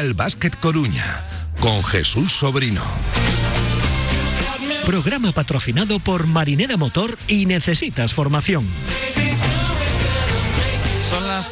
El 0.00 0.14
básquet 0.14 0.58
Coruña 0.58 1.24
con 1.60 1.84
Jesús 1.84 2.32
Sobrino. 2.32 2.82
Programa 4.84 5.32
patrocinado 5.32 6.00
por 6.00 6.26
Marinera 6.26 6.76
Motor 6.76 7.16
y 7.28 7.46
Necesitas 7.46 8.12
Formación. 8.12 8.66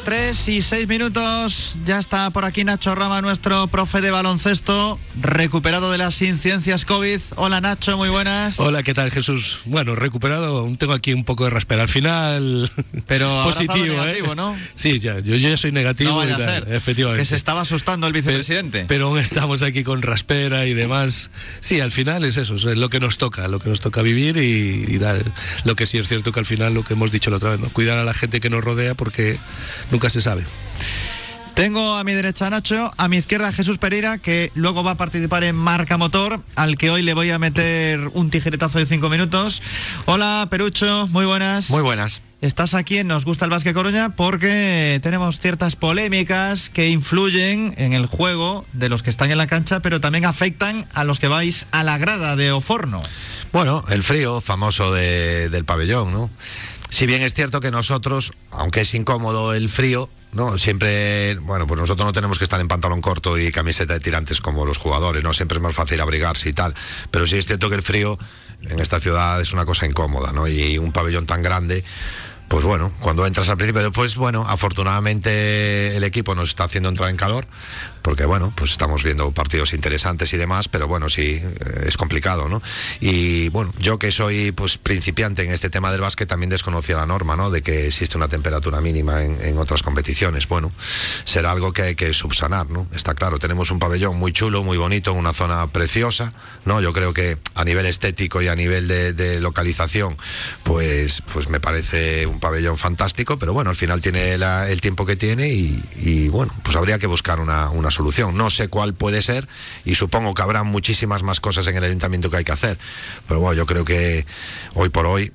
Son 0.03 0.13
las 0.13 0.35
3 0.35 0.49
y 0.49 0.61
6 0.61 0.87
minutos. 0.87 1.77
Ya 1.85 1.99
está 1.99 2.29
por 2.31 2.45
aquí 2.45 2.63
Nacho 2.63 2.95
Rama, 2.95 3.21
nuestro 3.21 3.67
profe 3.67 4.01
de 4.01 4.11
baloncesto, 4.11 4.99
recuperado 5.21 5.91
de 5.91 5.97
las 5.97 6.21
incidencias 6.21 6.85
COVID. 6.85 7.19
Hola 7.35 7.61
Nacho, 7.61 7.97
muy 7.97 8.09
buenas. 8.09 8.59
Hola, 8.59 8.83
¿qué 8.83 8.93
tal 8.93 9.11
Jesús? 9.11 9.59
Bueno, 9.65 9.95
recuperado, 9.95 10.57
aún 10.59 10.77
tengo 10.77 10.93
aquí 10.93 11.13
un 11.13 11.23
poco 11.23 11.45
de 11.45 11.51
raspera. 11.51 11.83
Al 11.83 11.87
final, 11.87 12.71
pero 13.07 13.27
positivo, 13.43 13.95
negativo, 13.95 14.33
¿eh? 14.33 14.35
¿no? 14.35 14.55
Sí, 14.75 14.99
ya, 14.99 15.19
yo, 15.19 15.35
yo 15.35 15.49
ya 15.49 15.57
soy 15.57 15.71
negativo. 15.71 16.11
No 16.11 16.17
vaya 16.17 16.33
y 16.33 16.37
tal, 16.37 16.41
a 16.41 16.45
ser, 16.45 16.73
efectivamente. 16.73 17.21
Que 17.21 17.25
se 17.25 17.35
estaba 17.35 17.61
asustando 17.61 18.07
el 18.07 18.13
vicepresidente. 18.13 18.79
Pero, 18.79 18.87
pero 18.87 19.07
aún 19.07 19.19
estamos 19.19 19.61
aquí 19.61 19.83
con 19.83 20.01
raspera 20.01 20.65
y 20.65 20.73
demás. 20.73 21.31
Sí, 21.59 21.79
al 21.79 21.91
final 21.91 22.25
es 22.25 22.37
eso, 22.37 22.55
es 22.55 22.65
lo 22.65 22.89
que 22.89 22.99
nos 22.99 23.17
toca, 23.17 23.47
lo 23.47 23.59
que 23.59 23.69
nos 23.69 23.81
toca 23.81 24.01
vivir 24.01 24.37
y, 24.37 24.85
y 24.87 24.97
dar. 24.97 25.23
Lo 25.63 25.75
que 25.75 25.85
sí 25.85 25.97
es 25.97 26.07
cierto 26.07 26.31
que 26.31 26.39
al 26.39 26.45
final 26.45 26.73
lo 26.73 26.83
que 26.83 26.93
hemos 26.93 27.11
dicho 27.11 27.29
la 27.29 27.37
otra 27.37 27.51
vez, 27.51 27.59
¿no? 27.59 27.69
cuidar 27.69 27.97
a 27.97 28.03
la 28.03 28.13
gente 28.13 28.39
que 28.39 28.49
nos 28.49 28.63
rodea 28.63 28.95
porque 28.95 29.37
nunca 29.93 30.09
se 30.09 30.19
sabe. 30.19 30.43
Tengo 31.53 31.97
a 31.97 32.03
mi 32.03 32.13
derecha 32.13 32.47
a 32.47 32.49
Nacho, 32.49 32.91
a 32.97 33.07
mi 33.07 33.17
izquierda 33.17 33.49
a 33.49 33.53
Jesús 33.53 33.77
Pereira, 33.77 34.17
que 34.17 34.51
luego 34.55 34.83
va 34.83 34.91
a 34.91 34.95
participar 34.95 35.43
en 35.43 35.55
Marca 35.55 35.97
Motor, 35.97 36.41
al 36.55 36.77
que 36.77 36.89
hoy 36.89 37.03
le 37.03 37.13
voy 37.13 37.29
a 37.29 37.37
meter 37.37 38.09
un 38.13 38.31
tijeretazo 38.31 38.79
de 38.79 38.87
cinco 38.87 39.07
minutos. 39.07 39.61
Hola, 40.05 40.47
Perucho, 40.49 41.07
muy 41.11 41.27
buenas. 41.27 41.69
Muy 41.69 41.83
buenas. 41.83 42.23
Estás 42.41 42.73
aquí 42.73 42.97
en 42.97 43.07
Nos 43.07 43.23
Gusta 43.23 43.45
el 43.45 43.51
Básquet 43.51 43.73
Coruña 43.73 44.15
porque 44.17 44.99
tenemos 45.01 45.39
ciertas 45.39 45.77
polémicas 45.77 46.69
que 46.69 46.89
influyen 46.89 47.73
en 47.77 47.93
el 47.93 48.07
juego 48.07 48.65
de 48.73 48.89
los 48.89 49.01
que 49.03 49.11
están 49.11 49.31
en 49.31 49.37
la 49.37 49.47
cancha, 49.47 49.79
pero 49.79 50.01
también 50.01 50.25
afectan 50.25 50.85
a 50.93 51.05
los 51.05 51.21
que 51.21 51.29
vais 51.29 51.67
a 51.71 51.83
la 51.83 51.97
grada 51.99 52.35
de 52.35 52.51
Oforno. 52.51 53.01
Bueno, 53.53 53.85
el 53.89 54.03
frío 54.03 54.41
famoso 54.41 54.91
de, 54.91 55.49
del 55.49 55.63
pabellón, 55.63 56.11
¿no? 56.11 56.29
Si 56.93 57.07
bien 57.07 57.23
es 57.23 57.33
cierto 57.33 57.59
que 57.59 57.71
nosotros, 57.71 58.33
aunque 58.51 58.81
es 58.81 58.93
incómodo 58.93 59.55
el 59.55 59.67
frío, 59.67 60.09
¿no? 60.31 60.59
Siempre, 60.59 61.33
bueno, 61.37 61.65
pues 61.65 61.81
nosotros 61.81 62.05
no 62.05 62.13
tenemos 62.13 62.37
que 62.37 62.43
estar 62.43 62.61
en 62.61 62.67
pantalón 62.67 63.01
corto 63.01 63.39
y 63.39 63.51
camiseta 63.51 63.95
de 63.95 63.99
tirantes 63.99 64.41
como 64.41 64.63
los 64.63 64.77
jugadores, 64.77 65.23
¿no? 65.23 65.33
Siempre 65.33 65.57
es 65.57 65.63
más 65.63 65.73
fácil 65.73 65.99
abrigarse 66.01 66.49
y 66.49 66.53
tal. 66.53 66.75
Pero 67.09 67.25
sí 67.25 67.39
es 67.39 67.47
cierto 67.47 67.67
que 67.67 67.77
el 67.77 67.81
frío 67.81 68.19
en 68.61 68.79
esta 68.79 68.99
ciudad 68.99 69.41
es 69.41 69.53
una 69.53 69.65
cosa 69.65 69.87
incómoda, 69.87 70.33
¿no? 70.33 70.47
Y 70.47 70.77
un 70.77 70.91
pabellón 70.91 71.25
tan 71.25 71.41
grande 71.41 71.83
pues 72.47 72.65
bueno, 72.65 72.91
cuando 72.99 73.25
entras 73.25 73.49
al 73.49 73.57
principio, 73.57 73.81
después, 73.81 74.15
bueno, 74.15 74.45
afortunadamente 74.47 75.97
el 75.97 76.03
equipo 76.03 76.35
nos 76.35 76.49
está 76.49 76.65
haciendo 76.65 76.89
entrar 76.89 77.09
en 77.09 77.17
calor, 77.17 77.47
porque 78.03 78.25
bueno, 78.25 78.53
pues 78.55 78.71
estamos 78.71 79.01
viendo 79.03 79.31
partidos 79.31 79.73
interesantes 79.73 80.33
y 80.33 80.37
demás, 80.37 80.67
pero 80.67 80.87
bueno, 80.87 81.09
sí, 81.09 81.41
eh, 81.41 81.85
es 81.87 81.97
complicado, 81.97 82.49
¿no? 82.49 82.61
Y 82.99 83.49
bueno, 83.49 83.73
yo 83.79 83.97
que 83.97 84.11
soy 84.11 84.51
pues 84.51 84.77
principiante 84.77 85.43
en 85.43 85.51
este 85.51 85.69
tema 85.69 85.91
del 85.91 86.01
básquet, 86.01 86.27
también 86.27 86.49
desconocía 86.49 86.97
la 86.97 87.05
norma, 87.05 87.35
¿no? 87.35 87.49
De 87.49 87.61
que 87.61 87.87
existe 87.87 88.17
una 88.17 88.27
temperatura 88.27 88.81
mínima 88.81 89.23
en, 89.23 89.57
otras 89.57 89.83
competiciones. 89.83 90.47
Bueno, 90.47 90.71
será 91.23 91.51
algo 91.51 91.71
que 91.71 91.83
hay 91.83 91.95
que 91.95 92.13
subsanar, 92.13 92.69
¿no? 92.69 92.87
Está 92.93 93.13
claro, 93.13 93.39
tenemos 93.39 93.71
un 93.71 93.79
pabellón 93.79 94.17
muy 94.17 94.33
chulo, 94.33 94.63
muy 94.63 94.77
bonito, 94.77 95.11
en 95.11 95.17
una 95.17 95.31
zona 95.31 95.67
preciosa, 95.67 96.33
¿no? 96.65 96.81
Yo 96.81 96.91
creo 96.91 97.13
que 97.13 97.37
a 97.55 97.63
nivel 97.63 97.85
estético 97.85 98.41
y 98.41 98.49
a 98.49 98.55
nivel 98.55 98.87
de, 98.87 99.39
localización, 99.39 100.17
pues, 100.63 101.21
pues 101.33 101.47
me 101.47 101.59
parece 101.59 102.25
un 102.25 102.39
pabellón 102.39 102.77
fantástico, 102.77 103.37
pero 103.37 103.53
bueno, 103.53 103.69
al 103.69 103.75
final 103.75 104.01
tiene 104.01 104.33
el 104.33 104.81
tiempo 104.81 105.05
que 105.05 105.15
tiene 105.15 105.49
y, 105.49 105.81
y, 105.95 106.27
bueno, 106.27 106.53
pues 106.63 106.75
habría 106.75 106.99
que 106.99 107.07
buscar 107.07 107.39
una, 107.39 107.69
una, 107.69 107.91
solución. 107.93 108.35
No 108.35 108.49
sé 108.49 108.67
cuál 108.67 108.93
puede 108.93 109.21
ser 109.21 109.47
y 109.85 109.95
supongo 109.95 110.33
que 110.33 110.41
habrá 110.41 110.63
muchísimas 110.63 111.23
más 111.23 111.39
cosas 111.39 111.65
en 111.67 111.77
el 111.77 111.83
ayuntamiento 111.85 112.29
que 112.29 112.37
hay 112.37 112.43
que 112.43 112.51
hacer, 112.51 112.77
pero 113.27 113.39
bueno, 113.39 113.53
yo 113.53 113.65
creo 113.65 113.85
que 113.85 114.25
hoy 114.73 114.89
por 114.89 115.05
hoy, 115.05 115.31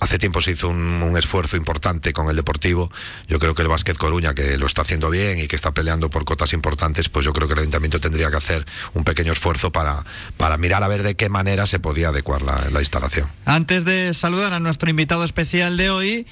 hace 0.00 0.18
tiempo 0.18 0.40
se 0.40 0.52
hizo 0.52 0.68
un, 0.68 1.14
esfuerzo 1.14 1.56
importante 1.56 2.12
con 2.12 2.28
el 2.28 2.34
Deportivo, 2.34 2.90
yo 3.28 3.38
creo 3.38 3.54
que 3.54 3.62
el 3.62 3.68
Básquet 3.68 3.96
Coruña, 3.96 4.34
que 4.34 4.58
lo 4.58 4.66
está 4.66 4.82
haciendo 4.82 5.10
bien 5.10 5.38
y 5.38 5.46
que 5.46 5.54
está 5.54 5.72
peleando 5.72 6.10
por 6.10 6.24
cotas 6.24 6.52
importantes, 6.52 7.08
pues 7.08 7.24
yo 7.24 7.32
creo 7.32 7.46
que 7.46 7.54
el 7.54 7.60
ayuntamiento 7.60 8.00
tendría 8.00 8.30
que 8.30 8.36
hacer 8.36 8.66
un 8.94 9.04
pequeño 9.04 9.32
esfuerzo 9.32 9.70
para, 9.70 10.04
para 10.36 10.58
mirar 10.58 10.82
a 10.82 10.88
ver 10.88 11.04
de 11.04 11.14
qué 11.14 11.28
manera 11.28 11.66
se 11.66 11.78
podía 11.78 12.08
adecuar 12.08 12.42
la 12.42 12.80
instalación. 12.80 13.28
Antes 13.44 13.84
de 13.84 14.12
saludar 14.12 14.52
a 14.52 14.60
nuestro 14.60 14.90
invitado 14.90 15.24
especial 15.24 15.76
de 15.76 15.90
hoy, 15.90 16.26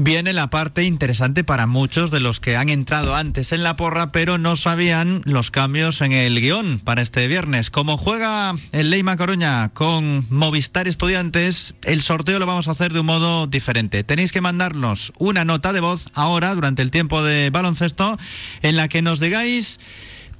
viene 0.00 0.32
la 0.32 0.48
parte 0.48 0.84
interesante 0.84 1.42
para 1.42 1.66
muchos 1.66 2.12
de 2.12 2.20
los 2.20 2.38
que 2.38 2.56
han 2.56 2.68
entrado 2.68 3.16
antes 3.16 3.50
en 3.50 3.64
la 3.64 3.74
porra, 3.74 4.12
pero 4.12 4.38
no 4.38 4.54
sabían 4.54 5.22
los 5.24 5.50
cambios 5.50 6.00
en 6.02 6.12
el 6.12 6.40
guion 6.40 6.78
para 6.78 7.02
este 7.02 7.26
viernes. 7.26 7.70
Como 7.70 7.96
juega 7.96 8.54
el 8.70 8.90
Leima 8.90 9.16
Coruña 9.16 9.70
con 9.70 10.24
Movistar 10.30 10.86
Estudiantes, 10.86 11.74
el 11.82 12.00
sorteo 12.00 12.38
lo 12.38 12.46
vamos 12.46 12.68
a 12.68 12.70
hacer 12.70 12.92
de 12.92 13.00
un 13.00 13.06
modo 13.06 13.48
diferente. 13.48 14.04
Tenéis 14.04 14.30
que 14.30 14.40
mandarnos 14.40 15.12
una 15.18 15.44
nota 15.44 15.72
de 15.72 15.80
voz 15.80 16.04
ahora, 16.14 16.54
durante 16.54 16.82
el 16.82 16.92
tiempo 16.92 17.24
de 17.24 17.50
baloncesto, 17.50 18.18
en 18.62 18.76
la 18.76 18.86
que 18.86 19.02
nos 19.02 19.18
digáis 19.18 19.80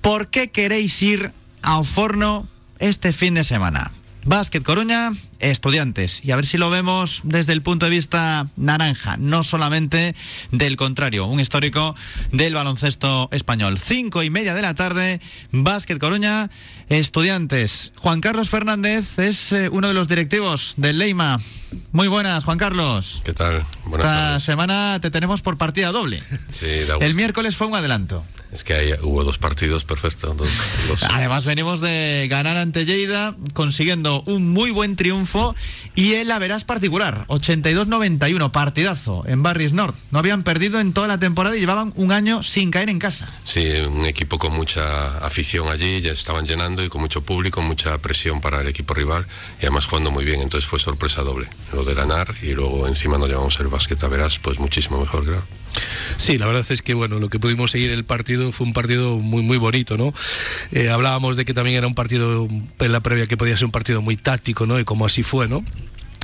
por 0.00 0.28
qué 0.28 0.50
queréis 0.52 1.02
ir 1.02 1.32
a 1.62 1.78
Oforno 1.78 2.46
este 2.78 3.12
fin 3.12 3.34
de 3.34 3.42
semana. 3.42 3.90
Básquet 4.24 4.62
Coruña, 4.62 5.10
estudiantes. 5.38 6.22
Y 6.24 6.32
a 6.32 6.36
ver 6.36 6.46
si 6.46 6.58
lo 6.58 6.68
vemos 6.70 7.20
desde 7.24 7.52
el 7.54 7.62
punto 7.62 7.86
de 7.86 7.90
vista 7.90 8.46
naranja, 8.56 9.16
no 9.16 9.42
solamente 9.42 10.14
del 10.52 10.76
contrario. 10.76 11.26
Un 11.26 11.40
histórico 11.40 11.94
del 12.30 12.54
baloncesto 12.54 13.28
español. 13.32 13.78
Cinco 13.78 14.22
y 14.22 14.28
media 14.30 14.54
de 14.54 14.62
la 14.62 14.74
tarde, 14.74 15.20
Básquet 15.50 15.98
Coruña, 15.98 16.50
estudiantes. 16.88 17.92
Juan 17.96 18.20
Carlos 18.20 18.50
Fernández 18.50 19.18
es 19.18 19.52
eh, 19.52 19.68
uno 19.70 19.88
de 19.88 19.94
los 19.94 20.08
directivos 20.08 20.74
del 20.76 20.98
Leima. 20.98 21.38
Muy 21.92 22.08
buenas, 22.08 22.44
Juan 22.44 22.58
Carlos. 22.58 23.22
¿Qué 23.24 23.32
tal? 23.32 23.64
Buenas 23.84 24.06
Esta 24.06 24.14
tardes. 24.14 24.42
semana 24.44 24.98
te 25.00 25.10
tenemos 25.10 25.40
por 25.40 25.56
partida 25.56 25.90
doble. 25.90 26.22
Sí, 26.52 26.66
El 27.00 27.14
miércoles 27.14 27.56
fue 27.56 27.66
un 27.66 27.76
adelanto. 27.76 28.24
Es 28.52 28.64
que 28.64 28.74
hay, 28.74 28.92
hubo 29.02 29.24
dos 29.24 29.38
partidos, 29.38 29.84
perfecto. 29.84 30.32
Dos, 30.34 30.48
dos. 30.88 31.02
Además 31.02 31.44
venimos 31.44 31.80
de 31.80 32.26
ganar 32.30 32.56
ante 32.56 32.86
Lleida, 32.86 33.34
consiguiendo 33.52 34.22
un 34.26 34.48
muy 34.50 34.70
buen 34.70 34.96
triunfo 34.96 35.54
y 35.94 36.14
el 36.14 36.28
verás 36.38 36.64
particular, 36.64 37.26
82-91, 37.28 38.50
partidazo 38.50 39.24
en 39.26 39.42
Barris 39.42 39.72
North. 39.72 39.96
No 40.10 40.18
habían 40.18 40.42
perdido 40.44 40.78
en 40.80 40.92
toda 40.92 41.08
la 41.08 41.18
temporada 41.18 41.56
y 41.56 41.60
llevaban 41.60 41.92
un 41.96 42.12
año 42.12 42.42
sin 42.42 42.70
caer 42.70 42.88
en 42.88 42.98
casa. 42.98 43.28
Sí, 43.44 43.68
un 43.86 44.04
equipo 44.06 44.38
con 44.38 44.52
mucha 44.52 45.18
afición 45.18 45.68
allí, 45.68 46.00
ya 46.00 46.12
estaban 46.12 46.46
llenando 46.46 46.84
y 46.84 46.88
con 46.88 47.00
mucho 47.00 47.22
público, 47.22 47.60
mucha 47.60 47.98
presión 47.98 48.40
para 48.40 48.60
el 48.60 48.68
equipo 48.68 48.94
rival 48.94 49.26
y 49.60 49.66
además 49.66 49.86
jugando 49.86 50.10
muy 50.10 50.24
bien, 50.24 50.40
entonces 50.40 50.68
fue 50.68 50.78
sorpresa 50.78 51.22
doble. 51.22 51.48
Lo 51.72 51.84
de 51.84 51.94
ganar 51.94 52.34
y 52.42 52.52
luego 52.52 52.86
encima 52.86 53.18
nos 53.18 53.28
llevamos 53.28 53.58
el 53.60 53.68
básquet 53.68 54.02
a 54.02 54.08
verás, 54.08 54.38
pues 54.38 54.58
muchísimo 54.58 55.00
mejor, 55.00 55.24
claro. 55.24 55.44
Sí, 56.16 56.38
la 56.38 56.46
verdad 56.46 56.64
es 56.68 56.82
que 56.82 56.94
bueno, 56.94 57.18
lo 57.18 57.28
que 57.28 57.38
pudimos 57.38 57.70
seguir 57.70 57.90
el 57.90 58.04
partido 58.04 58.52
fue 58.52 58.66
un 58.66 58.72
partido 58.72 59.16
muy 59.16 59.42
muy 59.42 59.56
bonito, 59.56 59.96
¿no? 59.96 60.12
Eh, 60.72 60.90
hablábamos 60.90 61.36
de 61.36 61.44
que 61.44 61.54
también 61.54 61.76
era 61.76 61.86
un 61.86 61.94
partido 61.94 62.48
en 62.48 62.92
la 62.92 63.00
previa 63.00 63.26
que 63.26 63.36
podía 63.36 63.56
ser 63.56 63.66
un 63.66 63.72
partido 63.72 64.02
muy 64.02 64.16
táctico, 64.16 64.66
¿no? 64.66 64.78
Y 64.78 64.84
como 64.84 65.06
así 65.06 65.22
fue, 65.22 65.48
¿no? 65.48 65.64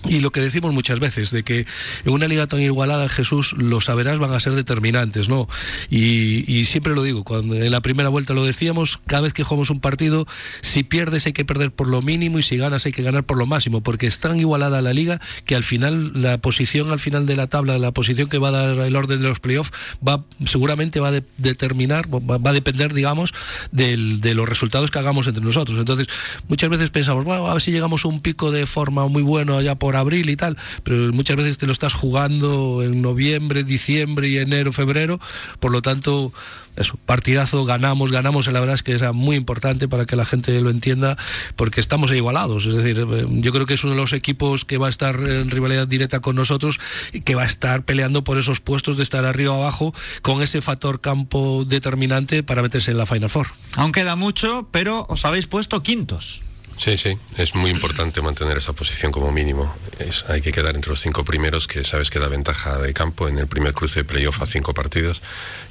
Y 0.07 0.21
lo 0.21 0.31
que 0.31 0.41
decimos 0.41 0.73
muchas 0.73 1.01
veces, 1.01 1.31
de 1.31 1.43
que 1.43 1.67
en 2.05 2.13
una 2.13 2.29
liga 2.29 2.47
tan 2.47 2.61
igualada, 2.61 3.09
Jesús, 3.09 3.55
los 3.57 3.87
saberás 3.87 4.19
van 4.19 4.33
a 4.33 4.41
ser 4.41 4.55
determinantes, 4.55 5.29
¿no? 5.29 5.47
Y, 5.91 6.45
y, 6.51 6.65
siempre 6.67 6.95
lo 6.95 7.03
digo, 7.03 7.25
cuando 7.25 7.55
en 7.55 7.71
la 7.71 7.81
primera 7.81 8.09
vuelta 8.09 8.35
lo 8.35 8.45
decíamos, 8.45 9.01
cada 9.07 9.23
vez 9.23 9.33
que 9.33 9.45
jugamos 9.45 9.71
un 9.71 9.81
partido, 9.81 10.27
si 10.61 10.83
pierdes 10.83 11.27
hay 11.27 11.33
que 11.33 11.45
perder 11.45 11.73
por 11.73 11.89
lo 11.89 12.03
mínimo 12.03 12.39
y 12.39 12.43
si 12.43 12.57
ganas 12.57 12.87
hay 12.87 12.93
que 12.93 13.03
ganar 13.03 13.25
por 13.25 13.39
lo 13.39 13.47
máximo, 13.47 13.81
porque 13.81 14.07
es 14.07 14.21
tan 14.21 14.39
igualada 14.39 14.83
la 14.83 14.93
liga 14.93 15.21
que 15.47 15.55
al 15.55 15.63
final 15.63 16.13
la 16.15 16.39
posición 16.39 16.91
al 16.91 16.99
final 16.99 17.27
de 17.27 17.37
la 17.37 17.47
tabla, 17.47 17.79
la 17.79 17.93
posición 17.93 18.29
que 18.29 18.39
va 18.39 18.49
a 18.49 18.53
dar 18.53 18.79
el 18.79 18.97
orden 18.97 19.21
de 19.21 19.29
los 19.29 19.41
playoffs, 19.41 19.73
va, 20.07 20.25
seguramente 20.45 21.01
va 21.01 21.09
a 21.09 21.13
de, 21.13 21.23
determinar, 21.39 22.07
va, 22.09 22.51
a 22.51 22.53
depender, 22.53 22.93
digamos, 22.93 23.33
del, 23.73 24.21
de 24.21 24.35
los 24.35 24.49
resultados 24.49 24.91
que 24.91 24.99
hagamos 24.99 25.27
entre 25.27 25.45
nosotros. 25.45 25.79
Entonces, 25.79 26.09
muchas 26.49 26.71
veces 26.71 26.91
pensamos, 26.91 27.25
bueno, 27.25 27.49
a 27.49 27.55
ver 27.55 27.63
si 27.63 27.73
llegamos 27.73 28.05
a 28.05 28.09
un 28.09 28.21
pico 28.21 28.51
de 28.51 28.67
forma 28.67 29.07
muy 29.09 29.23
bueno 29.23 29.57
allá 29.57 29.75
por 29.75 29.94
abril 29.97 30.31
y 30.31 30.37
tal, 30.37 30.57
pero 30.83 31.13
muchas 31.13 31.37
veces 31.37 31.59
te 31.59 31.67
lo 31.67 31.73
estás 31.73 31.95
jugando 31.95 32.83
en 32.83 33.03
noviembre, 33.03 33.65
diciembre 33.65 34.29
y 34.29 34.39
enero, 34.39 34.73
febrero, 34.73 35.21
por 35.61 35.73
lo 35.73 35.83
tanto, 35.83 36.33
eso, 36.77 36.99
partidazo, 37.07 37.65
ganamos, 37.65 38.11
ganamos, 38.11 38.47
la 38.49 38.61
verdad 38.61 38.75
es 38.75 38.83
que 38.83 38.95
es 38.95 39.03
muy 39.13 39.37
importante 39.37 39.89
para 39.89 40.07
que 40.07 40.17
la 40.17 40.25
gente 40.25 40.61
lo 40.61 40.71
entienda, 40.71 41.17
porque 41.57 41.81
estamos 41.81 42.11
igualados, 42.13 42.67
es 42.67 42.75
decir, 42.75 43.07
yo 43.29 43.53
creo 43.53 43.67
que 43.67 43.75
es 43.75 43.85
uno 43.85 43.95
de 43.95 44.01
los 44.01 44.13
equipos 44.13 44.65
que 44.65 44.79
va 44.79 44.89
a 44.89 44.91
estar 44.91 45.17
en 45.17 45.51
rivalidad 45.51 45.87
directa 45.87 46.21
con 46.21 46.37
nosotros 46.37 46.81
y 47.13 47.21
que 47.21 47.35
va 47.35 47.43
a 47.43 47.47
estar 47.47 47.85
peleando 47.85 48.25
por 48.25 48.39
esos 48.39 48.61
puestos 48.61 48.97
de 48.97 49.03
estar 49.03 49.25
arriba 49.25 49.53
o 49.53 49.63
abajo 49.63 49.95
con 50.23 50.43
ese 50.43 50.61
factor 50.61 51.01
campo 51.01 51.65
determinante 51.65 52.43
para 52.43 52.63
meterse 52.63 52.91
en 52.91 52.99
la 52.99 53.07
Final 53.07 53.31
Four. 53.31 53.49
Aún 53.77 53.93
queda 53.93 54.17
mucho, 54.17 54.69
pero 54.71 55.07
os 55.09 55.25
habéis 55.25 55.47
puesto 55.47 55.83
quintos. 55.83 56.43
Sí, 56.77 56.99
sí, 56.99 57.19
es 57.37 57.55
muy 57.55 57.71
importante 57.71 58.21
mantener 58.21 58.59
esa 58.59 58.73
posición 58.73 59.13
como 59.13 59.31
mínimo. 59.33 59.75
Es, 59.99 60.25
hay 60.29 60.41
que 60.41 60.53
quedar 60.53 60.75
entre 60.75 60.91
los 60.91 61.01
cinco 61.01 61.25
primeros, 61.25 61.67
que 61.67 61.85
sabes 61.85 62.11
que 62.11 62.19
da 62.19 62.29
ventaja 62.29 62.79
de 62.79 62.93
campo 62.93 63.29
en 63.29 63.39
el 63.39 63.47
primer 63.47 63.73
cruce 63.73 64.01
de 64.01 64.05
playoff 64.05 64.43
a 64.43 64.47
cinco 64.47 64.75
partidos, 64.75 65.23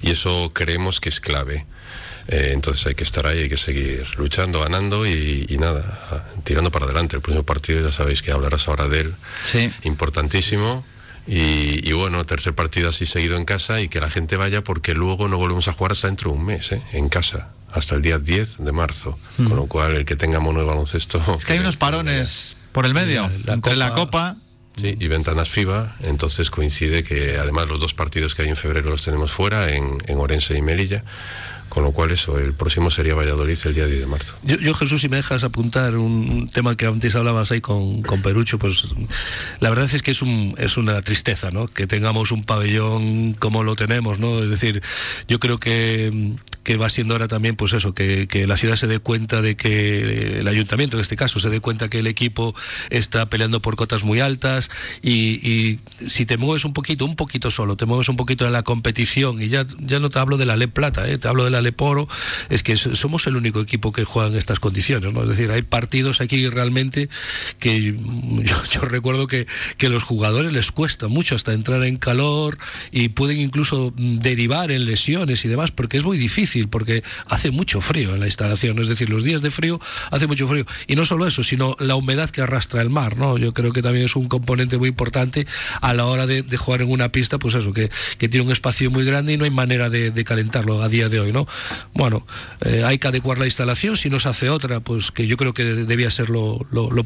y 0.02 0.12
eso 0.12 0.52
creemos 0.54 1.00
que 1.00 1.10
es 1.10 1.20
clave. 1.20 1.66
Eh, 2.30 2.52
entonces 2.54 2.88
hay 2.88 2.96
que 2.96 3.04
estar 3.04 3.28
ahí, 3.28 3.40
hay 3.40 3.50
que 3.50 3.58
seguir 3.58 4.08
luchando, 4.18 4.62
ganando 4.62 5.06
y, 5.06 5.46
y 5.50 5.58
nada, 5.58 6.26
tirando 6.46 6.72
para 6.72 6.86
adelante. 6.86 7.18
El 7.18 7.22
próximo 7.22 7.44
partido 7.44 7.86
ya 7.86 7.94
sabéis 7.94 8.22
que 8.22 8.32
hablarás 8.32 8.68
ahora 8.70 8.88
de 8.88 9.02
él. 9.02 9.14
Sí. 9.44 9.72
Importantísimo. 9.84 10.86
Y, 11.28 11.88
y 11.88 11.92
bueno, 11.94 12.26
tercer 12.26 12.54
partido 12.54 12.90
así 12.90 13.06
seguido 13.06 13.38
en 13.38 13.46
casa 13.46 13.82
y 13.82 13.88
que 13.88 14.00
la 14.02 14.10
gente 14.10 14.36
vaya 14.36 14.64
porque 14.64 14.94
luego 14.94 15.28
no 15.28 15.38
volvemos 15.38 15.68
a 15.68 15.74
jugar 15.74 15.94
hasta 15.94 16.08
dentro 16.08 16.32
de 16.32 16.38
un 16.38 16.46
mes, 16.46 16.72
¿eh? 16.72 16.82
en 16.92 17.08
casa 17.08 17.50
hasta 17.74 17.96
el 17.96 18.02
día 18.02 18.20
10 18.20 18.58
de 18.60 18.72
marzo. 18.72 19.18
Con 19.38 19.56
lo 19.56 19.66
cual, 19.66 19.96
el 19.96 20.06
que 20.06 20.16
tenga 20.16 20.40
mono 20.40 20.60
de 20.60 20.66
baloncesto. 20.66 21.22
Es 21.40 21.46
que 21.46 21.54
hay 21.54 21.60
unos 21.60 21.78
parones 21.78 22.56
por 22.72 22.86
el 22.86 22.94
medio, 22.94 23.24
La- 23.24 23.32
la 23.46 23.54
entre 23.54 23.76
la 23.76 23.90
Copa- 23.94 24.00
Copa. 24.02 24.36
Sí, 24.76 24.98
y 25.00 25.08
ventanas 25.08 25.50
FIBA, 25.50 25.96
entonces 26.02 26.50
coincide 26.50 27.04
que 27.04 27.38
además 27.38 27.68
los 27.68 27.80
dos 27.80 27.94
partidos 27.94 28.34
que 28.34 28.42
hay 28.42 28.50
en 28.50 28.56
febrero 28.56 28.90
los 28.90 29.04
tenemos 29.04 29.32
fuera, 29.32 29.70
en, 29.72 30.00
en 30.08 30.18
Orense 30.18 30.58
y 30.58 30.64
Melilla, 30.64 31.04
con 31.70 31.84
lo 31.84 31.92
cual 31.92 32.10
eso, 32.10 32.40
el 32.40 32.54
próximo 32.54 32.90
sería 32.90 33.14
Valladolid 33.14 33.56
el 33.66 33.76
día 33.76 33.86
10 33.86 34.00
de 34.00 34.06
marzo. 34.08 34.36
Yo, 34.42 34.58
yo, 34.58 34.74
Jesús, 34.74 35.02
si 35.02 35.10
me 35.10 35.18
dejas 35.18 35.44
apuntar 35.44 35.96
un, 35.96 36.28
un 36.28 36.50
tema 36.50 36.76
que 36.76 36.88
antes 36.88 37.16
hablabas 37.16 37.52
ahí 37.52 37.62
con, 37.62 38.02
con 38.02 38.24
Perucho, 38.24 38.58
pues 38.58 38.88
la 39.60 39.70
verdad 39.70 39.88
es 39.94 40.02
que 40.02 40.10
es, 40.10 40.24
un, 40.24 40.56
es 40.58 40.76
una 40.76 41.00
tristeza, 41.04 41.52
¿no? 41.52 41.68
Que 41.68 41.86
tengamos 41.86 42.32
un 42.32 42.44
pabellón 42.44 43.34
como 43.34 43.62
lo 43.64 43.76
tenemos, 43.76 44.18
¿no? 44.18 44.42
Es 44.44 44.50
decir, 44.50 44.82
yo 45.28 45.40
creo 45.40 45.60
que, 45.60 46.34
que 46.64 46.78
va 46.78 46.90
siendo 46.90 47.14
ahora 47.14 47.28
también, 47.28 47.56
pues 47.56 47.74
eso, 47.74 47.94
que, 47.94 48.28
la 48.48 48.58
ciudad 48.58 48.76
se 48.76 48.88
dé 48.88 49.00
cuenta 49.00 49.42
de 49.42 49.56
que 49.56 50.40
el 50.40 50.48
ayuntamiento, 50.48 50.98
en 50.98 51.02
este 51.02 51.16
caso, 51.16 51.40
se 51.40 51.50
dé 51.50 51.60
cuenta 51.60 51.90
que 51.90 52.00
el 52.00 52.08
equipo 52.08 52.56
está 52.90 53.30
peleando 53.30 53.62
por 53.62 53.76
cotas 53.76 54.04
muy 54.04 54.20
altas 54.20 54.70
y, 55.02 55.80
si 56.08 56.26
te 56.26 56.38
mueves 56.38 56.66
un 56.66 56.74
poquito, 56.74 57.06
un 57.06 57.16
poquito 57.16 57.52
solo, 57.52 57.76
te 57.76 57.86
mueves 57.86 58.10
un 58.10 58.16
poquito 58.16 58.46
en 58.46 58.54
la 58.54 58.64
competición 58.64 59.42
y 59.42 59.50
ya, 59.50 59.66
ya 59.80 60.00
no 60.00 60.10
te 60.10 60.20
hablo 60.20 60.38
de 60.38 60.46
la 60.46 60.58
Le 60.58 60.68
Plata, 60.68 61.08
¿eh? 61.08 61.18
te 61.18 61.28
hablo 61.28 61.44
de 61.44 61.52
la 61.52 61.62
Le 61.62 61.72
Poro, 61.72 62.08
es 62.50 62.64
que 62.64 62.78
somos 62.78 63.28
el 63.28 63.36
único 63.36 63.62
equipo 63.62 63.92
que 63.92 64.04
juega 64.04 64.30
en 64.30 64.36
estas 64.36 64.60
condiciones, 64.60 65.14
¿no? 65.14 65.24
Es 65.24 65.30
decir, 65.30 65.52
hay 65.52 65.62
partidos 65.62 66.22
aquí 66.22 66.48
realmente 66.50 67.10
que 67.60 67.94
yo, 68.44 68.64
yo 68.72 68.82
recuerdo 68.82 69.28
que, 69.28 69.48
que 69.78 69.90
los 69.90 70.04
jugadores 70.04 70.52
les 70.52 70.72
cuesta 70.72 71.08
mucho 71.08 71.36
hasta 71.36 71.54
entrar 71.54 71.84
en 71.84 71.98
calor 71.98 72.58
y 72.92 73.10
pueden 73.10 73.40
incluso 73.40 73.94
derivar 73.98 74.72
en 74.72 74.86
lesiones 74.86 75.46
y 75.46 75.48
demás, 75.48 75.72
porque 75.72 75.98
es 75.98 76.04
muy 76.04 76.18
difícil, 76.18 76.53
porque 76.70 77.04
hace 77.28 77.52
mucho 77.52 77.82
frío 77.82 78.14
en 78.14 78.20
la 78.20 78.26
instalación, 78.28 78.80
es 78.80 78.88
decir, 78.88 79.10
los 79.10 79.24
días 79.24 79.42
de 79.42 79.52
frío 79.52 79.80
hace 80.12 80.28
mucho 80.28 80.48
frío. 80.48 80.66
Y 80.88 80.96
no 80.96 81.06
solo 81.06 81.28
eso, 81.28 81.44
sino 81.44 81.76
la 81.80 81.96
humedad 81.96 82.30
que 82.30 82.42
arrastra 82.42 82.82
el 82.82 82.90
mar, 82.90 83.18
¿no? 83.18 83.38
Yo 83.38 83.54
creo 83.54 83.74
que 83.74 83.82
también 83.82 84.06
es 84.06 84.16
un 84.16 84.28
componente 84.28 84.78
muy 84.78 84.90
importante 84.90 85.48
a 85.82 85.94
la 85.94 86.06
hora 86.06 86.28
de, 86.28 86.44
de 86.44 86.58
jugar 86.58 86.82
en 86.82 86.92
una 86.92 87.10
pista, 87.10 87.40
pues 87.40 87.56
eso, 87.56 87.74
que, 87.74 87.90
que 88.18 88.30
tiene 88.30 88.46
un 88.46 88.52
espacio 88.52 88.92
muy 88.92 89.06
grande 89.06 89.34
y 89.34 89.38
no 89.38 89.46
hay 89.46 89.52
manera 89.52 89.90
de, 89.90 90.12
de 90.12 90.24
calentarlo 90.24 90.82
a 90.82 90.90
día 90.90 91.10
de 91.10 91.20
hoy, 91.20 91.32
¿no? 91.32 91.46
Bueno, 91.94 92.26
eh, 92.62 92.84
hay 92.86 92.98
que 93.00 93.08
adecuar 93.08 93.38
la 93.40 93.46
instalación, 93.46 93.98
si 93.98 94.10
no 94.10 94.20
se 94.20 94.30
hace 94.30 94.50
otra, 94.50 94.80
pues 94.80 95.12
que 95.12 95.28
yo 95.28 95.38
creo 95.38 95.54
que 95.54 95.64
debía 95.64 96.12
ser 96.12 96.30
lo, 96.30 96.66
lo- 96.72 96.90
lo- 96.92 97.06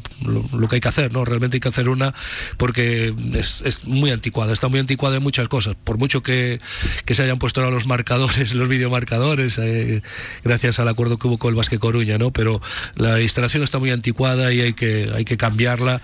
lo 0.53 0.67
que 0.67 0.75
hay 0.75 0.81
que 0.81 0.87
hacer, 0.89 1.13
¿no? 1.13 1.23
Realmente 1.25 1.57
hay 1.57 1.61
que 1.61 1.69
hacer 1.69 1.89
una 1.89 2.13
porque 2.57 3.13
es, 3.33 3.61
es 3.65 3.85
muy 3.85 4.11
anticuada, 4.11 4.53
está 4.53 4.67
muy 4.67 4.79
anticuada 4.79 5.17
en 5.17 5.23
muchas 5.23 5.47
cosas, 5.47 5.75
por 5.83 5.97
mucho 5.97 6.23
que, 6.23 6.59
que 7.05 7.13
se 7.13 7.23
hayan 7.23 7.37
puesto 7.39 7.61
ahora 7.61 7.73
los 7.73 7.85
marcadores, 7.85 8.53
los 8.55 8.67
videomarcadores, 8.67 9.36
eh, 9.39 10.01
gracias 10.43 10.79
al 10.79 10.87
acuerdo 10.87 11.17
que 11.17 11.27
hubo 11.27 11.37
con 11.37 11.49
el 11.49 11.55
Basque 11.55 11.79
Coruña, 11.79 12.17
¿no? 12.17 12.31
Pero 12.31 12.61
la 12.95 13.21
instalación 13.21 13.63
está 13.63 13.79
muy 13.79 13.91
anticuada 13.91 14.51
y 14.51 14.61
hay 14.61 14.73
que, 14.73 15.11
hay 15.15 15.25
que 15.25 15.37
cambiarla 15.37 16.01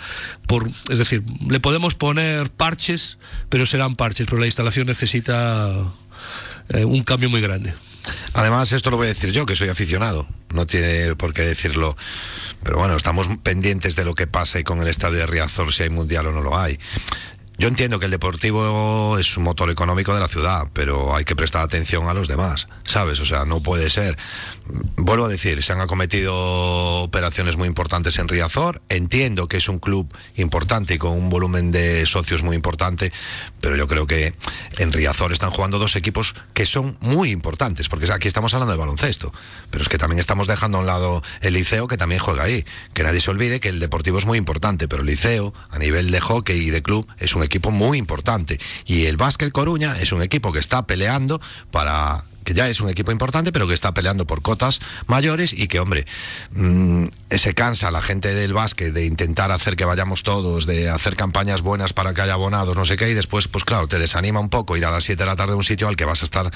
por, 0.48 0.70
es 0.90 1.00
decir, 1.00 1.24
le 1.48 1.60
podemos 1.60 1.96
poner 1.96 2.50
parches, 2.50 3.18
pero 3.50 3.66
serán 3.66 3.96
parches, 3.96 4.28
pero 4.28 4.40
la 4.40 4.46
instalación 4.46 4.88
necesita 4.88 5.72
eh, 6.70 6.86
un 6.86 7.04
cambio 7.04 7.30
muy 7.30 7.42
grande. 7.42 7.74
Además, 8.34 8.72
esto 8.72 8.90
lo 8.90 8.98
voy 8.98 9.06
a 9.06 9.10
decir 9.10 9.32
yo, 9.32 9.46
que 9.46 9.56
soy 9.56 9.70
aficionado. 9.70 10.28
No 10.54 10.68
tiene 10.68 11.16
por 11.16 11.34
qué 11.34 11.44
decirlo. 11.44 11.96
Pero 12.64 12.78
bueno, 12.78 12.96
estamos 12.96 13.28
pendientes 13.44 13.96
de 13.96 14.06
lo 14.06 14.16
que 14.16 14.28
pasa 14.28 14.60
y 14.60 14.64
con 14.64 14.82
el 14.82 14.88
estadio 14.88 15.20
de 15.20 15.26
Riazor, 15.26 15.74
si 15.74 15.84
hay 15.84 15.90
mundial 15.90 16.28
o 16.28 16.32
no 16.32 16.42
lo 16.42 16.58
hay. 16.58 16.80
Yo 17.58 17.68
entiendo 17.68 18.00
que 18.00 18.06
el 18.06 18.12
deportivo 18.12 19.18
es 19.20 19.38
un 19.38 19.44
motor 19.44 19.70
económico 19.70 20.14
de 20.14 20.20
la 20.20 20.28
ciudad, 20.28 20.68
pero 20.74 21.16
hay 21.16 21.24
que 21.24 21.36
prestar 21.36 21.62
atención 21.62 22.10
a 22.10 22.14
los 22.14 22.28
demás, 22.28 22.68
¿sabes? 22.84 23.20
O 23.20 23.26
sea, 23.26 23.46
no 23.46 23.62
puede 23.62 23.90
ser. 23.90 24.18
Vuelvo 24.96 25.26
a 25.26 25.30
decir, 25.30 25.62
se 25.62 25.72
han 25.72 25.80
acometido 25.80 26.34
operaciones 27.04 27.56
muy 27.56 27.68
importantes 27.68 28.18
en 28.18 28.28
Riazor. 28.28 28.82
Entiendo 28.90 29.48
que 29.48 29.58
es 29.58 29.70
un 29.70 29.80
club 29.80 30.12
importante 30.36 30.96
y 30.96 30.98
con 30.98 31.12
un 31.12 31.30
volumen 31.30 31.72
de 31.72 32.06
socios 32.06 32.42
muy 32.42 32.56
importante, 32.56 33.14
pero 33.62 33.76
yo 33.76 33.88
creo 33.88 34.08
que 34.08 34.34
en 34.78 34.92
Riazor 34.92 35.32
están 35.32 35.52
jugando 35.52 35.80
dos 35.80 35.96
equipos 35.96 36.36
que 36.54 36.66
son 36.66 36.98
muy 37.02 37.30
importantes, 37.30 37.88
porque 37.88 38.12
aquí 38.12 38.28
estamos 38.28 38.54
hablando 38.56 38.74
de 38.74 38.80
baloncesto, 38.80 39.32
pero 39.70 39.84
es 39.84 39.90
que 39.90 39.98
también 39.98 40.20
estamos 40.20 40.48
dejando 40.48 40.80
a 40.80 40.82
un 40.82 40.88
lado 40.88 41.22
el 41.42 41.54
liceo 41.54 41.88
que 41.88 41.98
también 41.98 42.20
juega 42.20 42.44
ahí. 42.44 42.66
Que 42.94 43.04
nadie 43.04 43.22
se 43.22 43.30
olvide 43.30 43.60
que 43.60 43.70
el 43.70 43.80
deportivo 43.80 44.18
es 44.18 44.26
muy 44.26 44.38
importante, 44.38 44.88
pero 44.88 45.02
el 45.02 45.08
liceo, 45.08 45.54
a 45.70 45.78
nivel 45.78 46.10
de 46.10 46.20
hockey 46.20 46.58
y 46.58 46.70
de 46.72 46.82
club, 46.82 47.08
es 47.20 47.36
un 47.36 47.43
equipo 47.44 47.72
muy 47.72 47.98
importante. 47.98 48.60
Y 48.86 49.06
el 49.06 49.18
Básquet 49.18 49.52
Coruña 49.52 49.96
es 50.00 50.12
un 50.12 50.22
equipo 50.22 50.52
que 50.52 50.60
está 50.60 50.86
peleando 50.86 51.42
para 51.72 52.26
que 52.44 52.54
ya 52.54 52.68
es 52.70 52.80
un 52.82 52.90
equipo 52.90 53.12
importante, 53.12 53.52
pero 53.52 53.68
que 53.68 53.74
está 53.74 53.94
peleando 53.94 54.26
por 54.28 54.42
cotas 54.42 54.80
mayores 55.08 55.54
y 55.54 55.68
que, 55.68 55.80
hombre, 55.80 56.06
mm, 56.52 57.06
se 57.32 57.54
cansa 57.54 57.92
la 57.92 58.02
gente 58.02 58.34
del 58.34 58.54
básquet 58.54 58.94
de 58.94 59.06
intentar 59.06 59.52
hacer 59.52 59.76
que 59.76 59.86
vayamos 59.86 60.24
todos, 60.24 60.66
de 60.66 60.90
hacer 60.90 61.16
campañas 61.16 61.62
buenas 61.62 61.94
para 61.94 62.14
que 62.14 62.22
haya 62.22 62.34
abonados, 62.34 62.76
no 62.76 62.86
sé 62.86 62.98
qué, 62.98 63.10
y 63.10 63.14
después, 63.14 63.48
pues 63.48 63.64
claro, 63.64 63.88
te 63.88 64.00
desanima 64.00 64.40
un 64.40 64.50
poco 64.50 64.78
ir 64.78 64.86
a 64.86 64.92
las 64.92 65.04
7 65.04 65.24
de 65.24 65.26
la 65.28 65.36
tarde 65.36 65.54
a 65.54 65.56
un 65.56 65.64
sitio 65.64 65.88
al 65.88 65.96
que 65.96 66.06
vas 66.06 66.22
a 66.22 66.26
estar, 66.26 66.52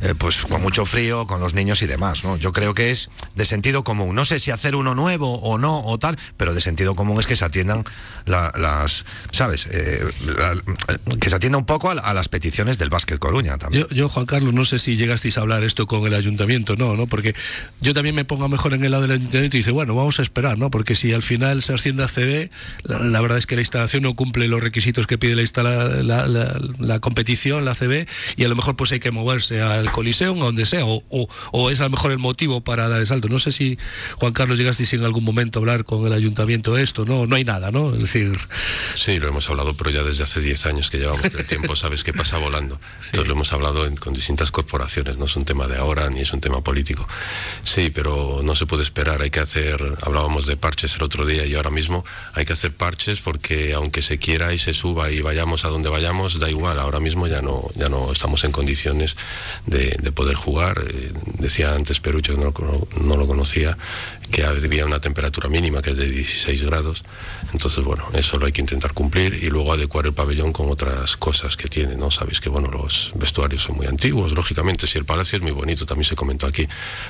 eh, 0.00 0.14
pues 0.16 0.42
con 0.42 0.62
mucho 0.62 0.86
frío, 0.86 1.26
con 1.26 1.40
los 1.40 1.54
niños 1.54 1.82
y 1.82 1.86
demás, 1.86 2.24
¿no? 2.24 2.36
Yo 2.36 2.52
creo 2.52 2.74
que 2.74 2.90
es 2.90 3.10
de 3.34 3.44
sentido 3.44 3.84
común. 3.84 4.14
No 4.14 4.24
sé 4.24 4.38
si 4.38 4.50
hacer 4.50 4.76
uno 4.76 4.94
nuevo 4.94 5.34
o 5.40 5.58
no, 5.58 5.80
o 5.84 5.98
tal, 5.98 6.18
pero 6.36 6.54
de 6.54 6.60
sentido 6.60 6.94
común 6.94 7.18
es 7.20 7.26
que 7.26 7.36
se 7.36 7.44
atiendan 7.44 7.84
la- 8.24 8.52
las, 8.56 9.04
¿sabes? 9.32 9.66
Eh, 9.70 10.02
que 11.20 11.30
se 11.30 11.36
atienda 11.36 11.58
un 11.58 11.66
poco 11.66 11.90
a, 11.90 11.94
la- 11.94 12.02
a 12.02 12.14
las 12.14 12.28
peticiones 12.28 12.78
del 12.78 12.90
básquet 12.90 13.18
Coruña 13.18 13.58
también. 13.58 13.86
Yo, 13.88 13.94
yo, 13.94 14.08
Juan 14.08 14.26
Carlos, 14.26 14.54
no 14.54 14.64
sé 14.64 14.78
si 14.78 14.96
llegasteis 14.96 15.31
hablar 15.38 15.64
esto 15.64 15.86
con 15.86 16.06
el 16.06 16.14
ayuntamiento, 16.14 16.76
no, 16.76 16.96
¿no? 16.96 17.06
Porque 17.06 17.34
yo 17.80 17.94
también 17.94 18.14
me 18.14 18.24
pongo 18.24 18.48
mejor 18.48 18.74
en 18.74 18.84
el 18.84 18.90
lado 18.90 19.02
del 19.02 19.12
ayuntamiento 19.12 19.56
y 19.56 19.60
dice, 19.60 19.70
bueno, 19.70 19.94
vamos 19.94 20.18
a 20.18 20.22
esperar, 20.22 20.58
¿no? 20.58 20.70
Porque 20.70 20.94
si 20.94 21.12
al 21.12 21.22
final 21.22 21.62
se 21.62 21.72
asciende 21.74 22.04
a 22.04 22.08
CB, 22.08 22.50
la, 22.84 22.98
la 23.00 23.20
verdad 23.20 23.38
es 23.38 23.46
que 23.46 23.54
la 23.54 23.62
instalación 23.62 24.02
no 24.02 24.14
cumple 24.14 24.48
los 24.48 24.62
requisitos 24.62 25.06
que 25.06 25.18
pide 25.18 25.34
la, 25.36 25.42
instala- 25.42 26.02
la, 26.02 26.26
la- 26.26 26.60
la 26.78 26.98
competición, 27.00 27.64
la 27.64 27.74
CB, 27.74 28.06
y 28.36 28.44
a 28.44 28.48
lo 28.48 28.56
mejor 28.56 28.76
pues 28.76 28.92
hay 28.92 29.00
que 29.00 29.10
moverse 29.10 29.60
al 29.62 29.90
Coliseum, 29.92 30.40
a 30.42 30.44
donde 30.46 30.66
sea, 30.66 30.84
o, 30.84 31.02
o- 31.10 31.28
o 31.52 31.70
es 31.70 31.80
a 31.80 31.84
lo 31.84 31.90
mejor 31.90 32.12
el 32.12 32.18
motivo 32.18 32.60
para 32.62 32.88
dar 32.88 33.00
el 33.00 33.06
salto. 33.06 33.28
No 33.28 33.38
sé 33.38 33.52
si, 33.52 33.78
Juan 34.16 34.32
Carlos, 34.32 34.58
llegasteis 34.58 34.92
en 34.92 35.04
algún 35.04 35.24
momento 35.24 35.58
a 35.58 35.60
hablar 35.60 35.84
con 35.84 36.06
el 36.06 36.12
ayuntamiento 36.12 36.74
de 36.74 36.82
esto, 36.82 37.04
no, 37.04 37.26
no 37.26 37.36
hay 37.36 37.44
nada, 37.44 37.70
¿no? 37.70 37.94
Es 37.94 38.02
decir, 38.02 38.38
Sí, 38.94 39.18
lo 39.18 39.28
hemos 39.28 39.48
hablado, 39.50 39.74
pero 39.76 39.90
ya 39.90 40.02
desde 40.02 40.22
hace 40.24 40.40
10 40.40 40.66
años 40.66 40.90
que 40.90 40.98
llevamos 40.98 41.24
el 41.24 41.46
tiempo, 41.46 41.76
sabes 41.76 42.04
que 42.04 42.12
pasa 42.12 42.38
volando. 42.38 42.80
Entonces 43.04 43.26
lo 43.26 43.32
hemos 43.34 43.52
hablado 43.52 43.86
en- 43.86 43.96
con 43.96 44.12
distintas 44.14 44.50
corporaciones, 44.50 45.16
no 45.16 45.21
es 45.24 45.36
un 45.36 45.44
tema 45.44 45.66
de 45.66 45.78
ahora 45.78 46.08
ni 46.10 46.20
es 46.20 46.32
un 46.32 46.40
tema 46.40 46.62
político. 46.62 47.06
Sí, 47.64 47.90
pero 47.90 48.40
no 48.42 48.54
se 48.54 48.66
puede 48.66 48.82
esperar, 48.82 49.22
hay 49.22 49.30
que 49.30 49.40
hacer, 49.40 49.96
hablábamos 50.02 50.46
de 50.46 50.56
parches 50.56 50.96
el 50.96 51.02
otro 51.02 51.26
día 51.26 51.46
y 51.46 51.54
ahora 51.54 51.70
mismo 51.70 52.04
hay 52.34 52.44
que 52.44 52.52
hacer 52.52 52.72
parches 52.72 53.20
porque 53.20 53.74
aunque 53.74 54.02
se 54.02 54.18
quiera 54.18 54.52
y 54.52 54.58
se 54.58 54.74
suba 54.74 55.10
y 55.10 55.20
vayamos 55.20 55.64
a 55.64 55.68
donde 55.68 55.88
vayamos, 55.88 56.38
da 56.38 56.50
igual, 56.50 56.78
ahora 56.78 57.00
mismo 57.00 57.26
ya 57.26 57.42
no, 57.42 57.70
ya 57.74 57.88
no 57.88 58.12
estamos 58.12 58.44
en 58.44 58.52
condiciones 58.52 59.16
de, 59.66 59.96
de 60.00 60.12
poder 60.12 60.36
jugar. 60.36 60.84
Eh, 60.86 61.12
decía 61.38 61.74
antes 61.74 62.00
Perucho, 62.00 62.36
no 62.36 62.52
no 63.00 63.16
lo 63.16 63.26
conocía, 63.26 63.76
que 64.30 64.44
había 64.44 64.86
una 64.86 65.00
temperatura 65.00 65.48
mínima 65.48 65.82
que 65.82 65.90
es 65.90 65.96
de 65.96 66.08
16 66.08 66.64
grados. 66.64 67.02
Entonces, 67.52 67.84
bueno, 67.84 68.08
eso 68.14 68.38
lo 68.38 68.46
hay 68.46 68.52
que 68.52 68.60
intentar 68.60 68.94
cumplir 68.94 69.34
y 69.34 69.48
luego 69.48 69.72
adecuar 69.72 70.06
el 70.06 70.14
pabellón 70.14 70.52
con 70.52 70.70
otras 70.70 71.16
cosas 71.16 71.56
que 71.56 71.68
tiene, 71.68 71.96
¿no? 71.96 72.10
Sabéis 72.10 72.40
que, 72.40 72.48
bueno, 72.48 72.70
los 72.70 73.12
vestuarios 73.14 73.62
son 73.62 73.76
muy 73.76 73.86
antiguos, 73.86 74.32
lógicamente, 74.32 74.86
si 74.86 74.98
el 74.98 75.04
palacio 75.04 75.36
es 75.36 75.42
muy 75.42 75.52
bonito, 75.52 75.84
también 75.86 76.08
se 76.08 76.16
comentó 76.16 76.46
aquí, 76.46 76.66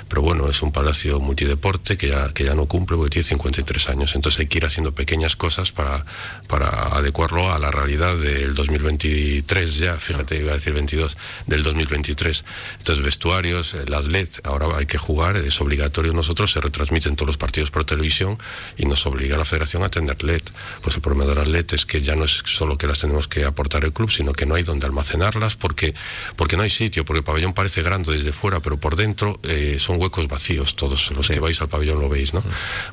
pero 0.09 0.23
bueno, 0.23 0.49
es 0.49 0.63
un 0.63 0.73
palacio 0.73 1.21
multideporte 1.21 1.97
que 1.97 2.09
ya, 2.09 2.33
que 2.33 2.45
ya 2.45 2.55
no 2.55 2.67
cumple 2.67 2.97
porque 2.97 3.11
tiene 3.11 3.29
53 3.29 3.89
años, 3.91 4.15
entonces 4.15 4.41
hay 4.41 4.47
que 4.47 4.59
ir 4.59 4.67
haciendo 4.67 4.93
pequeñas 4.93 5.37
cosas 5.37 5.73
para, 5.73 6.05
para 6.49 6.97
adecuarlo 6.97 7.53
a 7.53 7.59
la 7.59 7.71
realidad 7.71 8.17
del 8.17 8.55
2023 8.55 9.43
ya, 9.79 9.97
fíjate, 9.97 10.37
iba 10.37 10.53
a 10.53 10.55
decir 10.55 10.73
22, 10.73 11.17
del 11.47 11.63
2023. 11.63 12.45
Entonces, 12.79 13.05
vestuarios, 13.05 13.77
las 13.87 14.07
LED, 14.07 14.29
ahora 14.45 14.67
hay 14.77 14.87
que 14.87 14.99
jugar, 14.99 15.37
es 15.37 15.61
obligatorio 15.61 16.13
nosotros, 16.13 16.51
se 16.53 16.61
retransmiten 17.03 17.17
todos 17.17 17.29
los 17.29 17.37
partidos 17.37 17.71
por 17.71 17.85
televisión 17.85 18.39
y 18.77 18.87
nos 18.87 19.07
obliga 19.07 19.37
la 19.37 19.45
federación 19.45 19.83
a 19.83 19.89
tener 19.89 20.23
LED. 20.23 20.43
Pues 20.81 20.97
el 20.97 21.03
problema 21.03 21.27
de 21.27 21.35
las 21.35 21.49
LED 21.49 21.75
es 21.75 21.87
que 21.87 22.03
ya 22.03 22.17
no 22.17 22.25
es 22.25 22.43
solo 22.45 22.79
que 22.79 22.87
las 22.87 22.99
tenemos 22.99 23.29
que 23.29 23.45
aportar 23.45 23.85
el 23.85 23.93
club, 23.93 24.11
sino 24.11 24.33
que 24.33 24.47
no 24.47 24.55
hay 24.55 24.63
donde 24.63 24.87
almacenarlas 24.87 25.57
porque, 25.57 25.95
porque 26.37 26.57
no 26.57 26.63
hay 26.63 26.71
sitio, 26.71 27.05
porque 27.05 27.19
el 27.19 27.25
pabellón 27.25 27.53
parece 27.53 27.83
grande 27.83 28.13
desde 28.13 28.33
fuera, 28.33 28.61
pero 28.61 28.79
por 28.79 28.97
dentro 28.97 29.41
eh, 29.43 29.79
son 29.81 30.01
huecos 30.01 30.29
vacíos 30.29 30.77
todos. 30.77 31.11
Los 31.13 31.29
que 31.29 31.41
vais 31.41 31.61
al 31.61 31.69
pabellón 31.69 32.01
lo 32.01 32.09
veis, 32.09 32.35
¿no? 32.35 32.43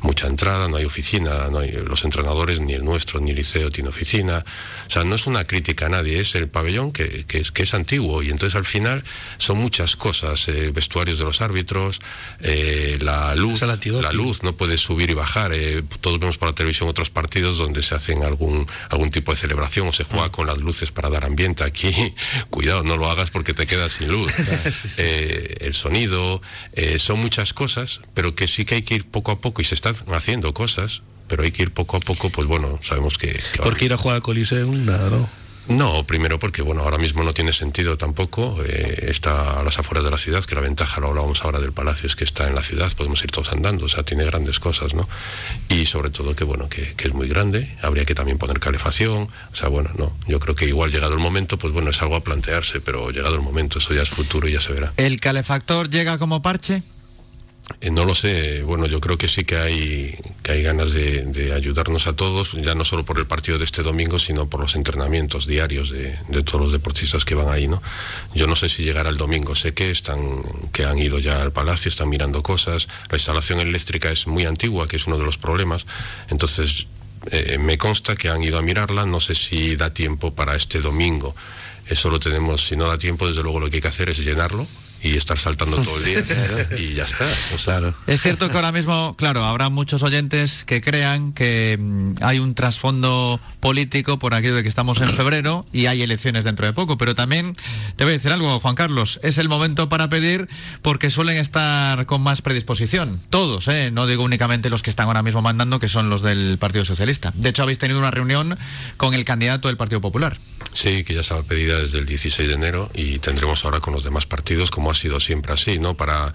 Mucha 0.02 0.28
entrada, 0.28 0.68
no 0.68 0.78
hay 0.78 0.86
oficina, 0.86 1.50
no 1.50 1.60
hay 1.60 1.72
los 1.72 2.04
entrenadores, 2.04 2.60
ni 2.60 2.74
el 2.74 2.84
nuestro, 2.84 3.20
ni 3.20 3.32
el 3.32 3.38
liceo 3.38 3.70
tiene 3.70 3.90
oficina. 3.90 4.44
O 4.88 4.92
sea, 4.92 5.04
no 5.04 5.16
es 5.16 5.28
una 5.28 5.46
crítica 5.46 5.86
a 5.86 5.90
nadie, 5.90 6.20
es 6.20 6.36
el 6.36 6.48
pabellón 6.48 6.92
que, 6.92 7.26
que 7.26 7.40
es, 7.40 7.52
que 7.52 7.64
es 7.64 7.74
antiguo 7.74 8.24
y 8.24 8.30
entonces 8.30 8.56
al 8.56 8.66
final 8.66 9.04
son 9.38 9.58
muchas 9.58 9.96
cosas, 9.96 10.48
eh, 10.48 10.72
vestuarios 10.74 11.18
de 11.18 11.26
los 11.26 11.42
árbitros, 11.42 12.00
eh, 12.42 12.98
la 13.02 13.36
luz, 13.36 13.62
la 13.62 13.78
luz, 14.14 14.44
no 14.44 14.56
puedes 14.56 14.82
subir 14.82 15.10
y 15.10 15.14
bajar. 15.14 15.52
eh, 15.54 15.84
todos 16.02 16.20
vemos 16.20 16.38
por 16.38 16.50
la 16.50 16.56
televisión 16.56 16.90
otros 16.90 17.10
partidos 17.10 17.58
donde 17.58 17.82
se 17.82 17.96
hacen 17.96 18.24
algún, 18.24 18.68
algún 18.90 19.10
tipo 19.10 19.32
de 19.32 19.38
celebración 19.38 19.88
o 19.88 19.92
se 19.92 20.04
juega 20.04 20.32
con 20.32 20.48
las 20.48 20.58
luces 20.58 20.92
para 20.92 21.10
dar 21.10 21.26
ambiente. 21.26 21.64
Aquí, 21.64 22.14
cuidado, 22.50 22.84
no 22.84 22.98
lo 22.98 23.10
hagas 23.10 23.32
porque 23.32 23.54
te 23.54 23.68
quedas 23.68 23.94
sin 23.94 24.10
luz. 24.10 24.34
Eh, 24.98 25.58
el 25.62 25.74
sonido, 25.74 26.42
eh, 26.74 27.00
son 27.00 27.20
muchas 27.20 27.54
cosas, 27.54 28.02
pero 28.14 28.36
que 28.36 28.48
sí 28.48 28.66
que 28.66 28.76
hay 28.76 28.82
que 28.82 28.96
ir 28.96 29.06
poco 29.06 29.32
a 29.32 29.40
poco 29.40 29.62
y 29.62 29.66
se 29.66 29.76
están 29.76 29.96
haciendo 30.14 30.54
cosas. 30.54 31.02
Pero 31.28 31.44
hay 31.44 31.52
que 31.52 31.62
ir 31.64 31.72
poco 31.72 31.98
a 31.98 32.00
poco, 32.00 32.30
pues 32.30 32.48
bueno, 32.48 32.80
sabemos 32.82 33.18
que... 33.18 33.32
que 33.54 33.62
Porque 33.62 33.86
ir 33.86 33.94
a 33.94 33.98
jugar 33.98 34.18
a 34.18 34.22
Coliseum, 34.22 34.86
nada, 34.86 35.10
¿no? 35.10 35.30
No, 35.68 36.04
primero 36.06 36.40
porque 36.40 36.62
bueno, 36.62 36.82
ahora 36.82 36.98
mismo 36.98 37.24
no 37.24 37.34
tiene 37.34 37.54
sentido 37.54 37.98
tampoco. 37.98 38.64
eh, 38.66 39.08
está 39.10 39.60
a 39.60 39.64
las 39.64 39.78
afueras 39.80 40.04
de 40.04 40.12
la 40.12 40.18
ciudad, 40.18 40.44
que 40.44 40.56
la 40.56 40.62
ventaja, 40.62 41.00
lo 41.02 41.10
hablábamos 41.10 41.44
ahora 41.44 41.60
del 41.60 41.74
palacio, 41.74 42.08
es 42.08 42.16
que 42.16 42.24
está 42.24 42.48
en 42.48 42.56
la 42.56 42.64
ciudad, 42.64 42.92
podemos 42.96 43.24
ir 43.24 43.32
todos 43.32 43.52
andando, 43.52 43.86
o 43.86 43.90
sea, 43.90 44.04
tiene 44.04 44.24
grandes 44.26 44.60
cosas, 44.60 44.94
¿no? 44.94 45.08
Y 45.70 45.86
sobre 45.86 46.10
todo 46.10 46.36
que 46.36 46.44
bueno, 46.44 46.70
que, 46.70 46.94
que 46.96 47.08
es 47.08 47.14
muy 47.14 47.28
grande, 47.28 47.76
habría 47.82 48.06
que 48.06 48.16
también 48.16 48.38
poner 48.38 48.60
calefacción, 48.60 49.30
o 49.52 49.56
sea, 49.56 49.70
bueno, 49.70 49.92
no, 49.98 50.16
yo 50.28 50.40
creo 50.40 50.56
que 50.56 50.66
igual 50.66 50.92
llegado 50.92 51.14
el 51.14 51.20
momento, 51.20 51.58
pues 51.60 51.74
bueno, 51.74 51.90
es 51.92 52.02
algo 52.02 52.16
a 52.16 52.24
plantearse, 52.24 52.82
pero 52.82 53.12
llegado 53.12 53.36
el 53.36 53.42
momento, 53.42 53.80
eso 53.80 53.94
ya 53.94 54.02
es 54.02 54.10
futuro 54.10 54.48
y 54.48 54.54
ya 54.54 54.62
se 54.62 54.74
verá. 54.74 54.94
¿El 54.98 55.20
calefactor 55.20 55.90
llega 55.90 56.18
como 56.18 56.42
parche? 56.42 56.82
Eh, 57.82 57.92
no 57.92 58.04
lo 58.04 58.16
sé, 58.16 58.64
bueno, 58.64 58.88
yo 58.88 59.00
creo 59.00 59.18
que 59.18 59.28
sí 59.28 59.44
que 59.46 59.58
hay, 59.58 60.18
que 60.44 60.52
hay 60.52 60.64
ganas 60.64 60.92
de, 60.92 61.54
ayudarnos 61.56 62.08
a 62.08 62.14
todos, 62.14 62.54
ya 62.54 62.76
no 62.76 62.84
solo 62.84 63.06
por 63.06 63.20
el 63.20 63.28
partido 63.28 63.58
de 63.58 63.66
este 63.66 63.84
domingo, 63.84 64.20
sino 64.20 64.50
por 64.50 64.62
los 64.62 64.76
entrenamientos 64.76 65.48
diarios 65.48 65.90
de, 65.90 66.18
de 66.28 66.44
todos 66.44 66.62
los 66.62 66.72
deportistas 66.72 67.26
que 67.26 67.36
van 67.36 67.50
ahí, 67.50 67.68
¿no? 67.68 67.82
Yo 68.34 68.48
no 68.48 68.56
sé 68.56 68.70
si 68.70 68.84
llegará 68.84 69.10
el 69.10 69.18
domingo, 69.18 69.56
sé 69.56 69.74
que 69.74 69.92
están, 69.92 70.42
que 70.74 70.86
han 70.86 70.98
ido 70.98 71.20
ya 71.20 71.42
al 71.42 71.52
palacio, 71.52 71.90
están 71.90 72.10
mirando 72.10 72.44
cosas, 72.44 72.88
la 73.10 73.18
instalación 73.18 73.60
eléctrica 73.60 74.12
es 74.12 74.28
muy 74.28 74.46
antigua, 74.46 74.88
que 74.88 74.98
es 74.98 75.08
uno 75.08 75.18
de 75.18 75.26
los 75.26 75.38
problemas, 75.38 75.86
entonces 76.30 76.88
eh, 77.32 77.58
me 77.60 77.78
consta 77.78 78.16
que 78.16 78.30
han 78.30 78.44
ido 78.44 78.58
a 78.58 78.62
mirarla, 78.62 79.06
no 79.06 79.20
sé 79.20 79.36
si 79.36 79.76
da 79.76 79.94
tiempo 79.94 80.34
para 80.34 80.56
este 80.56 80.80
domingo. 80.80 81.36
Eso 81.86 82.10
lo 82.10 82.20
tenemos, 82.20 82.68
si 82.68 82.76
no 82.76 82.88
da 82.88 82.98
tiempo, 82.98 83.28
desde 83.28 83.42
luego 83.42 83.60
lo 83.60 83.70
que 83.70 83.78
hay 83.78 83.82
que 83.82 83.88
hacer 83.88 84.10
es 84.10 84.20
llenarlo 84.20 84.68
y 85.02 85.16
estar 85.16 85.38
saltando 85.38 85.82
todo 85.82 85.98
el 85.98 86.06
día. 86.06 86.20
Y 86.78 86.94
ya 86.94 87.04
está. 87.04 87.26
O 87.56 87.58
sea, 87.58 87.94
Es 88.08 88.22
cierto 88.22 88.50
que 88.50 88.56
ahora 88.56 88.72
mismo, 88.72 89.16
claro, 89.18 89.44
habrá 89.44 89.70
muchos 89.70 90.04
oyentes 90.04 90.66
que 90.66 90.82
crean 90.82 91.34
que 91.34 91.78
mm, 91.80 92.16
hay 92.22 92.40
un 92.40 92.54
trasfondo 92.56 93.40
político 93.60 94.20
por 94.20 94.34
aquello 94.34 94.56
de 94.56 94.64
que 94.64 94.70
estamos 94.70 95.02
en 95.02 95.10
febrero 95.10 95.66
y 95.72 95.88
hay 95.88 96.02
elecciones 96.02 96.46
dentro 96.46 96.66
de 96.66 96.74
poco, 96.74 96.98
pero 96.98 97.16
también 97.16 97.56
te 97.96 98.04
voy 98.04 98.14
a 98.14 98.18
decir 98.18 98.32
algo, 98.32 98.60
Juan 98.60 98.76
Carlos, 98.76 99.20
es 99.24 99.38
el 99.38 99.50
momento 99.50 99.90
para 99.90 100.10
pedir 100.10 100.48
porque 100.82 101.10
suelen 101.10 101.38
estar 101.38 102.06
con 102.06 102.22
más 102.22 102.42
predisposición, 102.42 103.22
todos, 103.30 103.68
¿eh? 103.68 103.92
no 103.92 104.08
digo 104.08 104.24
únicamente 104.24 104.70
los 104.70 104.82
que 104.82 104.90
están 104.90 105.08
ahora 105.08 105.24
mismo 105.24 105.42
mandando, 105.42 105.80
que 105.80 105.90
son 105.90 106.10
los 106.10 106.22
del 106.22 106.58
Partido 106.60 106.86
Socialista. 106.86 107.32
De 107.36 107.50
hecho, 107.50 107.64
habéis 107.64 107.80
tenido 107.80 108.00
una 108.00 108.12
reunión 108.12 108.58
con 108.98 109.14
el 109.14 109.26
candidato 109.26 109.68
del 109.68 109.78
Partido 109.78 110.02
Popular. 110.02 110.38
Sí, 110.74 111.04
que 111.04 111.14
ya 111.14 111.22
estaba 111.22 111.44
pedida 111.44 111.78
desde 111.80 112.00
el 112.00 112.06
16 112.06 112.48
de 112.48 112.56
enero 112.56 112.90
y 112.94 113.20
tendremos 113.20 113.66
ahora 113.66 113.80
con 113.80 113.94
los 113.94 114.04
demás 114.04 114.26
partidos, 114.26 114.72
como 114.72 114.92
ha 114.92 114.96
sido 114.96 115.20
siempre 115.20 115.54
así, 115.54 115.80
¿no? 115.80 115.96
Para, 115.96 116.34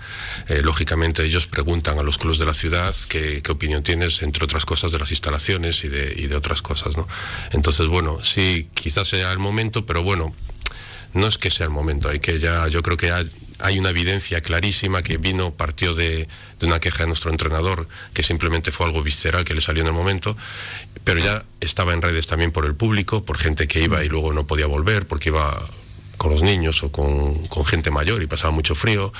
eh, 0.49 0.61
lógicamente, 0.62 1.25
ellos 1.25 1.47
preguntan 1.47 1.99
a 1.99 2.02
los 2.02 2.19
clubes 2.19 2.38
de 2.38 2.47
la 2.47 2.54
ciudad 2.54 2.95
qué, 3.09 3.43
qué 3.43 3.52
opinión 3.52 3.83
tienes, 3.83 4.23
entre 4.23 4.45
otras 4.45 4.64
cosas, 4.64 4.93
de 4.93 4.99
las 4.99 5.11
instalaciones 5.11 5.85
y 5.85 5.88
de, 5.88 6.14
y 6.16 6.26
de 6.26 6.37
otras 6.37 6.62
cosas, 6.62 6.97
¿no? 6.97 7.07
Entonces, 7.52 7.88
bueno, 7.88 8.18
sí, 8.23 8.68
quizás 8.75 9.09
sea 9.09 9.33
el 9.33 9.38
momento, 9.38 9.87
pero 9.87 10.02
bueno, 10.02 10.35
no 11.12 11.26
es 11.26 11.38
que 11.38 11.50
sea 11.50 11.66
el 11.66 11.73
momento, 11.73 12.09
hay 12.09 12.21
que 12.21 12.38
ya, 12.38 12.66
yo 12.68 12.83
creo 12.83 12.97
que 12.97 13.12
hay 13.12 13.78
una 13.78 13.90
evidencia 13.90 14.40
clarísima 14.40 15.02
que 15.02 15.16
vino, 15.16 15.54
partió 15.54 15.94
de, 15.94 16.28
una 16.62 16.80
queja 16.80 17.04
de 17.04 17.09
nuestro 17.09 17.30
entrenador, 17.30 17.88
que 18.12 18.23
simplemente 18.23 18.73
fue 18.73 18.87
algo 18.87 19.02
visceral 19.02 19.44
que 19.44 19.54
le 19.54 19.61
salió 19.61 19.83
en 19.83 19.88
el 19.88 19.92
momento, 19.92 20.37
pero 21.04 21.21
ya 21.21 21.44
estaba 21.61 21.92
en 21.92 22.02
redes 22.02 22.26
también 22.26 22.52
por 22.52 22.64
el 22.64 22.75
público, 22.75 23.25
por 23.25 23.38
gente 23.38 23.68
que 23.68 23.83
iba 23.83 24.02
y 24.02 24.09
luego 24.09 24.33
no 24.33 24.47
podía 24.47 24.66
volver 24.66 25.06
porque 25.06 25.28
iba 25.28 25.68
con 26.16 26.30
los 26.30 26.42
niños 26.42 26.83
o 26.83 26.90
con, 26.90 27.49
gente 27.66 27.90
mayor 27.90 28.23
y 28.23 28.26
pasaba 28.26 28.50
mucho 28.50 28.75
frío. 28.75 29.12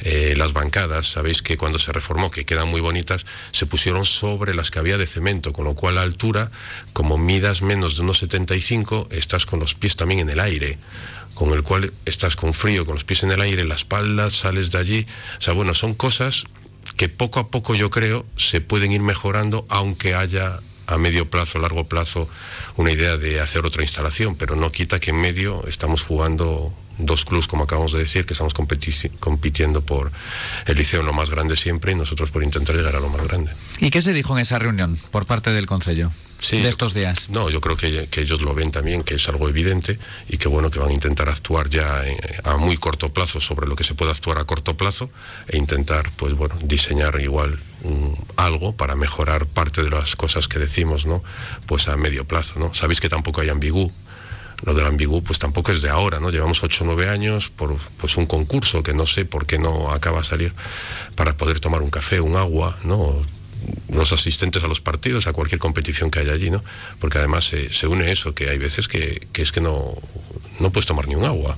Eh, 0.00 0.34
las 0.36 0.52
bancadas, 0.52 1.06
sabéis 1.06 1.42
que 1.42 1.56
cuando 1.56 1.78
se 1.78 1.92
reformó, 1.92 2.30
que 2.30 2.44
quedan 2.44 2.68
muy 2.68 2.80
bonitas, 2.80 3.24
se 3.52 3.66
pusieron 3.66 4.04
sobre 4.04 4.54
las 4.54 4.70
que 4.70 4.78
había 4.78 4.98
de 4.98 5.06
cemento, 5.06 5.52
con 5.52 5.64
lo 5.64 5.74
cual 5.74 5.96
la 5.96 6.02
altura, 6.02 6.50
como 6.92 7.18
midas 7.18 7.62
menos 7.62 7.96
de 7.96 8.02
unos 8.02 8.18
75, 8.18 9.08
estás 9.10 9.46
con 9.46 9.60
los 9.60 9.74
pies 9.74 9.96
también 9.96 10.20
en 10.20 10.30
el 10.30 10.40
aire 10.40 10.78
con 11.34 11.54
el 11.54 11.62
cual 11.62 11.92
estás 12.04 12.36
con 12.36 12.52
frío, 12.52 12.84
con 12.84 12.94
los 12.94 13.04
pies 13.04 13.22
en 13.22 13.30
el 13.30 13.40
aire, 13.40 13.64
la 13.64 13.74
espalda, 13.74 14.30
sales 14.30 14.70
de 14.70 14.78
allí. 14.78 15.06
O 15.38 15.40
sea, 15.40 15.54
bueno, 15.54 15.72
son 15.72 15.94
cosas 15.94 16.44
que 16.96 17.08
poco 17.08 17.40
a 17.40 17.48
poco 17.48 17.74
yo 17.74 17.90
creo 17.90 18.26
se 18.36 18.60
pueden 18.60 18.92
ir 18.92 19.00
mejorando, 19.00 19.66
aunque 19.68 20.14
haya 20.14 20.60
a 20.86 20.98
medio 20.98 21.30
plazo, 21.30 21.58
largo 21.58 21.84
plazo, 21.84 22.28
una 22.76 22.92
idea 22.92 23.16
de 23.16 23.40
hacer 23.40 23.64
otra 23.64 23.82
instalación, 23.82 24.34
pero 24.36 24.56
no 24.56 24.70
quita 24.72 25.00
que 25.00 25.10
en 25.10 25.20
medio 25.20 25.64
estamos 25.66 26.02
jugando 26.02 26.72
dos 27.06 27.24
clubes, 27.24 27.46
como 27.46 27.64
acabamos 27.64 27.92
de 27.92 27.98
decir, 27.98 28.24
que 28.26 28.34
estamos 28.34 28.54
competi 28.54 28.92
compitiendo 29.20 29.82
por 29.82 30.12
el 30.66 30.76
liceo 30.76 31.00
en 31.00 31.06
lo 31.06 31.12
más 31.12 31.30
grande 31.30 31.56
siempre 31.56 31.92
y 31.92 31.94
nosotros 31.94 32.30
por 32.30 32.42
intentar 32.42 32.74
llegar 32.74 32.96
a 32.96 33.00
lo 33.00 33.08
más 33.08 33.26
grande. 33.26 33.52
¿Y 33.78 33.90
qué 33.90 34.02
se 34.02 34.12
dijo 34.12 34.34
en 34.34 34.42
esa 34.42 34.58
reunión 34.58 34.98
por 35.10 35.26
parte 35.26 35.50
del 35.50 35.66
Concello? 35.66 36.10
Sí, 36.42 36.60
de 36.60 36.68
estos 36.68 36.92
días. 36.92 37.30
No, 37.30 37.50
yo 37.50 37.60
creo 37.60 37.76
que, 37.76 38.08
que, 38.08 38.22
ellos 38.22 38.42
lo 38.42 38.52
ven 38.52 38.72
también, 38.72 39.04
que 39.04 39.14
es 39.14 39.28
algo 39.28 39.48
evidente 39.48 39.96
y 40.28 40.38
que 40.38 40.48
bueno, 40.48 40.72
que 40.72 40.80
van 40.80 40.90
a 40.90 40.92
intentar 40.92 41.28
actuar 41.28 41.70
ya 41.70 42.04
en, 42.04 42.18
a 42.42 42.56
muy 42.56 42.76
corto 42.76 43.12
plazo 43.12 43.40
sobre 43.40 43.68
lo 43.68 43.76
que 43.76 43.84
se 43.84 43.94
puede 43.94 44.10
actuar 44.10 44.38
a 44.38 44.44
corto 44.44 44.76
plazo 44.76 45.08
e 45.46 45.56
intentar, 45.56 46.10
pues 46.16 46.34
bueno, 46.34 46.56
diseñar 46.64 47.20
igual 47.20 47.60
un, 47.84 48.18
algo 48.36 48.76
para 48.76 48.96
mejorar 48.96 49.46
parte 49.46 49.84
de 49.84 49.90
las 49.90 50.16
cosas 50.16 50.48
que 50.48 50.58
decimos, 50.58 51.06
¿no? 51.06 51.22
Pues 51.66 51.86
a 51.86 51.96
medio 51.96 52.26
plazo, 52.26 52.58
¿no? 52.58 52.74
Sabéis 52.74 53.00
que 53.00 53.08
tampoco 53.08 53.40
hay 53.40 53.48
ambigú, 53.48 53.92
lo 54.64 54.74
del 54.74 54.86
ambigú 54.86 55.22
pues 55.22 55.38
tampoco 55.38 55.72
es 55.72 55.82
de 55.82 55.90
ahora, 55.90 56.20
¿no? 56.20 56.30
Llevamos 56.30 56.62
8 56.62 56.84
o 56.84 56.86
9 56.86 57.08
años 57.08 57.50
por 57.50 57.76
pues 57.98 58.16
un 58.16 58.26
concurso 58.26 58.82
que 58.82 58.94
no 58.94 59.06
sé 59.06 59.24
por 59.24 59.46
qué 59.46 59.58
no 59.58 59.90
acaba 59.90 60.20
de 60.20 60.24
salir 60.24 60.54
para 61.16 61.36
poder 61.36 61.60
tomar 61.60 61.82
un 61.82 61.90
café, 61.90 62.20
un 62.20 62.36
agua, 62.36 62.78
¿no? 62.84 63.24
los 63.88 64.12
asistentes 64.12 64.64
a 64.64 64.68
los 64.68 64.80
partidos, 64.80 65.26
a 65.26 65.32
cualquier 65.32 65.58
competición 65.60 66.10
que 66.10 66.20
haya 66.20 66.32
allí, 66.32 66.50
¿no? 66.50 66.64
Porque 66.98 67.18
además 67.18 67.44
se, 67.44 67.72
se 67.72 67.86
une 67.86 68.10
eso, 68.10 68.34
que 68.34 68.48
hay 68.48 68.58
veces 68.58 68.88
que, 68.88 69.28
que, 69.32 69.42
es 69.42 69.52
que 69.52 69.60
no, 69.60 69.94
no 70.58 70.70
puedes 70.70 70.86
tomar 70.86 71.06
ni 71.06 71.14
un 71.14 71.24
agua. 71.24 71.56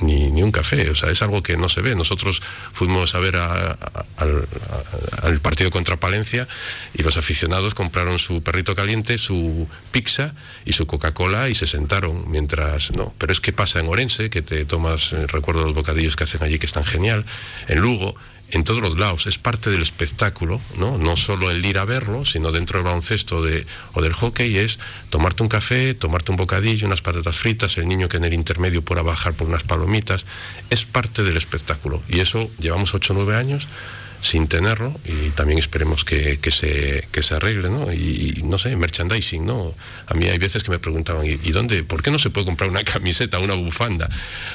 Ni, 0.00 0.30
ni, 0.30 0.42
un 0.42 0.52
café, 0.52 0.90
o 0.90 0.94
sea, 0.94 1.10
es 1.10 1.22
algo 1.22 1.42
que 1.42 1.56
no 1.56 1.68
se 1.68 1.80
ve. 1.80 1.94
Nosotros 1.94 2.40
fuimos 2.72 3.14
a 3.14 3.18
ver 3.18 3.36
a, 3.36 3.76
al, 4.16 5.40
partido 5.40 5.70
contra 5.70 5.96
Palencia 5.96 6.46
y 6.94 7.02
los 7.02 7.16
aficionados 7.16 7.74
compraron 7.74 8.18
su 8.18 8.42
perrito 8.42 8.74
caliente, 8.74 9.18
su 9.18 9.68
pizza 9.90 10.34
y 10.64 10.72
su 10.72 10.86
Coca-Cola 10.86 11.48
y 11.48 11.54
se 11.54 11.66
sentaron 11.66 12.30
mientras, 12.30 12.92
no, 12.92 13.12
pero 13.18 13.32
es 13.32 13.40
que 13.40 13.52
pasa 13.52 13.80
en 13.80 13.88
Orense, 13.88 14.30
que 14.30 14.42
te 14.42 14.64
tomas, 14.64 15.12
eh, 15.12 15.26
recuerdo 15.26 15.64
los 15.64 15.74
bocadillos 15.74 16.16
que 16.16 16.24
hacen 16.24 16.42
allí 16.42 16.58
que 16.58 16.66
están 16.66 16.84
genial, 16.84 17.24
en 17.66 17.80
Lugo, 17.80 18.14
en 18.50 18.64
todos 18.64 18.80
los 18.80 18.98
lados, 18.98 19.26
es 19.26 19.38
parte 19.38 19.70
del 19.70 19.82
espectáculo, 19.82 20.60
¿no? 20.76 20.96
No 20.96 21.16
solo 21.16 21.50
el 21.50 21.64
ir 21.64 21.78
a 21.78 21.84
verlo, 21.84 22.24
sino 22.24 22.50
dentro 22.50 22.78
del 22.78 22.84
baloncesto 22.84 23.42
de, 23.42 23.66
o 23.92 24.00
del 24.00 24.14
hockey 24.14 24.56
es 24.56 24.78
tomarte 25.10 25.42
un 25.42 25.48
café, 25.48 25.94
tomarte 25.94 26.30
un 26.30 26.38
bocadillo, 26.38 26.86
unas 26.86 27.02
patatas 27.02 27.36
fritas, 27.36 27.76
el 27.76 27.88
niño 27.88 28.08
que 28.08 28.16
en 28.16 28.24
el 28.24 28.32
intermedio 28.32 28.82
pueda 28.82 29.02
bajar 29.02 29.34
por 29.34 29.48
unas 29.48 29.64
palomitas, 29.64 30.24
es 30.70 30.84
parte 30.86 31.22
del 31.22 31.36
espectáculo. 31.36 32.02
Y 32.08 32.20
eso 32.20 32.50
llevamos 32.58 32.94
8 32.94 33.12
o 33.12 33.16
9 33.16 33.36
años 33.36 33.68
sin 34.20 34.48
tenerlo 34.48 34.98
y 35.04 35.30
también 35.30 35.58
esperemos 35.58 36.04
que, 36.04 36.38
que, 36.40 36.50
se, 36.50 37.06
que 37.12 37.22
se 37.22 37.34
arregle, 37.34 37.70
¿no? 37.70 37.92
Y, 37.92 38.34
y, 38.38 38.42
no 38.42 38.58
sé, 38.58 38.74
merchandising, 38.76 39.46
¿no? 39.46 39.74
A 40.06 40.14
mí 40.14 40.26
hay 40.26 40.38
veces 40.38 40.64
que 40.64 40.70
me 40.70 40.78
preguntaban, 40.78 41.26
¿y, 41.26 41.38
¿y 41.42 41.52
dónde? 41.52 41.84
¿Por 41.84 42.02
qué 42.02 42.10
no 42.10 42.18
se 42.18 42.30
puede 42.30 42.46
comprar 42.46 42.70
una 42.70 42.84
camiseta, 42.92 43.38
una 43.38 43.54
bufanda? 43.54 44.08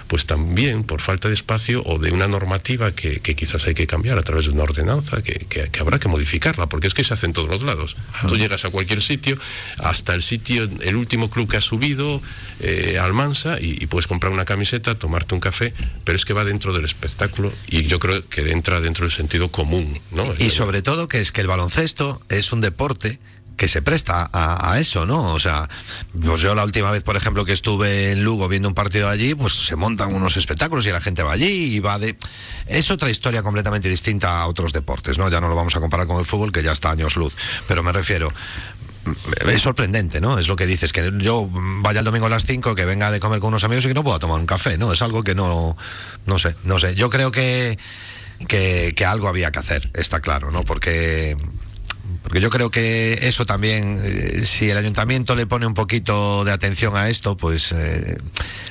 Pues 0.08 0.26
también 0.26 0.84
por 0.84 1.02
falta 1.02 1.28
de 1.28 1.34
espacio 1.34 1.82
o 1.86 1.98
de 1.98 2.12
una 2.12 2.28
normativa 2.28 2.92
que, 2.92 3.20
que 3.20 3.36
quizás 3.36 3.66
hay 3.66 3.74
que 3.74 3.88
cambiar 3.88 4.18
a 4.18 4.24
través 4.24 4.46
de 4.46 4.52
una 4.52 4.64
ordenanza 4.64 5.22
que, 5.22 5.46
que, 5.48 5.70
habrá 5.80 6.00
que 6.00 6.08
modificarla, 6.08 6.68
porque 6.68 6.88
es 6.88 6.94
que 6.94 7.04
se 7.04 7.14
hace 7.14 7.26
en 7.26 7.34
todos 7.34 7.50
los 7.50 7.64
lados. 7.64 7.96
Tú 8.28 8.38
llegas 8.38 8.66
a 8.66 8.70
cualquier 8.70 9.02
sitio, 9.02 9.38
hasta 9.78 10.14
el 10.14 10.22
sitio, 10.22 10.70
el 10.82 10.96
último 10.96 11.30
club 11.30 11.50
que 11.50 11.58
has 11.58 11.64
subido, 11.64 12.22
eh, 12.60 12.98
Almansa, 13.02 13.60
y, 13.60 13.82
y 13.82 13.88
puedes 13.88 14.08
comprar 14.08 14.32
una 14.34 14.46
camiseta, 14.46 14.96
tomarte 14.96 15.36
un 15.36 15.42
café, 15.42 15.74
pero 16.04 16.16
es 16.16 16.26
que 16.26 16.34
va 16.34 16.44
dentro 16.44 16.74
del 16.74 16.86
espectáculo 16.86 17.52
y 17.68 17.84
yo 17.84 18.00
creo 18.00 18.28
que 18.28 18.52
entra 18.52 18.82
dentro 18.82 19.06
del 19.06 19.12
sentido 19.12 19.50
común. 19.54 19.98
¿no? 20.12 20.26
Y 20.38 20.50
sobre 20.50 20.82
todo 20.82 21.08
que 21.08 21.22
es 21.22 21.32
que 21.32 21.40
el 21.40 21.48
baloncesto 21.48 22.22
es 22.28 22.52
un 22.52 22.60
deporte 22.60 23.20
que 23.56 23.68
se 23.68 23.82
presta 23.82 24.30
a, 24.34 24.80
eso, 24.80 25.06
¿no? 25.06 25.32
O 25.32 25.40
sea, 25.40 25.70
pues 26.20 26.42
yo 26.42 26.56
la 26.56 26.64
última 26.64 26.92
vez, 26.92 27.04
por 27.04 27.16
ejemplo, 27.16 27.46
que 27.46 27.54
estuve 27.54 28.12
en 28.12 28.24
Lugo 28.24 28.48
viendo 28.48 28.68
un 28.68 28.74
partido 28.74 29.08
allí, 29.08 29.36
pues 29.36 29.54
se 29.54 29.76
montan 29.76 30.14
unos 30.14 30.38
espectáculos 30.38 30.86
y 30.88 30.92
la 30.92 31.00
gente 31.00 31.22
va 31.22 31.34
allí 31.34 31.76
y 31.76 31.80
va 31.80 32.00
de... 32.00 32.18
Es 32.66 32.90
otra 32.90 33.12
historia 33.12 33.44
completamente 33.44 33.88
distinta 33.88 34.42
a 34.42 34.48
otros 34.48 34.74
deportes, 34.74 35.18
¿no? 35.20 35.30
Ya 35.30 35.40
no 35.40 35.50
lo 35.50 35.56
vamos 35.56 35.76
a 35.76 35.80
comparar 35.80 36.08
con 36.08 36.18
el 36.18 36.26
fútbol, 36.26 36.52
que 36.52 36.64
ya 36.64 36.72
está 36.72 36.90
años 36.92 37.16
luz, 37.16 37.36
pero 37.68 37.84
me 37.84 37.92
refiero, 37.92 38.34
es 39.48 39.62
sorprendente, 39.62 40.22
¿no? 40.22 40.40
Es 40.40 40.48
lo 40.48 40.56
que 40.56 40.66
dices, 40.66 40.92
que 40.92 41.12
yo 41.20 41.48
vaya 41.52 42.00
el 42.00 42.06
domingo 42.06 42.26
a 42.26 42.30
las 42.30 42.46
5, 42.46 42.74
que 42.76 42.86
venga 42.86 43.12
de 43.12 43.20
comer 43.20 43.40
con 43.40 43.50
unos 43.50 43.64
amigos 43.64 43.86
y 43.86 43.90
que 43.90 43.94
no 43.94 44.04
pueda 44.04 44.20
tomar 44.20 44.40
un 44.40 44.46
café, 44.46 44.78
¿no? 44.78 44.94
Es 44.94 45.02
algo 45.02 45.24
que 45.24 45.36
no, 45.36 45.78
no 46.26 46.40
sé, 46.40 46.56
no 46.64 46.80
sé. 46.80 46.96
Yo 46.96 47.10
creo 47.10 47.32
que, 47.32 47.78
que, 48.48 48.94
que 48.96 49.06
algo 49.06 49.28
había 49.28 49.52
que 49.52 49.60
hacer, 49.60 49.90
está 49.94 50.20
claro, 50.20 50.52
¿no? 50.52 50.64
Porque 50.64 51.38
porque 52.24 52.40
yo 52.40 52.50
creo 52.50 52.72
que 52.72 53.20
eso 53.22 53.46
también, 53.46 54.00
eh, 54.02 54.42
si 54.46 54.70
el 54.70 54.78
ayuntamiento 54.78 55.36
le 55.36 55.46
pone 55.46 55.66
un 55.66 55.74
poquito 55.74 56.44
de 56.46 56.52
atención 56.52 56.96
a 56.96 57.10
esto, 57.10 57.38
pues 57.38 57.72
eh, 57.74 58.18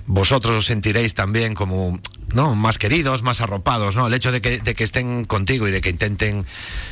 vosotros 0.06 0.56
os 0.56 0.64
sentiréis 0.66 1.14
también 1.14 1.54
como 1.54 2.00
¿no? 2.34 2.54
más 2.54 2.78
queridos, 2.78 3.22
más 3.22 3.40
arropados, 3.40 3.96
¿no? 3.96 4.06
El 4.06 4.14
hecho 4.14 4.32
de 4.32 4.40
que, 4.40 4.60
de 4.60 4.74
que 4.74 4.84
estén 4.84 5.24
contigo 5.24 5.68
y 5.68 5.70
de 5.70 5.80
que 5.80 5.90
intenten 5.90 6.46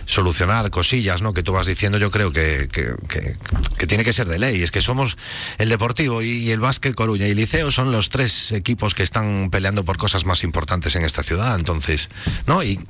solucionar 0.06 0.70
cosillas, 0.70 1.22
¿no? 1.22 1.34
Que 1.34 1.42
tú 1.42 1.52
vas 1.52 1.66
diciendo, 1.66 1.98
yo 1.98 2.10
creo 2.10 2.32
que, 2.32 2.68
que, 2.70 2.94
que 3.78 3.86
tiene 3.86 4.04
que 4.04 4.12
ser 4.12 4.28
de 4.28 4.38
ley. 4.38 4.62
Es 4.62 4.70
que 4.70 4.80
somos 4.80 5.16
el 5.58 5.68
Deportivo 5.68 6.22
y, 6.22 6.50
el 6.50 6.60
Básquet 6.60 6.94
Coruña 6.94 7.26
y 7.26 7.34
Liceo 7.34 7.70
son 7.70 7.92
los 7.92 8.10
tres 8.10 8.52
equipos 8.52 8.94
que 8.94 9.02
están 9.02 9.50
peleando 9.50 9.84
por 9.84 9.96
cosas 9.96 10.24
más 10.24 10.44
importantes 10.44 10.96
en 10.96 11.04
esta 11.04 11.22
ciudad. 11.22 11.54
Entonces, 11.54 12.10
¿no? 12.46 12.62
Y, 12.62 12.80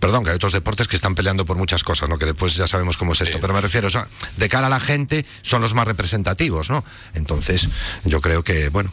perdón, 0.00 0.24
que 0.24 0.30
hay 0.30 0.36
otros 0.36 0.52
deportes 0.52 0.88
que 0.88 0.96
están 0.96 1.14
peleando 1.14 1.44
por 1.44 1.56
muchas 1.56 1.84
cosas, 1.84 2.08
¿no? 2.08 2.18
Que 2.18 2.26
después 2.26 2.54
ya 2.56 2.66
sabemos 2.66 2.96
cómo 2.96 3.12
es 3.12 3.20
esto. 3.20 3.38
Pero 3.40 3.52
me 3.52 3.60
refiero, 3.60 3.88
o 3.88 3.90
sea, 3.90 4.06
de 4.36 4.48
cara 4.48 4.68
a 4.68 4.70
la 4.70 4.80
gente 4.80 5.26
son 5.42 5.62
los 5.62 5.74
más 5.74 5.86
representativos, 5.86 6.70
¿no? 6.70 6.84
Entonces, 7.14 7.68
yo 8.04 8.20
creo 8.20 8.42
que, 8.42 8.68
bueno, 8.68 8.90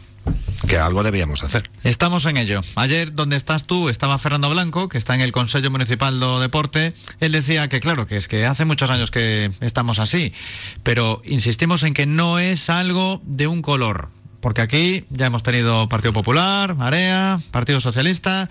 que 0.68 0.78
algo 0.78 1.02
debíamos 1.02 1.42
hacer. 1.42 1.70
Estamos 1.84 2.26
en 2.26 2.36
ello. 2.36 2.60
Ayer, 2.76 3.12
donde 3.14 3.36
estás 3.36 3.66
tú, 3.66 3.88
estaba 3.88 4.18
Fernando 4.18 4.50
Blanco, 4.50 4.88
que 4.88 4.98
está 4.98 5.14
en 5.14 5.20
el 5.20 5.32
Consejo 5.32 5.70
Municipal 5.70 6.20
de 6.20 6.26
Deporte. 6.40 6.92
Él 7.20 7.32
decía 7.32 7.68
que, 7.68 7.80
claro, 7.80 8.06
que 8.06 8.16
es 8.16 8.28
que 8.28 8.46
hace 8.46 8.64
muchos 8.64 8.90
años 8.90 9.10
que 9.10 9.50
estamos 9.60 9.98
así, 9.98 10.32
pero 10.82 11.22
insistimos 11.24 11.82
en 11.82 11.94
que 11.94 12.06
no 12.06 12.38
es 12.38 12.70
algo 12.70 13.20
de 13.24 13.46
un 13.46 13.62
color 13.62 14.10
porque 14.40 14.62
aquí 14.62 15.04
ya 15.10 15.26
hemos 15.26 15.42
tenido 15.42 15.88
Partido 15.88 16.12
Popular, 16.12 16.74
Marea, 16.74 17.38
Partido 17.50 17.80
Socialista. 17.80 18.48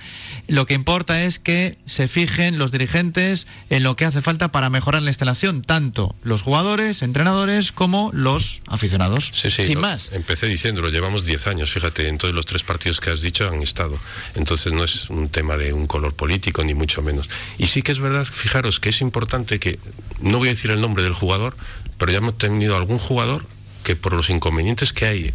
Lo 0.47 0.65
que 0.65 0.73
importa 0.73 1.23
es 1.23 1.39
que 1.39 1.77
se 1.85 2.07
fijen 2.07 2.59
los 2.59 2.71
dirigentes 2.71 3.47
en 3.69 3.83
lo 3.83 3.95
que 3.95 4.05
hace 4.05 4.21
falta 4.21 4.51
para 4.51 4.69
mejorar 4.69 5.01
la 5.01 5.09
instalación, 5.09 5.61
tanto 5.61 6.15
los 6.23 6.41
jugadores, 6.41 7.01
entrenadores, 7.01 7.71
como 7.71 8.11
los 8.13 8.61
aficionados. 8.67 9.31
Sí, 9.33 9.51
sí, 9.51 9.63
Sin 9.63 9.79
más. 9.79 10.11
Empecé 10.11 10.47
diciéndolo, 10.47 10.89
llevamos 10.89 11.25
10 11.25 11.47
años, 11.47 11.71
fíjate, 11.71 12.07
en 12.07 12.17
todos 12.17 12.33
los 12.33 12.45
tres 12.45 12.63
partidos 12.63 12.99
que 12.99 13.09
has 13.09 13.21
dicho 13.21 13.49
han 13.49 13.61
estado. 13.63 13.97
Entonces 14.35 14.73
no 14.73 14.83
es 14.83 15.09
un 15.09 15.29
tema 15.29 15.57
de 15.57 15.73
un 15.73 15.87
color 15.87 16.13
político, 16.13 16.63
ni 16.63 16.73
mucho 16.73 17.01
menos. 17.01 17.29
Y 17.57 17.67
sí 17.67 17.81
que 17.81 17.91
es 17.91 17.99
verdad, 17.99 18.25
fijaros 18.25 18.79
que 18.79 18.89
es 18.89 19.01
importante 19.01 19.59
que, 19.59 19.79
no 20.21 20.37
voy 20.37 20.49
a 20.49 20.51
decir 20.51 20.71
el 20.71 20.81
nombre 20.81 21.03
del 21.03 21.13
jugador, 21.13 21.55
pero 21.97 22.11
ya 22.11 22.19
hemos 22.19 22.37
tenido 22.37 22.75
algún 22.75 22.99
jugador 22.99 23.45
que 23.83 23.95
por 23.95 24.13
los 24.13 24.29
inconvenientes 24.29 24.93
que 24.93 25.05
hay 25.05 25.33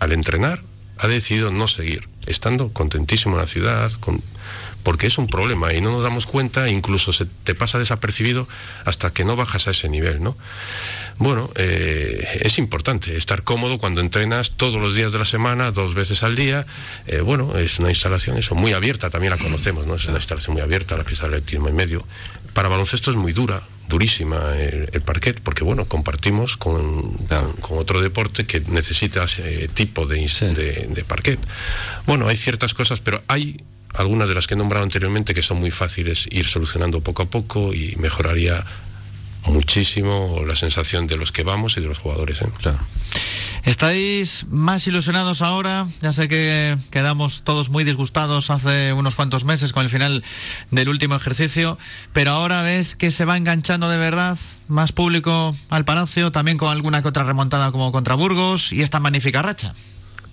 al 0.00 0.12
entrenar 0.12 0.62
ha 0.98 1.08
decidido 1.08 1.50
no 1.50 1.68
seguir, 1.68 2.08
estando 2.26 2.72
contentísimo 2.72 3.34
en 3.34 3.40
la 3.40 3.46
ciudad, 3.46 3.90
con, 4.00 4.22
porque 4.82 5.06
es 5.06 5.18
un 5.18 5.28
problema 5.28 5.72
y 5.72 5.80
no 5.80 5.92
nos 5.92 6.02
damos 6.02 6.26
cuenta, 6.26 6.68
incluso 6.68 7.12
se 7.12 7.26
te 7.26 7.54
pasa 7.54 7.78
desapercibido 7.78 8.48
hasta 8.84 9.10
que 9.10 9.24
no 9.24 9.36
bajas 9.36 9.68
a 9.68 9.70
ese 9.70 9.88
nivel, 9.88 10.22
¿no? 10.22 10.36
Bueno, 11.18 11.50
eh, 11.56 12.40
es 12.42 12.58
importante 12.58 13.16
estar 13.16 13.42
cómodo 13.44 13.76
cuando 13.76 14.00
entrenas 14.00 14.52
todos 14.52 14.80
los 14.80 14.94
días 14.94 15.12
de 15.12 15.18
la 15.18 15.26
semana, 15.26 15.70
dos 15.70 15.92
veces 15.92 16.22
al 16.22 16.34
día. 16.34 16.66
Eh, 17.06 17.20
bueno, 17.20 17.58
es 17.58 17.78
una 17.78 17.90
instalación 17.90 18.38
eso 18.38 18.54
muy 18.54 18.72
abierta, 18.72 19.10
también 19.10 19.30
la 19.30 19.36
conocemos, 19.36 19.86
¿no? 19.86 19.96
Es 19.96 20.06
una 20.06 20.16
instalación 20.16 20.54
muy 20.54 20.62
abierta, 20.62 20.96
la 20.96 21.04
pista 21.04 21.28
de 21.28 21.36
atletismo 21.36 21.68
en 21.68 21.76
medio. 21.76 22.06
Para 22.54 22.68
baloncesto 22.68 23.10
es 23.10 23.16
muy 23.16 23.32
dura, 23.32 23.62
durísima 23.88 24.56
el, 24.56 25.02
parquet, 25.02 25.40
porque 25.40 25.64
bueno, 25.64 25.84
compartimos 25.84 26.56
con, 26.56 27.12
con, 27.60 27.78
otro 27.78 28.00
deporte 28.00 28.46
que 28.46 28.60
necesita 28.60 29.24
ese 29.24 29.68
tipo 29.68 30.06
de, 30.06 30.16
de, 30.18 30.88
de, 30.88 31.04
parquet. 31.04 31.38
Bueno, 32.06 32.28
hay 32.28 32.36
ciertas 32.36 32.74
cosas, 32.74 33.00
pero 33.00 33.22
hay 33.28 33.62
algunas 33.94 34.28
de 34.28 34.34
las 34.34 34.46
que 34.46 34.54
he 34.54 34.56
nombrado 34.56 34.84
anteriormente 34.84 35.34
que 35.34 35.42
son 35.42 35.58
muy 35.58 35.70
fáciles 35.70 36.26
ir 36.30 36.46
solucionando 36.46 37.00
poco 37.00 37.22
a 37.22 37.30
poco 37.30 37.74
y 37.74 37.96
mejoraría 37.96 38.64
muchísimo 39.46 40.42
la 40.46 40.56
sensación 40.56 41.06
de 41.06 41.16
los 41.16 41.32
que 41.32 41.42
vamos 41.42 41.76
y 41.76 41.80
de 41.80 41.88
los 41.88 41.98
jugadores. 41.98 42.42
¿eh? 42.42 42.48
Claro. 42.60 42.78
¿Estáis 43.64 44.46
más 44.48 44.86
ilusionados 44.86 45.42
ahora? 45.42 45.86
Ya 46.00 46.12
sé 46.12 46.28
que 46.28 46.76
quedamos 46.90 47.42
todos 47.44 47.68
muy 47.68 47.84
disgustados 47.84 48.50
hace 48.50 48.92
unos 48.94 49.14
cuantos 49.14 49.44
meses 49.44 49.72
con 49.72 49.82
el 49.84 49.90
final 49.90 50.24
del 50.70 50.88
último 50.88 51.14
ejercicio, 51.14 51.76
pero 52.14 52.32
ahora 52.32 52.62
ves 52.62 52.96
que 52.96 53.10
se 53.10 53.26
va 53.26 53.36
enganchando 53.36 53.90
de 53.90 53.98
verdad 53.98 54.38
más 54.68 54.92
público 54.92 55.54
al 55.68 55.84
Palacio, 55.84 56.32
también 56.32 56.56
con 56.56 56.70
alguna 56.70 57.02
que 57.02 57.08
otra 57.08 57.24
remontada 57.24 57.70
como 57.70 57.92
contra 57.92 58.14
Burgos 58.14 58.72
y 58.72 58.82
esta 58.82 58.98
magnífica 58.98 59.42
racha. 59.42 59.74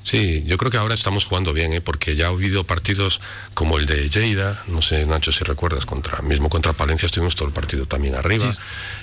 Sí, 0.08 0.42
yo 0.48 0.56
creo 0.56 0.72
que 0.72 0.78
ahora 0.78 0.94
estamos 0.94 1.26
jugando 1.26 1.52
bien, 1.52 1.74
¿eh? 1.74 1.82
porque 1.82 2.16
ya 2.16 2.28
ha 2.28 2.30
habido 2.30 2.64
partidos 2.64 3.20
como 3.54 3.78
el 3.78 3.86
de 3.88 4.10
Lleida, 4.10 4.64
no 4.68 4.82
sé, 4.82 5.06
Nacho, 5.06 5.34
si 5.34 5.44
recuerdas, 5.44 5.86
contra 5.86 6.22
mismo 6.22 6.48
contra 6.48 6.72
Palencia 6.72 7.08
estuvimos 7.08 7.36
todo 7.36 7.50
el 7.50 7.54
partido 7.54 7.88
también 7.88 8.16
arriba. 8.16 8.56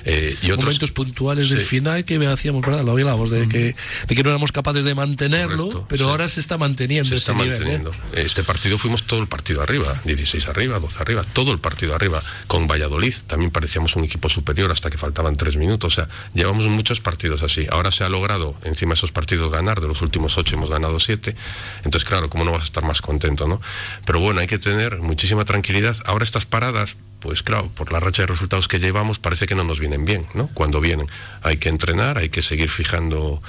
Eh, 0.07 0.35
y 0.40 0.51
otros 0.51 0.64
momentos 0.64 0.93
puntuales 0.93 1.51
del 1.51 1.61
final 1.61 2.07
que 2.07 2.17
hacíamos, 2.27 2.64
¿verdad? 2.64 2.83
Lo 2.85 2.93
hablábamos 2.93 3.29
de, 3.29 3.47
que, 3.51 3.77
de 4.09 4.14
que 4.14 4.23
no 4.23 4.31
éramos 4.31 4.51
capaces 4.51 4.83
de 4.83 4.95
mantenerlo, 4.95 5.87
pero 5.90 6.09
ahora 6.09 6.27
se 6.31 6.40
está 6.40 6.57
manteniendo. 6.57 7.11
Se 7.11 7.17
está 7.17 7.33
¿eh? 7.33 7.35
manteniendo. 7.35 7.93
Este 8.14 8.43
partido 8.43 8.79
fuimos 8.79 9.03
todo 9.03 9.21
el 9.21 9.29
partido 9.29 9.61
arriba, 9.61 10.01
16 10.07 10.49
arriba, 10.49 10.79
12 10.79 11.03
arriba, 11.03 11.23
todo 11.35 11.53
el 11.53 11.59
partido 11.59 11.95
arriba. 11.95 12.23
Con 12.47 12.67
Valladolid 12.67 13.14
también 13.27 13.51
parecíamos 13.51 13.95
un 13.97 14.05
equipo 14.05 14.31
superior 14.31 14.73
hasta 14.73 14.88
que 14.88 14.97
faltaban 14.97 15.37
tres 15.37 15.59
minutos. 15.59 15.93
O 15.93 15.97
sea, 15.97 16.09
llevamos 16.33 16.64
muchos 16.69 17.03
partidos 17.03 17.43
así. 17.43 17.67
Ahora 17.71 17.90
se 17.90 18.05
ha 18.05 18.09
logrado 18.09 18.55
encima 18.64 18.95
de 18.95 19.01
esos 19.01 19.12
partidos 19.12 19.53
ganar, 19.53 19.83
de 19.83 19.88
los 19.88 20.01
últimos 20.01 20.38
ocho 20.38 20.55
hemos 20.55 20.71
ganado 20.71 20.93
Entonces, 21.85 22.04
claro, 22.04 22.30
¿cómo 22.30 22.44
no 22.44 22.52
vas 22.52 22.62
a 22.62 22.64
estar 22.64 22.85
más 22.85 23.00
contento, 23.00 23.46
no? 23.46 23.61
Pero 24.04 24.20
bueno, 24.20 24.40
hay 24.40 24.46
que 24.46 24.59
tener 24.59 24.98
muchísima 24.98 25.44
tranquilidad. 25.44 25.96
Ahora 26.07 26.24
estas 26.24 26.46
paradas, 26.46 26.96
pues 27.20 27.42
claro, 27.42 27.70
por 27.74 27.92
la 27.92 28.00
racha 28.00 28.22
de 28.22 28.26
resultados 28.26 28.68
que 28.68 28.78
llevamos, 28.78 29.18
parece 29.18 29.46
que 29.46 29.54
no 29.54 29.64
nos 29.64 29.80
vienen 29.80 30.04
bien, 30.04 30.26
¿no? 30.35 30.48
Cuando 30.48 30.80
vienen. 30.80 31.09
Hay 31.42 31.59
que 31.59 31.68
entrenar, 31.68 32.18
hay 32.18 32.28
que 32.28 32.42
seguir 32.42 32.70
fijando 32.70 33.42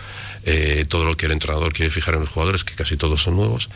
eh, 0.45 0.85
todo 0.87 1.05
lo 1.05 1.17
que 1.17 1.25
el 1.25 1.31
entrenador 1.31 1.73
quiere 1.73 1.91
fijar 1.91 2.13
en 2.13 2.21
los 2.21 2.29
jugadores, 2.29 2.63
que 2.63 2.75
casi 2.75 2.97
todos 2.97 3.21
son 3.21 3.35
nuevos. 3.35 3.69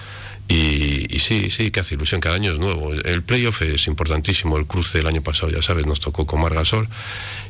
Y, 0.47 1.19
sí, 1.19 1.51
sí, 1.51 1.69
que 1.69 1.79
hace 1.79 1.93
ilusión, 1.93 2.21
cada 2.21 2.35
año 2.35 2.51
es 2.51 2.57
nuevo. 2.57 2.91
El 2.91 3.21
playoff 3.21 3.61
es 3.61 3.85
importantísimo, 3.85 4.57
el 4.57 4.65
cruce 4.65 4.97
del 4.97 5.05
año 5.05 5.21
pasado, 5.21 5.51
ya 5.51 5.61
sabes, 5.61 5.85
nos 5.85 5.99
tocó 5.99 6.25
con 6.25 6.41
Margasol. 6.41 6.89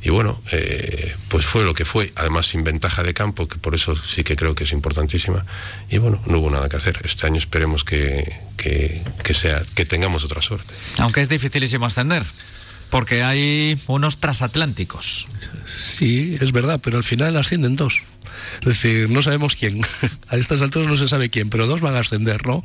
Y 0.02 0.10
bueno, 0.10 0.42
eh, 0.52 1.16
pues 1.30 1.46
fue 1.46 1.64
lo 1.64 1.74
que 1.74 1.86
fue, 1.86 2.12
además 2.18 2.48
sin 2.48 2.66
ventaja 2.66 3.02
de 3.02 3.14
campo, 3.14 3.48
que 3.48 3.58
por 3.58 3.74
eso 3.74 3.96
sí 3.96 4.26
que 4.26 4.36
creo 4.36 4.54
que 4.54 4.66
es 4.66 4.74
importantísima. 4.74 5.46
Y 5.90 5.98
bueno, 5.98 6.22
no 6.26 6.40
hubo 6.40 6.50
nada 6.50 6.68
que 6.68 6.76
hacer. 6.76 7.00
Este 7.06 7.26
año 7.26 7.38
esperemos 7.38 7.86
que, 7.86 8.38
que, 8.58 9.34
sea, 9.34 9.64
que 9.76 9.86
tengamos 9.86 10.26
otra 10.26 10.42
suerte. 10.42 10.74
Aunque 10.98 11.22
es 11.22 11.30
dificilísimo 11.30 11.86
ascender 11.86 12.26
porque 12.90 13.24
hay 13.24 13.78
unos 13.88 14.18
transatlánticos. 14.18 15.28
Sí, 15.66 16.38
es 16.42 16.52
verdad, 16.52 16.80
pero 16.84 16.98
al 16.98 17.04
final 17.04 17.38
ascienden 17.38 17.76
dos. 17.76 18.04
Es 18.62 18.68
decir, 18.68 19.10
no 19.10 19.22
sabemos 19.22 19.56
quién. 19.56 19.82
A 20.30 20.38
estas 20.38 20.62
alturas 20.62 20.88
no 20.88 20.96
se 20.96 21.08
sabe 21.08 21.30
quién, 21.30 21.50
pero 21.50 21.68
dos 21.68 21.82
van 21.82 21.96
a 21.96 22.00
ascender, 22.00 22.46
¿no? 22.46 22.64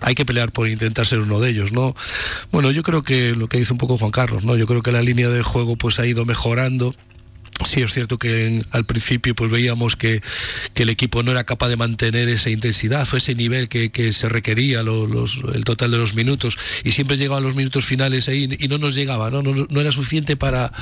Hay 0.00 0.14
que 0.14 0.24
pelear 0.24 0.52
por 0.52 0.68
intentar 0.68 1.06
ser 1.06 1.20
uno 1.20 1.40
de 1.40 1.50
ellos, 1.50 1.72
¿no? 1.72 1.94
Bueno, 2.50 2.70
yo 2.70 2.82
creo 2.82 3.02
que 3.02 3.34
lo 3.34 3.48
que 3.48 3.58
dice 3.58 3.72
un 3.72 3.78
poco 3.78 3.98
Juan 3.98 4.10
Carlos, 4.10 4.44
¿no? 4.44 4.56
Yo 4.56 4.66
creo 4.66 4.82
que 4.82 4.92
la 4.92 5.02
línea 5.02 5.28
de 5.28 5.42
juego 5.42 5.76
pues 5.76 5.98
ha 5.98 6.06
ido 6.06 6.24
mejorando 6.24 6.94
Sí, 7.64 7.82
es 7.82 7.92
cierto 7.92 8.18
que 8.18 8.64
al 8.70 8.84
principio 8.86 9.34
pues 9.34 9.50
veíamos 9.50 9.94
que, 9.96 10.22
el 10.74 10.88
equipo 10.88 11.22
no 11.22 11.30
era 11.30 11.44
capaz 11.44 11.68
de 11.68 11.76
mantener 11.76 12.28
esa 12.28 12.50
intensidad 12.50 13.06
o 13.12 13.16
ese 13.16 13.36
nivel 13.36 13.68
que, 13.68 14.12
se 14.12 14.28
requería, 14.28 14.80
el 14.80 15.64
total 15.64 15.92
de 15.92 15.98
los 15.98 16.14
minutos, 16.14 16.58
y 16.82 16.90
siempre 16.90 17.16
llegaban 17.16 17.44
los 17.44 17.54
minutos 17.54 17.84
finales 17.84 18.28
ahí 18.28 18.48
y 18.58 18.66
no 18.66 18.78
nos 18.78 18.96
llegaba, 18.96 19.30
no, 19.30 19.42
no, 19.42 19.80
era 19.80 19.92
suficiente 19.92 20.36
para, 20.36 20.72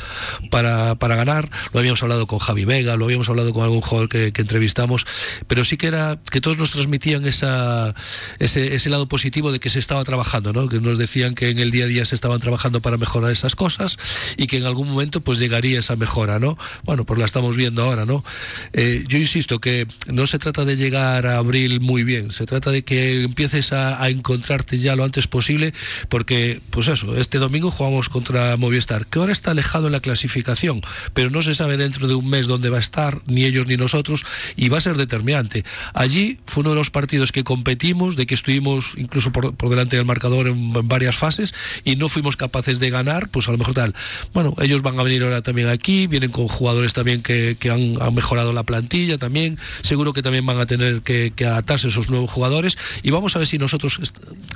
para, 0.50 0.96
ganar. 0.96 1.50
Lo 1.74 1.80
habíamos 1.80 2.02
hablado 2.02 2.26
con 2.26 2.38
Javi 2.38 2.64
Vega, 2.64 2.96
lo 2.96 3.04
habíamos 3.04 3.28
hablado 3.28 3.52
con 3.52 3.62
algún 3.62 3.82
jugador 3.82 4.08
que, 4.08 4.32
entrevistamos, 4.34 5.06
pero 5.48 5.64
sí 5.64 5.76
que 5.76 5.88
era 5.88 6.18
que 6.30 6.40
todos 6.40 6.56
nos 6.56 6.70
transmitían 6.70 7.26
ese, 7.26 7.92
ese 8.38 8.90
lado 8.90 9.06
positivo 9.06 9.52
de 9.52 9.60
que 9.60 9.68
se 9.68 9.78
estaba 9.78 10.02
trabajando, 10.04 10.54
¿no? 10.54 10.66
que 10.66 10.80
nos 10.80 10.96
decían 10.96 11.34
que 11.34 11.50
en 11.50 11.58
el 11.58 11.70
día 11.70 11.84
a 11.84 11.88
día 11.88 12.04
se 12.06 12.14
estaban 12.14 12.40
trabajando 12.40 12.80
para 12.80 12.96
mejorar 12.96 13.30
esas 13.30 13.54
cosas 13.54 13.98
y 14.38 14.46
que 14.46 14.56
en 14.56 14.64
algún 14.64 14.88
momento 14.88 15.20
pues 15.20 15.38
llegaría 15.38 15.78
esa 15.78 15.96
mejora. 15.96 16.38
¿no? 16.38 16.56
Bueno, 16.84 17.04
pues 17.04 17.18
la 17.18 17.24
estamos 17.24 17.56
viendo 17.56 17.82
ahora, 17.82 18.04
¿no? 18.04 18.24
Eh, 18.72 19.04
yo 19.08 19.18
insisto 19.18 19.60
que 19.60 19.86
no 20.06 20.26
se 20.26 20.38
trata 20.38 20.64
de 20.64 20.76
llegar 20.76 21.26
a 21.26 21.38
abril 21.38 21.80
muy 21.80 22.04
bien, 22.04 22.32
se 22.32 22.46
trata 22.46 22.70
de 22.70 22.82
que 22.82 23.22
empieces 23.22 23.72
a, 23.72 24.08
encontrarte 24.10 24.78
ya 24.78 24.96
lo 24.96 25.04
antes 25.04 25.26
posible, 25.26 25.72
porque, 26.08 26.60
pues 26.70 26.88
eso, 26.88 27.16
este 27.16 27.38
domingo 27.38 27.70
jugamos 27.70 28.08
contra 28.08 28.56
Movistar, 28.56 29.06
que 29.06 29.18
ahora 29.18 29.32
está 29.32 29.52
alejado 29.52 29.86
en 29.86 29.92
la 29.92 30.00
clasificación, 30.00 30.80
pero 31.14 31.30
no 31.30 31.42
se 31.42 31.54
sabe 31.54 31.76
dentro 31.76 32.08
de 32.08 32.14
un 32.14 32.28
mes 32.28 32.46
dónde 32.46 32.70
va 32.70 32.78
a 32.78 32.80
estar, 32.80 33.22
ni 33.26 33.44
ellos 33.44 33.66
ni 33.66 33.76
nosotros, 33.76 34.24
y 34.56 34.68
va 34.68 34.78
a 34.78 34.80
ser 34.80 34.96
determinante. 34.96 35.64
Allí 35.94 36.38
fue 36.44 36.62
uno 36.62 36.70
de 36.70 36.76
los 36.76 36.90
partidos 36.90 37.32
que 37.32 37.44
competimos, 37.44 38.16
de 38.16 38.26
que 38.26 38.34
estuvimos 38.34 38.94
incluso 38.96 39.32
por, 39.32 39.54
por 39.54 39.70
delante 39.70 39.96
del 39.96 40.06
marcador 40.06 40.48
en, 40.48 40.74
en 40.76 40.88
varias 40.88 41.16
fases, 41.16 41.54
y 41.84 41.96
no 41.96 42.08
fuimos 42.08 42.36
capaces 42.36 42.80
de 42.80 42.90
ganar, 42.90 43.28
pues 43.28 43.48
a 43.48 43.52
lo 43.52 43.58
mejor 43.58 43.74
tal. 43.74 43.94
Bueno, 44.32 44.54
ellos 44.60 44.82
van 44.82 44.98
a 44.98 45.02
venir 45.02 45.22
ahora 45.22 45.42
también 45.42 45.68
aquí, 45.68 46.06
vienen 46.06 46.30
con 46.30 46.48
jugadores 46.50 46.92
también 46.92 47.22
que, 47.22 47.56
que 47.58 47.70
han, 47.70 48.00
han, 48.00 48.14
mejorado 48.14 48.52
la 48.52 48.62
plantilla 48.62 49.18
también, 49.18 49.58
seguro 49.82 50.12
que 50.12 50.22
también 50.22 50.44
van 50.46 50.58
a 50.58 50.66
tener 50.66 51.02
que, 51.02 51.32
que, 51.34 51.46
adaptarse 51.46 51.88
esos 51.88 52.10
nuevos 52.10 52.30
jugadores 52.30 52.76
y 53.02 53.10
vamos 53.10 53.36
a 53.36 53.38
ver 53.38 53.48
si 53.48 53.58
nosotros 53.58 54.00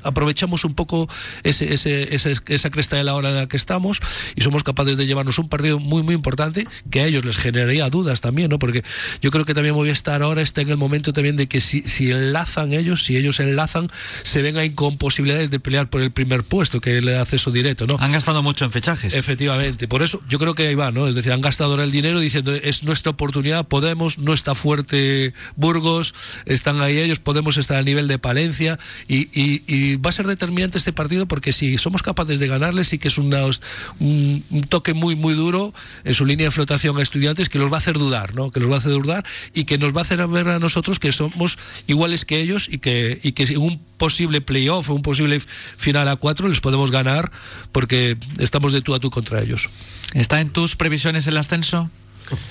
aprovechamos 0.02 0.64
un 0.64 0.74
poco 0.74 1.08
ese, 1.42 1.72
ese, 1.72 2.14
ese, 2.14 2.34
esa 2.46 2.70
cresta 2.70 2.96
de 2.96 3.04
la 3.04 3.14
hora 3.14 3.30
en 3.30 3.36
la 3.36 3.48
que 3.48 3.56
estamos 3.56 4.00
y 4.34 4.42
somos 4.42 4.62
capaces 4.62 4.96
de 4.96 5.06
llevarnos 5.06 5.38
un 5.38 5.48
partido 5.48 5.78
muy 5.78 6.02
muy 6.02 6.14
importante 6.14 6.66
que 6.90 7.00
a 7.00 7.06
ellos 7.06 7.24
les 7.24 7.36
generaría 7.36 7.88
dudas 7.90 8.20
también, 8.20 8.50
¿no? 8.50 8.58
Porque 8.58 8.84
yo 9.22 9.30
creo 9.30 9.44
que 9.44 9.54
también 9.54 9.74
Movistar 9.74 10.22
ahora 10.22 10.42
está 10.42 10.60
en 10.60 10.70
el 10.70 10.76
momento 10.76 11.12
también 11.12 11.36
de 11.36 11.46
que 11.46 11.60
si, 11.60 11.82
si 11.82 12.10
enlazan 12.10 12.72
ellos, 12.72 13.04
si 13.04 13.16
ellos 13.16 13.40
enlazan, 13.40 13.88
se 14.22 14.42
ven 14.42 14.56
ahí 14.56 14.70
con 14.70 14.98
posibilidades 14.98 15.50
de 15.50 15.60
pelear 15.60 15.88
por 15.88 16.02
el 16.02 16.10
primer 16.10 16.42
puesto, 16.42 16.80
que 16.80 17.00
le 17.00 17.12
da 17.12 17.22
acceso 17.22 17.50
directo, 17.50 17.86
¿no? 17.86 17.96
Han 18.00 18.12
gastado 18.12 18.42
mucho 18.42 18.64
en 18.64 18.72
fichajes. 18.72 19.14
Efectivamente, 19.14 19.88
por 19.88 20.02
eso 20.02 20.20
yo 20.28 20.38
creo 20.38 20.54
que 20.54 20.66
ahí 20.66 20.74
va, 20.74 20.90
¿no? 20.90 21.08
Es 21.08 21.14
decir, 21.14 21.32
han 21.32 21.40
gastado 21.40 21.72
ahora 21.72 21.83
el 21.84 21.90
dinero 21.90 22.20
diciendo 22.20 22.54
es 22.54 22.82
nuestra 22.82 23.10
oportunidad, 23.10 23.66
podemos, 23.66 24.18
no 24.18 24.32
está 24.32 24.54
fuerte 24.54 25.34
Burgos, 25.56 26.14
están 26.46 26.80
ahí 26.80 26.98
ellos, 26.98 27.18
podemos 27.18 27.56
estar 27.56 27.76
al 27.76 27.84
nivel 27.84 28.08
de 28.08 28.18
Palencia 28.18 28.78
y, 29.08 29.28
y, 29.32 29.96
va 29.96 30.10
a 30.10 30.12
ser 30.12 30.26
determinante 30.26 30.78
este 30.78 30.92
partido 30.92 31.26
porque 31.26 31.52
si 31.52 31.78
somos 31.78 32.02
capaces 32.02 32.38
de 32.40 32.48
ganarles 32.48 32.88
sí 32.88 32.98
que 32.98 33.08
es 33.08 33.18
una, 33.18 33.44
un, 34.00 34.44
toque 34.68 34.94
muy 34.94 35.14
muy 35.14 35.34
duro 35.34 35.72
en 36.04 36.14
su 36.14 36.24
línea 36.24 36.46
de 36.46 36.50
flotación 36.50 36.98
a 36.98 37.02
estudiantes 37.02 37.48
que 37.48 37.58
los 37.58 37.70
va 37.70 37.76
a 37.76 37.78
hacer 37.78 37.98
dudar, 37.98 38.34
¿no? 38.34 38.50
Que 38.50 38.60
los 38.60 38.70
va 38.70 38.76
a 38.76 38.78
hacer 38.78 38.92
dudar 38.92 39.24
y 39.52 39.64
que 39.64 39.78
nos 39.78 39.94
va 39.94 40.00
a 40.00 40.02
hacer 40.02 40.26
ver 40.26 40.48
a 40.48 40.58
nosotros 40.58 40.98
que 40.98 41.12
somos 41.12 41.58
iguales 41.86 42.24
que 42.24 42.40
ellos 42.40 42.68
y 42.70 42.78
que, 42.78 43.20
y 43.22 43.32
que 43.32 43.44
posible 44.04 44.42
playoff 44.42 44.90
un 44.90 45.00
posible 45.00 45.40
final 45.78 46.08
a 46.08 46.16
cuatro 46.16 46.46
les 46.46 46.60
podemos 46.60 46.90
ganar 46.90 47.32
porque 47.72 48.18
estamos 48.38 48.74
de 48.74 48.82
tú 48.82 48.94
a 48.94 49.00
tú 49.00 49.08
contra 49.08 49.40
ellos. 49.40 49.70
¿Está 50.12 50.42
en 50.42 50.50
tus 50.50 50.76
previsiones 50.76 51.26
el 51.26 51.38
ascenso? 51.38 51.90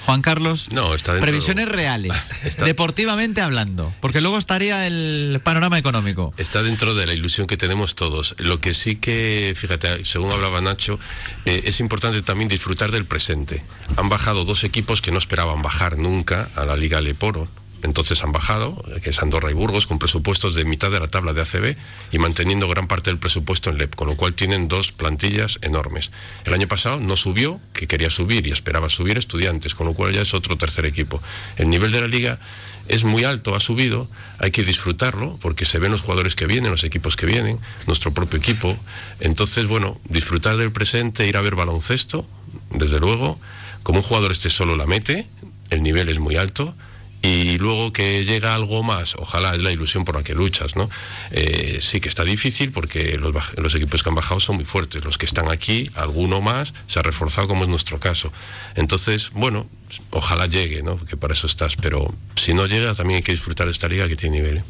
Juan 0.05 0.21
Carlos. 0.21 0.69
No, 0.71 0.95
está 0.95 1.13
dentro 1.13 1.27
Previsiones 1.27 1.69
reales, 1.69 2.11
está... 2.43 2.65
deportivamente 2.65 3.41
hablando, 3.41 3.93
porque 4.01 4.19
luego 4.21 4.39
estaría 4.39 4.87
el 4.87 5.39
panorama 5.43 5.77
económico. 5.77 6.33
Está 6.37 6.63
dentro 6.63 6.95
de 6.95 7.05
la 7.05 7.13
ilusión 7.13 7.45
que 7.45 7.57
tenemos 7.57 7.93
todos. 7.93 8.35
Lo 8.39 8.59
que 8.59 8.73
sí 8.73 8.95
que, 8.95 9.53
fíjate, 9.55 10.05
según 10.05 10.31
hablaba 10.31 10.59
Nacho, 10.61 10.99
eh, 11.45 11.63
es 11.65 11.79
importante 11.79 12.21
también 12.23 12.49
disfrutar 12.49 12.91
del 12.91 13.05
presente. 13.05 13.63
Han 13.97 14.09
bajado 14.09 14.43
dos 14.43 14.63
equipos 14.63 15.01
que 15.01 15.11
no 15.11 15.19
esperaban 15.19 15.61
bajar 15.61 15.97
nunca 15.97 16.49
a 16.55 16.65
la 16.65 16.75
Liga 16.75 16.99
Leporo, 16.99 17.47
entonces 17.83 18.23
han 18.23 18.31
bajado, 18.31 18.81
que 19.03 19.09
es 19.09 19.21
Andorra 19.21 19.51
y 19.51 19.53
Burgos, 19.53 19.87
con 19.87 19.99
presupuestos 19.99 20.55
de 20.55 20.63
mitad 20.63 20.89
de 20.89 20.99
la 20.99 21.07
tabla 21.07 21.33
de 21.33 21.41
ACB 21.41 21.75
y 22.11 22.17
manteniendo 22.17 22.67
gran 22.69 22.87
parte 22.87 23.09
del 23.09 23.19
presupuesto 23.19 23.69
en 23.69 23.77
LEP, 23.77 23.95
con 23.95 24.07
lo 24.07 24.15
cual 24.15 24.33
tienen 24.33 24.69
dos 24.69 24.93
plantillas 24.93 25.59
enormes. 25.61 26.11
El 26.45 26.53
año 26.53 26.67
pasado 26.67 26.99
no 26.99 27.17
subió, 27.17 27.59
que 27.73 27.87
quería 27.87 28.09
subir 28.09 28.47
y 28.47 28.51
esperaba 28.51 28.89
subir 28.89 29.17
estudiantes, 29.17 29.75
con 29.75 29.85
lo 29.85 29.93
cual 29.93 30.13
ya 30.13 30.21
es 30.21 30.33
otro 30.33 30.57
tercer 30.57 30.85
equipo. 30.85 31.21
El 31.57 31.69
nivel 31.69 31.91
de 31.91 32.01
la 32.01 32.07
liga 32.07 32.39
es 32.87 33.03
muy 33.03 33.25
alto, 33.25 33.53
ha 33.53 33.59
subido, 33.59 34.09
hay 34.39 34.51
que 34.51 34.63
disfrutarlo, 34.63 35.37
porque 35.41 35.65
se 35.65 35.79
ven 35.79 35.91
los 35.91 36.01
jugadores 36.01 36.35
que 36.35 36.47
vienen, 36.47 36.71
los 36.71 36.85
equipos 36.85 37.17
que 37.17 37.25
vienen, 37.25 37.59
nuestro 37.85 38.13
propio 38.13 38.39
equipo. 38.39 38.77
Entonces, 39.19 39.67
bueno, 39.67 39.99
disfrutar 40.05 40.55
del 40.55 40.71
presente, 40.71 41.27
ir 41.27 41.35
a 41.35 41.41
ver 41.41 41.55
baloncesto, 41.55 42.25
desde 42.71 42.99
luego, 42.99 43.39
como 43.83 43.99
un 43.99 44.03
jugador 44.03 44.31
este 44.31 44.49
solo 44.49 44.77
la 44.77 44.85
mete, 44.85 45.27
el 45.69 45.83
nivel 45.83 46.07
es 46.07 46.19
muy 46.19 46.37
alto 46.37 46.75
y 47.23 47.57
luego 47.57 47.93
que 47.93 48.25
llega 48.25 48.53
algo 48.53 48.83
más, 48.83 49.15
ojalá 49.15 49.55
es 49.55 49.61
la 49.61 49.71
ilusión 49.71 50.03
por 50.03 50.15
la 50.15 50.23
que 50.23 50.35
luchas, 50.35 50.75
¿no? 50.75 50.89
Eh, 51.31 51.79
sí 51.81 52.01
que 52.01 52.09
está 52.09 52.25
difícil 52.25 52.73
porque 52.73 53.17
los, 53.17 53.33
los, 53.57 53.73
equipos 53.75 54.03
que 54.03 54.09
han 54.09 54.15
bajado 54.15 54.41
son 54.41 54.57
muy 54.57 54.65
fuertes, 54.65 55.05
los 55.05 55.17
que 55.17 55.25
están 55.25 55.49
aquí, 55.49 55.89
alguno 55.95 56.41
más, 56.41 56.73
se 56.85 56.99
ha 56.99 57.01
reforzado 57.01 57.47
como 57.47 57.63
es 57.63 57.69
nuestro 57.69 57.97
caso. 57.97 58.33
Entonces, 58.75 59.31
bueno, 59.31 59.67
ojalá 60.09 60.47
llegue, 60.47 60.83
¿no? 60.83 60.97
Que 60.97 61.15
para 61.15 61.33
eso 61.33 61.47
estás, 61.47 61.77
pero 61.77 62.13
si 62.35 62.53
no 62.53 62.65
llega 62.65 62.93
también 62.93 63.17
hay 63.17 63.23
que 63.23 63.31
disfrutar 63.31 63.67
de 63.67 63.71
esta 63.71 63.87
liga 63.87 64.09
que 64.09 64.17
tiene 64.17 64.41
nivel. 64.41 64.57
¿eh? 64.57 64.63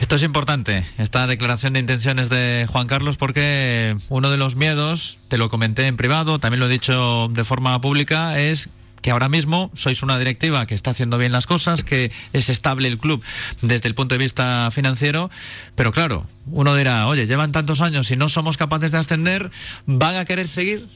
Esto 0.00 0.16
es 0.16 0.22
importante, 0.22 0.84
esta 0.98 1.26
declaración 1.26 1.72
de 1.72 1.80
intenciones 1.80 2.28
de 2.28 2.66
Juan 2.70 2.88
Carlos, 2.88 3.16
porque 3.16 3.96
uno 4.10 4.30
de 4.30 4.36
los 4.36 4.54
miedos, 4.54 5.18
te 5.28 5.38
lo 5.38 5.48
comenté 5.48 5.86
en 5.86 5.96
privado, 5.96 6.38
también 6.38 6.60
lo 6.60 6.66
he 6.66 6.70
dicho 6.70 7.28
de 7.32 7.44
forma 7.44 7.80
pública, 7.80 8.38
es 8.38 8.68
que 9.02 9.10
ahora 9.10 9.28
mismo 9.28 9.70
sois 9.74 10.02
una 10.02 10.18
directiva 10.18 10.66
que 10.66 10.74
está 10.74 10.90
haciendo 10.90 11.18
bien 11.18 11.32
las 11.32 11.46
cosas, 11.46 11.84
que 11.84 12.12
es 12.32 12.48
estable 12.48 12.88
el 12.88 12.98
club 12.98 13.22
desde 13.62 13.88
el 13.88 13.94
punto 13.94 14.14
de 14.14 14.18
vista 14.18 14.70
financiero, 14.72 15.30
pero 15.74 15.92
claro, 15.92 16.26
uno 16.46 16.74
dirá, 16.74 17.06
oye, 17.06 17.26
llevan 17.26 17.52
tantos 17.52 17.80
años 17.80 18.10
y 18.10 18.16
no 18.16 18.28
somos 18.28 18.56
capaces 18.56 18.92
de 18.92 18.98
ascender, 18.98 19.50
¿van 19.86 20.16
a 20.16 20.24
querer 20.24 20.48
seguir? 20.48 20.88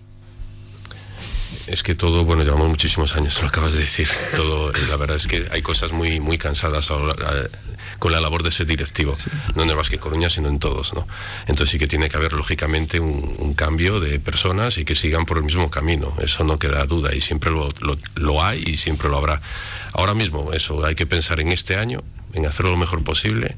Es 1.66 1.82
que 1.82 1.94
todo, 1.94 2.24
bueno, 2.24 2.42
llevamos 2.42 2.68
muchísimos 2.68 3.16
años, 3.16 3.40
lo 3.40 3.48
acabas 3.48 3.72
de 3.72 3.80
decir. 3.80 4.08
Todo, 4.36 4.70
la 4.90 4.96
verdad 4.96 5.16
es 5.16 5.26
que 5.26 5.48
hay 5.50 5.62
cosas 5.62 5.92
muy, 5.92 6.20
muy 6.20 6.36
cansadas 6.36 6.90
ahora, 6.90 7.14
con 7.98 8.12
la 8.12 8.20
labor 8.20 8.42
de 8.42 8.50
ser 8.50 8.66
directivo, 8.66 9.16
sí. 9.16 9.30
no 9.54 9.62
en 9.62 9.70
el 9.70 10.00
Coruña, 10.00 10.28
sino 10.28 10.48
en 10.48 10.58
todos, 10.58 10.92
¿no? 10.92 11.06
Entonces 11.46 11.70
sí 11.70 11.78
que 11.78 11.86
tiene 11.86 12.10
que 12.10 12.16
haber, 12.16 12.34
lógicamente, 12.34 13.00
un, 13.00 13.34
un, 13.38 13.54
cambio 13.54 13.98
de 13.98 14.20
personas 14.20 14.76
y 14.78 14.84
que 14.84 14.94
sigan 14.94 15.24
por 15.24 15.38
el 15.38 15.44
mismo 15.44 15.70
camino, 15.70 16.14
eso 16.20 16.44
no 16.44 16.58
queda 16.58 16.84
duda 16.84 17.14
y 17.14 17.20
siempre 17.20 17.50
lo, 17.50 17.70
lo, 17.80 17.96
lo 18.16 18.42
hay 18.42 18.62
y 18.66 18.76
siempre 18.76 19.08
lo 19.08 19.16
habrá. 19.16 19.40
Ahora 19.92 20.14
mismo, 20.14 20.52
eso, 20.52 20.84
hay 20.84 20.94
que 20.94 21.06
pensar 21.06 21.40
en 21.40 21.48
este 21.48 21.76
año, 21.76 22.02
en 22.34 22.44
hacerlo 22.46 22.72
lo 22.72 22.76
mejor 22.76 23.02
posible, 23.04 23.56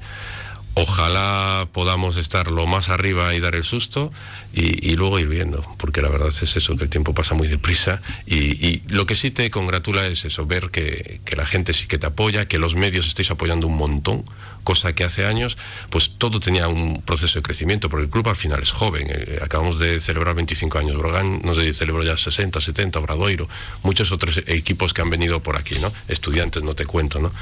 ojalá 0.76 1.68
podamos 1.72 2.18
estar 2.18 2.50
lo 2.50 2.66
más 2.66 2.90
arriba 2.90 3.34
y 3.34 3.40
dar 3.40 3.54
el 3.54 3.64
susto 3.64 4.10
y, 4.52 4.96
luego 4.96 5.18
ir 5.18 5.28
viendo, 5.28 5.62
porque 5.76 6.00
la 6.00 6.08
verdad 6.08 6.28
es 6.28 6.56
eso, 6.56 6.76
que 6.76 6.84
el 6.84 6.90
tiempo 6.90 7.12
pasa 7.12 7.34
muy 7.34 7.48
deprisa 7.48 8.00
y, 8.26 8.82
lo 8.88 9.04
que 9.06 9.14
sí 9.14 9.30
te 9.30 9.50
congratula 9.50 10.06
es 10.06 10.24
eso, 10.24 10.46
ver 10.46 10.70
que, 10.70 11.20
que, 11.24 11.36
la 11.36 11.44
gente 11.44 11.72
sí 11.72 11.86
que 11.86 11.98
te 11.98 12.06
apoya, 12.06 12.46
que 12.46 12.58
los 12.58 12.74
medios 12.74 13.06
estáis 13.06 13.30
apoyando 13.30 13.66
un 13.66 13.76
montón, 13.76 14.24
cosa 14.64 14.94
que 14.94 15.04
hace 15.04 15.24
años 15.24 15.56
pues 15.90 16.12
todo 16.18 16.40
tenía 16.40 16.68
un 16.68 17.00
proceso 17.00 17.38
de 17.38 17.42
crecimiento, 17.42 17.88
porque 17.88 18.04
el 18.04 18.10
club 18.10 18.28
al 18.28 18.36
final 18.36 18.62
es 18.62 18.72
joven, 18.72 19.06
eh, 19.08 19.38
acabamos 19.40 19.78
de 19.78 20.00
celebrar 20.00 20.34
25 20.34 20.78
años, 20.78 20.98
Brogan 20.98 21.40
no 21.42 21.54
sé, 21.54 21.72
celebró 21.72 22.02
ya 22.02 22.16
60, 22.16 22.60
70, 22.60 22.98
Obradoiro, 22.98 23.48
muchos 23.82 24.12
otros 24.12 24.42
equipos 24.46 24.92
que 24.92 25.02
han 25.02 25.10
venido 25.10 25.40
por 25.42 25.56
aquí, 25.56 25.78
¿no? 25.78 25.92
Estudiantes, 26.08 26.62
no 26.62 26.74
te 26.74 26.84
cuento, 26.84 27.20
¿no? 27.20 27.32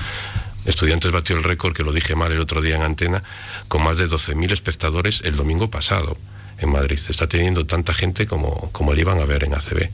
Estudiantes 0.65 1.13
batió 1.13 1.37
el 1.37 1.45
récord, 1.45 1.75
que 1.75 1.83
lo 1.83 1.93
dije 1.93 2.15
mal 2.15 2.33
el 2.33 2.41
otro 2.41 2.61
día 2.61 2.77
en 2.77 2.83
antena, 2.83 3.23
con 3.69 3.83
más 3.83 3.97
de 3.97 4.09
12.000 4.09 4.53
espectadores 4.53 5.23
el 5.25 5.37
domingo 5.37 5.71
pasado 5.71 6.17
en 6.59 6.71
Madrid. 6.71 6.99
Está 7.09 7.29
teniendo 7.29 7.67
tanta 7.67 7.95
gente 7.95 8.27
como, 8.27 8.71
como 8.73 8.95
le 8.95 9.01
iban 9.01 9.19
a 9.19 9.25
ver 9.25 9.45
en 9.45 9.55
ACB. 9.55 9.91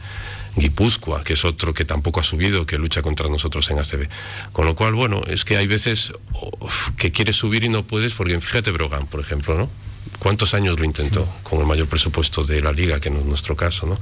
Guipúzcoa, 0.57 1.23
que 1.23 1.35
es 1.35 1.45
otro 1.45 1.73
que 1.75 1.85
tampoco 1.85 2.21
ha 2.21 2.25
subido, 2.25 2.67
que 2.67 2.77
lucha 2.77 3.03
contra 3.03 3.29
nosotros 3.29 3.71
en 3.71 3.79
ACB. 3.79 4.09
Con 4.53 4.67
lo 4.67 4.75
cual, 4.75 4.95
bueno, 4.95 5.23
es 5.27 5.45
que 5.45 5.57
hay 5.57 5.67
veces 5.67 6.13
uf, 6.33 6.91
que 6.97 7.13
quieres 7.13 7.37
subir 7.37 7.65
y 7.65 7.69
no 7.69 7.85
puedes, 7.85 8.15
porque 8.15 8.41
fíjate 8.41 8.71
Brogan, 8.71 9.07
por 9.07 9.21
ejemplo, 9.21 9.57
¿no? 9.57 9.71
¿Cuántos 10.19 10.53
años 10.53 10.79
lo 10.79 10.85
intentó 10.85 11.27
con 11.43 11.61
el 11.61 11.67
mayor 11.67 11.89
presupuesto 11.89 12.45
de 12.45 12.61
la 12.61 12.73
liga, 12.73 13.01
que 13.01 13.09
no 13.09 13.21
es 13.21 13.25
nuestro 13.25 13.57
caso, 13.57 13.87
¿no? 13.87 13.99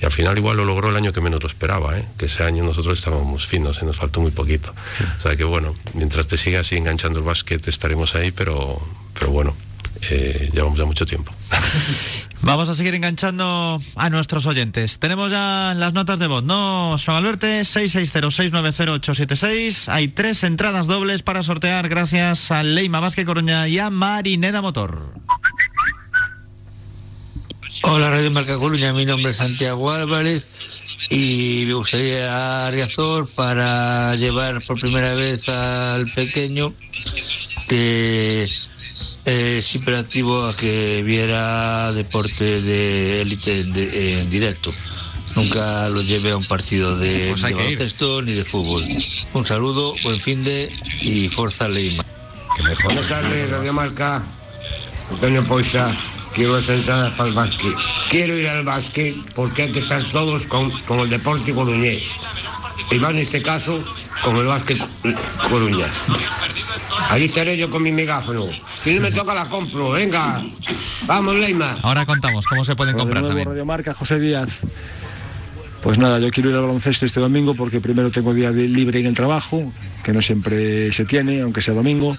Y 0.00 0.04
al 0.06 0.10
final 0.10 0.38
igual 0.38 0.56
lo 0.56 0.64
logró 0.64 0.88
el 0.88 0.96
año 0.96 1.12
que 1.12 1.20
menos 1.20 1.42
lo 1.42 1.48
esperaba, 1.48 1.98
¿eh? 1.98 2.06
Que 2.16 2.26
ese 2.26 2.44
año 2.44 2.64
nosotros 2.64 2.98
estábamos 2.98 3.46
finos 3.46 3.78
y 3.82 3.84
nos 3.84 3.96
faltó 3.96 4.20
muy 4.20 4.30
poquito. 4.30 4.72
O 5.18 5.20
sea 5.20 5.36
que 5.36 5.44
bueno, 5.44 5.74
mientras 5.92 6.26
te 6.26 6.38
siga 6.38 6.60
así 6.60 6.76
enganchando 6.76 7.18
el 7.18 7.24
básquet 7.26 7.66
estaremos 7.68 8.14
ahí, 8.14 8.30
pero, 8.30 8.80
pero 9.12 9.30
bueno, 9.30 9.54
eh, 10.10 10.50
llevamos 10.52 10.78
ya 10.78 10.84
mucho 10.84 11.04
tiempo. 11.04 11.32
Vamos 12.42 12.70
a 12.70 12.74
seguir 12.74 12.94
enganchando 12.94 13.78
a 13.96 14.10
nuestros 14.10 14.46
oyentes. 14.46 14.98
Tenemos 14.98 15.30
ya 15.30 15.74
las 15.76 15.92
notas 15.92 16.18
de 16.18 16.26
voz, 16.26 16.42
¿no, 16.42 16.96
Juan 17.04 17.18
Alberto? 17.18 17.46
660-690-876. 17.46 19.88
Hay 19.88 20.08
tres 20.08 20.42
entradas 20.42 20.86
dobles 20.86 21.22
para 21.22 21.42
sortear 21.42 21.86
gracias 21.88 22.50
a 22.50 22.62
Leima 22.62 23.00
Vázquez 23.00 23.26
Coruña 23.26 23.68
y 23.68 23.78
a 23.78 23.90
Marineda 23.90 24.62
Motor. 24.62 25.12
Hola 27.82 28.10
Radio 28.10 28.30
Marca 28.30 28.58
Coruña, 28.58 28.92
mi 28.92 29.06
nombre 29.06 29.32
es 29.32 29.38
Santiago 29.38 29.90
Álvarez 29.90 30.46
y 31.08 31.64
me 31.66 31.72
gustaría 31.74 32.66
a 32.66 32.70
Riazor 32.70 33.28
para 33.28 34.14
llevar 34.16 34.62
por 34.64 34.80
primera 34.80 35.14
vez 35.14 35.48
al 35.48 36.10
pequeño 36.12 36.74
que 37.68 38.48
es 39.24 39.74
imperativo 39.74 40.46
a 40.46 40.56
que 40.56 41.02
viera 41.02 41.92
deporte 41.92 42.60
de 42.60 43.22
élite 43.22 43.60
en 43.60 44.30
directo. 44.30 44.70
nunca 45.36 45.88
lo 45.88 46.02
lleve 46.02 46.32
a 46.32 46.36
un 46.36 46.44
partido 46.44 46.96
de, 46.96 47.28
Pues 47.30 47.42
de 47.42 47.54
baloncesto 47.54 48.22
ni 48.22 48.32
de 48.32 48.44
fútbol. 48.44 48.82
Un 49.32 49.44
saludo, 49.44 49.94
buen 50.02 50.20
fin 50.20 50.42
de 50.44 50.72
y 51.02 51.28
Forza 51.28 51.68
Leima. 51.68 52.04
Buenas 52.84 53.08
tardes, 53.08 53.50
Radio 53.50 53.72
Marca. 53.72 54.22
Antonio 55.10 55.46
Poisa. 55.46 55.96
Quiero 56.34 56.54
las 56.54 56.68
entradas 56.68 57.10
para 57.12 57.28
el 57.28 57.34
básquet. 57.34 57.74
Quiero 58.08 58.36
ir 58.36 58.48
al 58.48 58.64
básquet 58.64 59.16
porque 59.34 59.62
hay 59.62 59.72
que 59.72 59.80
estar 59.80 60.02
todos 60.12 60.46
con, 60.46 60.70
con 60.82 61.00
el 61.00 61.10
deporte 61.10 61.52
coruñés. 61.52 62.02
Y 62.90 62.98
más 62.98 63.12
en 63.12 63.18
este 63.18 63.42
caso 63.42 63.82
con 64.22 64.36
el 64.36 64.46
básquet 64.46 64.78
co- 64.78 64.88
coruña. 65.48 65.86
Ahí 67.08 67.24
estaré 67.24 67.56
yo 67.56 67.70
con 67.70 67.82
mi 67.82 67.92
megáfono. 67.92 68.46
Si 68.82 68.94
no 68.94 69.02
me 69.02 69.10
toca 69.10 69.34
la 69.34 69.48
compro. 69.48 69.90
Venga. 69.90 70.42
Vamos, 71.06 71.34
Leima. 71.36 71.76
Ahora 71.82 72.06
contamos 72.06 72.46
cómo 72.46 72.64
se 72.64 72.76
pueden 72.76 72.96
comprar 72.96 73.22
nuevo, 73.22 73.28
también. 73.28 73.48
Radio 73.48 73.64
Marca, 73.64 73.94
José 73.94 74.20
Díaz. 74.20 74.60
Pues 75.82 75.98
nada, 75.98 76.18
yo 76.18 76.30
quiero 76.30 76.50
ir 76.50 76.56
al 76.56 76.62
baloncesto 76.62 77.06
este 77.06 77.20
domingo 77.20 77.54
porque 77.54 77.80
primero 77.80 78.10
tengo 78.10 78.34
día 78.34 78.52
de 78.52 78.68
libre 78.68 79.00
en 79.00 79.06
el 79.06 79.14
trabajo, 79.14 79.72
que 80.04 80.12
no 80.12 80.20
siempre 80.20 80.92
se 80.92 81.06
tiene, 81.06 81.40
aunque 81.40 81.62
sea 81.62 81.72
domingo, 81.72 82.16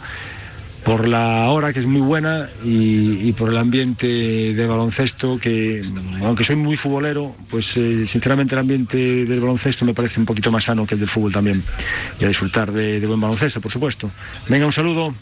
por 0.84 1.08
la 1.08 1.50
hora 1.50 1.74
que 1.74 1.80
es 1.80 1.86
muy 1.86 2.02
buena 2.02 2.50
y, 2.64 3.28
y 3.28 3.34
por 3.34 3.50
el 3.50 3.58
ambiente 3.58 4.08
de 4.08 4.68
baloncesto 4.68 5.38
que, 5.40 5.86
aunque 6.24 6.44
soy 6.44 6.56
muy 6.56 6.76
futbolero, 6.76 7.36
pues 7.50 7.78
eh, 7.78 8.08
sinceramente 8.08 8.56
el 8.56 8.60
ambiente 8.60 9.26
del 9.26 9.40
baloncesto 9.40 9.86
me 9.86 9.94
parece 9.94 10.20
un 10.20 10.26
poquito 10.26 10.52
más 10.52 10.64
sano 10.64 10.88
que 10.88 10.96
el 10.96 11.00
del 11.00 11.10
fútbol 11.10 11.32
también. 11.32 11.64
Y 12.20 12.26
a 12.26 12.28
disfrutar 12.28 12.72
de, 12.72 13.00
de 13.00 13.08
buen 13.08 13.22
baloncesto, 13.22 13.62
por 13.62 13.72
supuesto. 13.72 14.10
Venga, 14.48 14.66
un 14.66 14.72
saludo. 14.72 15.14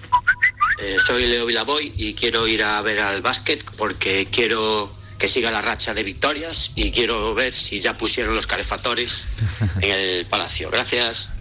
Eh, 0.81 0.95
soy 1.05 1.27
Leo 1.27 1.45
Vilaboy 1.45 1.91
y 1.97 2.13
quiero 2.13 2.47
ir 2.47 2.63
a 2.63 2.81
ver 2.81 2.99
al 3.01 3.21
básquet 3.21 3.63
porque 3.77 4.29
quiero 4.31 4.95
que 5.17 5.27
siga 5.27 5.51
la 5.51 5.61
racha 5.61 5.93
de 5.93 6.03
victorias 6.03 6.71
y 6.75 6.91
quiero 6.91 7.35
ver 7.35 7.53
si 7.53 7.81
ya 7.81 7.97
pusieron 7.97 8.33
los 8.33 8.47
calefactores 8.47 9.27
en 9.81 9.91
el 9.91 10.25
palacio. 10.25 10.69
Gracias. 10.71 11.33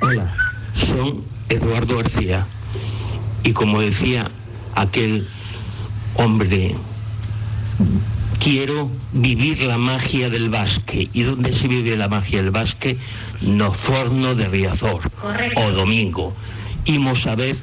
Hola, 0.00 0.34
soy 0.72 1.20
Eduardo 1.50 1.98
García 1.98 2.46
y 3.44 3.52
como 3.52 3.80
decía 3.80 4.30
aquel 4.74 5.28
hombre, 6.14 6.76
quiero 8.38 8.90
vivir 9.12 9.62
la 9.62 9.78
magia 9.78 10.30
del 10.30 10.50
básquet. 10.50 11.08
¿Y 11.12 11.22
dónde 11.22 11.52
se 11.52 11.68
vive 11.68 11.96
la 11.96 12.08
magia 12.08 12.42
del 12.42 12.50
básquet? 12.50 12.98
No 13.40 13.72
forno 13.72 14.34
de 14.34 14.48
Riazor 14.48 15.10
o 15.56 15.70
domingo. 15.72 16.34
Imos 16.84 17.26
a 17.26 17.34
ver 17.34 17.56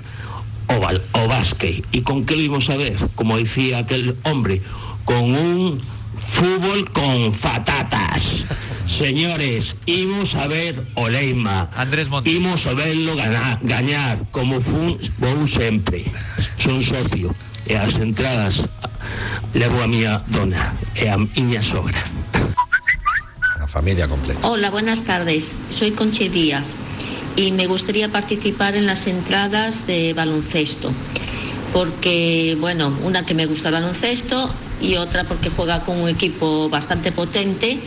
o, 0.68 1.20
o 1.20 1.28
básquet. 1.28 1.86
¿Y 1.92 2.02
con 2.02 2.26
qué 2.26 2.36
lo 2.36 2.42
íbamos 2.42 2.70
a 2.70 2.78
ver? 2.78 2.98
Como 3.16 3.38
decía 3.38 3.80
aquel 3.80 4.16
hombre, 4.24 4.62
con 5.06 5.36
un 5.36 5.82
fútbol 6.18 6.90
con 6.92 7.34
fatatas. 7.34 8.46
Señores, 8.86 9.76
imos 9.86 10.36
a 10.36 10.48
ver 10.48 10.86
o 10.96 11.10
Leima. 11.10 11.70
Andrés 11.76 12.10
Montes. 12.10 12.34
Imos 12.34 12.66
a 12.68 12.74
verlo 12.74 13.16
ganar, 13.16 13.60
gañar, 13.62 14.26
como 14.32 14.62
fun, 14.62 14.98
vou 15.20 15.48
sempre. 15.48 16.06
Son 16.58 16.82
socio. 16.82 17.36
E 17.68 17.76
as 17.76 18.00
entradas 18.00 18.64
levo 19.52 19.84
a 19.84 19.88
miña 19.92 20.24
dona 20.32 20.72
e 20.96 21.12
a 21.12 21.20
miña 21.20 21.60
sogra. 21.60 22.00
La 23.60 23.68
familia 23.68 24.08
completa. 24.08 24.40
Hola, 24.48 24.72
buenas 24.72 25.04
tardes. 25.04 25.52
Soy 25.70 25.92
Conche 25.92 26.30
Díaz 26.30 26.64
y 27.36 27.52
me 27.52 27.68
gustaría 27.68 28.08
participar 28.08 28.76
en 28.76 28.88
las 28.88 29.06
entradas 29.06 29.86
de 29.86 30.14
baloncesto. 30.14 30.92
Porque, 31.74 32.56
bueno, 32.60 32.98
una 33.04 33.26
que 33.26 33.36
me 33.36 33.46
gusta 33.46 33.68
el 33.68 33.76
baloncesto 33.76 34.50
y 34.82 34.96
otra 34.96 35.24
porque 35.24 35.50
juega 35.50 35.84
con 35.84 36.00
un 36.00 36.10
equipo 36.10 36.70
bastante 36.70 37.12
potente, 37.12 37.80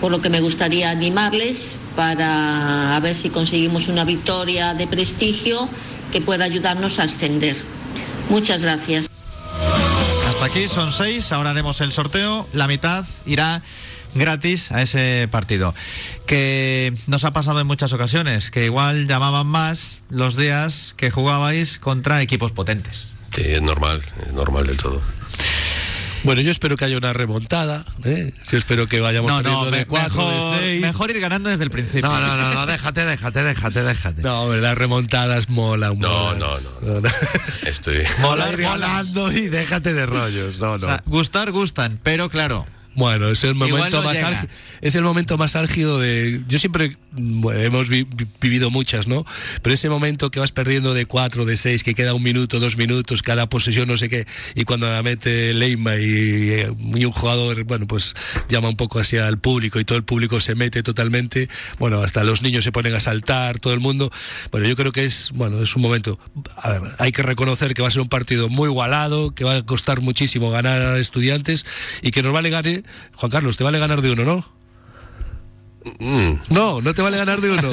por 0.00 0.10
lo 0.10 0.20
que 0.20 0.30
me 0.30 0.40
gustaría 0.40 0.90
animarles 0.90 1.78
para 1.96 2.96
a 2.96 3.00
ver 3.00 3.14
si 3.14 3.30
conseguimos 3.30 3.88
una 3.88 4.04
victoria 4.04 4.74
de 4.74 4.86
prestigio 4.86 5.68
que 6.12 6.20
pueda 6.20 6.44
ayudarnos 6.44 6.98
a 6.98 7.04
ascender. 7.04 7.56
Muchas 8.28 8.62
gracias. 8.62 9.08
Hasta 10.28 10.44
aquí 10.44 10.68
son 10.68 10.92
seis, 10.92 11.32
ahora 11.32 11.50
haremos 11.50 11.80
el 11.80 11.92
sorteo, 11.92 12.48
la 12.52 12.66
mitad 12.66 13.04
irá 13.26 13.62
gratis 14.14 14.72
a 14.72 14.82
ese 14.82 15.28
partido. 15.30 15.74
Que 16.26 16.94
nos 17.06 17.24
ha 17.24 17.32
pasado 17.32 17.60
en 17.60 17.66
muchas 17.66 17.92
ocasiones, 17.92 18.50
que 18.50 18.64
igual 18.64 19.06
llamaban 19.06 19.46
más 19.46 20.00
los 20.08 20.36
días 20.36 20.94
que 20.96 21.10
jugabais 21.10 21.78
contra 21.78 22.22
equipos 22.22 22.52
potentes. 22.52 23.12
Sí, 23.34 23.42
es 23.44 23.62
normal, 23.62 24.02
es 24.26 24.32
normal 24.32 24.66
del 24.66 24.76
todo. 24.76 25.00
Bueno, 26.22 26.40
yo 26.42 26.50
espero 26.50 26.76
que 26.76 26.84
haya 26.84 26.96
una 26.98 27.12
remontada. 27.12 27.84
¿eh? 28.04 28.32
Yo 28.50 28.58
espero 28.58 28.86
que 28.88 29.00
vayamos 29.00 29.30
No, 29.30 29.42
no, 29.42 29.64
de 29.66 29.70
me- 29.70 29.86
4, 29.86 30.08
mejor, 30.14 30.54
de 30.54 30.58
6. 30.60 30.80
mejor 30.82 31.10
ir 31.10 31.20
ganando 31.20 31.48
desde 31.50 31.64
el 31.64 31.70
principio. 31.70 32.08
No, 32.08 32.20
no, 32.20 32.36
no, 32.36 32.54
no, 32.54 32.66
déjate, 32.66 33.04
déjate, 33.04 33.42
déjate, 33.42 33.82
déjate. 33.82 34.22
No, 34.22 34.42
hombre, 34.42 34.60
las 34.60 34.76
remontadas 34.76 35.48
mola. 35.48 35.92
No, 35.96 36.34
no, 36.34 36.58
no. 36.60 37.08
Estoy. 37.66 38.02
Molar, 38.20 38.56
ganando 38.56 39.32
y 39.32 39.48
déjate 39.48 39.94
de 39.94 40.06
rollos. 40.06 40.60
No, 40.60 40.72
O 40.72 40.78
no. 40.78 40.86
sea, 40.86 41.02
gustar, 41.06 41.50
gustan, 41.52 41.98
pero 42.02 42.28
claro, 42.28 42.66
Bueno, 42.94 43.28
es 43.28 43.44
el 43.44 43.54
momento 43.54 43.98
no 44.02 44.02
más 44.02 44.20
álgido, 44.20 44.48
es 44.80 44.94
el 44.96 45.02
momento 45.02 45.38
más 45.38 45.54
álgido 45.56 46.00
de 46.00 46.42
yo 46.48 46.58
siempre 46.58 46.96
bueno, 47.12 47.60
hemos 47.60 47.88
vi- 47.88 48.04
vi- 48.04 48.26
vivido 48.40 48.70
muchas, 48.70 49.06
¿no? 49.08 49.24
Pero 49.62 49.74
ese 49.74 49.88
momento 49.88 50.30
que 50.30 50.40
vas 50.40 50.52
perdiendo 50.52 50.94
de 50.94 51.06
cuatro, 51.06 51.44
de 51.44 51.56
seis, 51.56 51.82
que 51.82 51.94
queda 51.94 52.14
un 52.14 52.22
minuto, 52.22 52.60
dos 52.60 52.76
minutos, 52.76 53.22
cada 53.22 53.48
posesión 53.48 53.88
no 53.88 53.96
sé 53.96 54.08
qué, 54.08 54.26
y 54.54 54.64
cuando 54.64 54.90
la 54.90 55.02
mete 55.02 55.52
Leima 55.54 55.96
y, 55.96 56.64
y 56.94 57.04
un 57.04 57.12
jugador, 57.12 57.64
bueno, 57.64 57.86
pues 57.86 58.14
llama 58.48 58.68
un 58.68 58.76
poco 58.76 59.00
hacia 59.00 59.26
el 59.28 59.38
público 59.38 59.80
y 59.80 59.84
todo 59.84 59.98
el 59.98 60.04
público 60.04 60.40
se 60.40 60.54
mete 60.54 60.82
totalmente, 60.82 61.48
bueno, 61.78 62.02
hasta 62.02 62.22
los 62.24 62.42
niños 62.42 62.64
se 62.64 62.72
ponen 62.72 62.94
a 62.94 63.00
saltar, 63.00 63.58
todo 63.58 63.72
el 63.74 63.80
mundo. 63.80 64.10
Bueno, 64.50 64.68
yo 64.68 64.76
creo 64.76 64.92
que 64.92 65.04
es, 65.04 65.30
bueno, 65.34 65.60
es 65.62 65.74
un 65.76 65.82
momento, 65.82 66.18
a 66.56 66.70
ver, 66.70 66.82
hay 66.98 67.12
que 67.12 67.22
reconocer 67.22 67.74
que 67.74 67.82
va 67.82 67.88
a 67.88 67.90
ser 67.90 68.02
un 68.02 68.08
partido 68.08 68.48
muy 68.48 68.68
igualado, 68.68 69.34
que 69.34 69.44
va 69.44 69.56
a 69.56 69.66
costar 69.66 70.00
muchísimo 70.00 70.50
ganar 70.50 70.80
a 70.82 70.98
estudiantes 70.98 71.66
y 72.02 72.10
que 72.10 72.22
nos 72.22 72.32
vale 72.32 72.50
ganar, 72.50 72.82
Juan 73.14 73.30
Carlos, 73.30 73.56
te 73.56 73.64
vale 73.64 73.78
ganar 73.78 74.02
de 74.02 74.10
uno, 74.12 74.24
¿no? 74.24 74.59
Mm, 75.98 76.32
No, 76.50 76.80
no 76.82 76.94
te 76.94 77.00
vale 77.02 77.16
ganar 77.16 77.40
de 77.40 77.50
uno. 77.50 77.70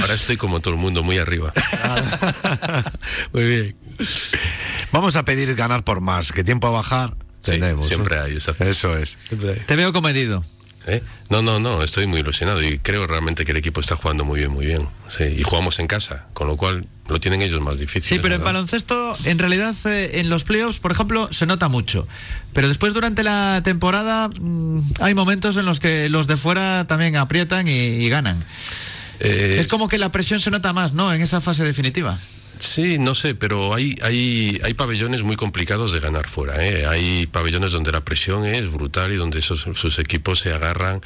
ahora 0.00 0.14
estoy 0.14 0.36
como 0.36 0.60
todo 0.60 0.74
el 0.74 0.80
mundo, 0.80 1.02
muy 1.02 1.18
arriba. 1.18 1.52
Muy 3.32 3.44
bien. 3.44 3.76
Vamos 4.92 5.16
a 5.16 5.24
pedir 5.24 5.54
ganar 5.54 5.84
por 5.84 6.00
más, 6.00 6.32
que 6.32 6.44
tiempo 6.44 6.66
a 6.66 6.70
bajar 6.70 7.14
Sí, 7.42 7.52
tenemos. 7.52 7.86
siempre 7.88 8.16
¿no? 8.16 8.22
hay, 8.24 8.32
exacto. 8.34 8.64
Eso 8.64 8.96
es. 8.96 9.18
Siempre 9.28 9.52
hay. 9.52 9.60
te 9.60 9.76
veo 9.76 9.92
comedido. 9.92 10.44
¿Eh? 10.86 11.02
No, 11.30 11.40
no, 11.40 11.60
no, 11.60 11.82
estoy 11.82 12.06
muy 12.06 12.20
ilusionado 12.20 12.62
y 12.62 12.78
creo 12.78 13.06
realmente 13.06 13.44
que 13.44 13.52
el 13.52 13.56
equipo 13.56 13.80
está 13.80 13.96
jugando 13.96 14.24
muy 14.24 14.40
bien, 14.40 14.50
muy 14.50 14.66
bien. 14.66 14.86
Sí, 15.08 15.24
y 15.24 15.42
jugamos 15.42 15.78
en 15.78 15.86
casa, 15.86 16.26
con 16.34 16.46
lo 16.46 16.56
cual 16.58 16.86
lo 17.08 17.20
tienen 17.20 17.40
ellos 17.40 17.60
más 17.62 17.78
difícil. 17.78 18.02
Sí, 18.02 18.18
pero 18.20 18.34
en 18.34 18.40
¿verdad? 18.40 18.52
baloncesto, 18.54 19.16
en 19.24 19.38
realidad, 19.38 19.74
eh, 19.86 20.20
en 20.20 20.28
los 20.28 20.44
playoffs, 20.44 20.80
por 20.80 20.92
ejemplo, 20.92 21.28
se 21.32 21.46
nota 21.46 21.68
mucho. 21.68 22.06
Pero 22.52 22.68
después, 22.68 22.92
durante 22.92 23.22
la 23.22 23.62
temporada, 23.64 24.28
mm, 24.28 24.80
hay 25.00 25.14
momentos 25.14 25.56
en 25.56 25.64
los 25.64 25.80
que 25.80 26.08
los 26.10 26.26
de 26.26 26.36
fuera 26.36 26.86
también 26.86 27.16
aprietan 27.16 27.66
y, 27.66 27.72
y 27.72 28.08
ganan. 28.10 28.44
Eh, 29.20 29.56
Es 29.58 29.68
como 29.68 29.88
que 29.88 29.96
la 29.96 30.12
presión 30.12 30.40
se 30.40 30.50
nota 30.50 30.72
más, 30.74 30.92
¿no? 30.92 31.14
En 31.14 31.22
esa 31.22 31.40
fase 31.40 31.64
definitiva. 31.64 32.18
Sí, 32.60 32.98
no 32.98 33.14
sé, 33.14 33.34
pero 33.34 33.74
hay, 33.74 33.96
hay, 34.02 34.60
hay 34.62 34.74
pabellones 34.74 35.22
muy 35.22 35.36
complicados 35.36 35.92
de 35.92 36.00
ganar 36.00 36.26
fuera. 36.28 36.64
¿eh? 36.64 36.86
Hay 36.86 37.26
pabellones 37.26 37.72
donde 37.72 37.92
la 37.92 38.04
presión 38.04 38.44
es 38.44 38.70
brutal 38.70 39.12
y 39.12 39.16
donde 39.16 39.38
esos, 39.40 39.60
sus 39.60 39.98
equipos 39.98 40.40
se 40.40 40.52
agarran. 40.52 41.00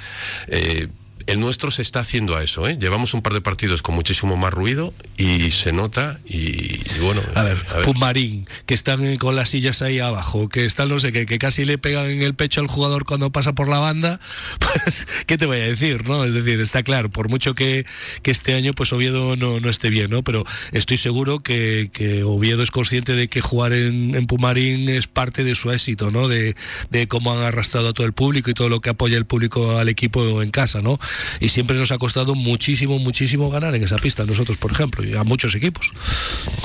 Eh, 0.48 0.88
el 1.28 1.40
nuestro 1.40 1.70
se 1.70 1.82
está 1.82 2.00
haciendo 2.00 2.36
a 2.36 2.42
eso. 2.42 2.66
¿eh? 2.66 2.78
Llevamos 2.80 3.12
un 3.12 3.20
par 3.20 3.34
de 3.34 3.42
partidos 3.42 3.82
con 3.82 3.94
muchísimo 3.94 4.38
más 4.38 4.50
ruido 4.50 4.94
y 5.18 5.50
se 5.50 5.72
nota. 5.72 6.18
Y, 6.26 6.38
y 6.38 6.98
bueno, 7.02 7.20
A 7.34 7.42
ver, 7.42 7.66
Pumarín, 7.84 8.48
que 8.64 8.72
están 8.72 9.18
con 9.18 9.36
las 9.36 9.50
sillas 9.50 9.82
ahí 9.82 9.98
abajo, 9.98 10.48
que 10.48 10.64
están, 10.64 10.88
no 10.88 10.98
sé, 10.98 11.12
qué, 11.12 11.26
que 11.26 11.38
casi 11.38 11.66
le 11.66 11.76
pegan 11.76 12.06
en 12.06 12.22
el 12.22 12.34
pecho 12.34 12.62
al 12.62 12.66
jugador 12.66 13.04
cuando 13.04 13.30
pasa 13.30 13.52
por 13.52 13.68
la 13.68 13.78
banda, 13.78 14.20
pues, 14.58 15.06
¿qué 15.26 15.36
te 15.36 15.44
voy 15.44 15.58
a 15.58 15.64
decir, 15.64 16.08
no? 16.08 16.24
Es 16.24 16.32
decir, 16.32 16.62
está 16.62 16.82
claro, 16.82 17.10
por 17.10 17.28
mucho 17.28 17.54
que, 17.54 17.84
que 18.22 18.30
este 18.30 18.54
año, 18.54 18.72
pues 18.72 18.94
Oviedo 18.94 19.36
no, 19.36 19.60
no 19.60 19.68
esté 19.68 19.90
bien, 19.90 20.10
¿no? 20.10 20.24
Pero 20.24 20.46
estoy 20.72 20.96
seguro 20.96 21.40
que, 21.40 21.90
que 21.92 22.22
Oviedo 22.22 22.62
es 22.62 22.70
consciente 22.70 23.12
de 23.12 23.28
que 23.28 23.42
jugar 23.42 23.74
en, 23.74 24.14
en 24.14 24.26
Pumarín 24.26 24.88
es 24.88 25.08
parte 25.08 25.44
de 25.44 25.54
su 25.54 25.70
éxito, 25.72 26.10
¿no? 26.10 26.26
De, 26.26 26.56
de 26.88 27.06
cómo 27.06 27.32
han 27.32 27.44
arrastrado 27.44 27.88
a 27.88 27.92
todo 27.92 28.06
el 28.06 28.14
público 28.14 28.48
y 28.48 28.54
todo 28.54 28.70
lo 28.70 28.80
que 28.80 28.88
apoya 28.88 29.18
el 29.18 29.26
público 29.26 29.76
al 29.76 29.90
equipo 29.90 30.40
en 30.40 30.50
casa, 30.50 30.80
¿no? 30.80 30.98
Y 31.40 31.48
siempre 31.48 31.76
nos 31.76 31.92
ha 31.92 31.98
costado 31.98 32.35
muchísimo, 32.35 32.98
muchísimo 32.98 33.50
ganar 33.50 33.74
en 33.74 33.85
esa 33.85 33.96
pista, 33.96 34.24
nosotros, 34.24 34.57
por 34.57 34.72
ejemplo, 34.72 35.04
y 35.04 35.14
a 35.14 35.24
muchos 35.24 35.54
equipos. 35.54 35.92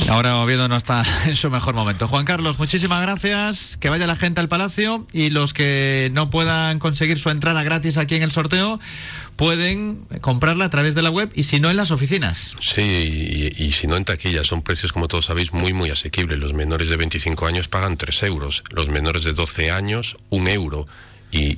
Ahora 0.10 0.38
Oviedo 0.38 0.68
no 0.68 0.76
está 0.76 1.04
en 1.26 1.36
su 1.36 1.50
mejor 1.50 1.76
momento. 1.76 2.08
Juan 2.08 2.26
Carlos, 2.26 2.60
muchísimas 2.60 3.02
gracias. 3.02 3.78
Que 3.78 3.90
vaya 3.90 4.08
la 4.08 4.16
gente 4.16 4.40
al 4.40 4.50
Palacio 4.50 5.06
y 5.14 5.30
los 5.30 5.54
que 5.54 6.10
no 6.14 6.30
puedan 6.30 6.80
conseguir 6.80 7.20
su 7.20 7.30
entrada 7.30 7.64
gratis 7.64 7.98
aquí 7.98 8.16
en 8.16 8.24
el 8.24 8.32
sorteo 8.32 8.80
pueden 9.36 10.06
comprarla 10.22 10.66
a 10.66 10.70
través 10.70 10.96
de 10.96 11.02
la 11.02 11.10
web 11.10 11.32
y 11.34 11.44
si 11.44 11.60
no 11.60 11.70
en 11.70 11.78
las 11.78 11.92
oficinas. 11.92 12.56
Sí, 12.62 13.52
y, 13.58 13.64
y 13.64 13.72
si 13.72 13.88
no 13.88 13.98
en 13.98 14.06
taquilla, 14.06 14.44
son 14.44 14.62
precios, 14.62 14.94
como 14.94 15.08
todos 15.08 15.26
sabéis, 15.26 15.54
muy, 15.54 15.74
muy 15.74 15.90
asequibles. 15.90 16.40
Los 16.40 16.54
menores 16.54 16.90
de 16.90 16.98
25 16.98 17.48
años 17.48 17.68
pagan 17.68 17.98
3 17.98 18.24
euros, 18.24 18.64
los 18.70 18.90
menores 18.90 19.24
de 19.24 19.34
12 19.34 19.72
años, 19.72 20.18
1 20.30 20.50
euro. 20.50 20.88
Y 21.32 21.58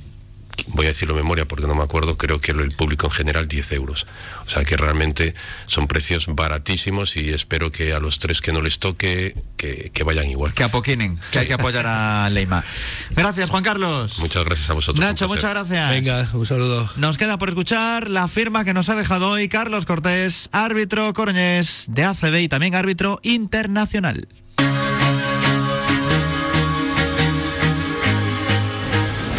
voy 0.68 0.86
a 0.86 0.88
decirlo 0.88 1.14
de 1.14 1.22
memoria 1.22 1.46
porque 1.46 1.66
no 1.66 1.74
me 1.74 1.82
acuerdo, 1.82 2.16
creo 2.16 2.40
que 2.40 2.52
el 2.52 2.72
público 2.72 3.06
en 3.06 3.12
general 3.12 3.48
10 3.48 3.72
euros. 3.72 4.06
O 4.46 4.48
sea 4.48 4.64
que 4.64 4.76
realmente 4.76 5.34
son 5.66 5.86
precios 5.88 6.26
baratísimos 6.28 7.16
y 7.16 7.30
espero 7.30 7.70
que 7.72 7.92
a 7.92 8.00
los 8.00 8.18
tres 8.18 8.40
que 8.40 8.52
no 8.52 8.62
les 8.62 8.78
toque, 8.78 9.34
que, 9.56 9.90
que 9.92 10.04
vayan 10.04 10.30
igual. 10.30 10.54
Que 10.54 10.64
apoquinen, 10.64 11.18
que 11.30 11.40
hay 11.40 11.46
que 11.46 11.54
apoyar 11.54 11.86
a 11.86 12.30
Leima. 12.32 12.64
Gracias, 13.10 13.50
Juan 13.50 13.64
Carlos. 13.64 14.18
Muchas 14.18 14.44
gracias 14.44 14.70
a 14.70 14.74
vosotros. 14.74 15.04
Nacho, 15.04 15.28
muchas 15.28 15.50
gracias. 15.50 15.90
Venga, 15.90 16.28
un 16.32 16.46
saludo. 16.46 16.90
Nos 16.96 17.18
queda 17.18 17.38
por 17.38 17.48
escuchar 17.48 18.08
la 18.08 18.28
firma 18.28 18.64
que 18.64 18.74
nos 18.74 18.88
ha 18.88 18.94
dejado 18.94 19.30
hoy 19.30 19.48
Carlos 19.48 19.86
Cortés, 19.86 20.48
árbitro 20.52 21.12
coruñés 21.12 21.86
de 21.88 22.04
ACB 22.04 22.40
y 22.40 22.48
también 22.48 22.74
árbitro 22.74 23.20
internacional. 23.22 24.28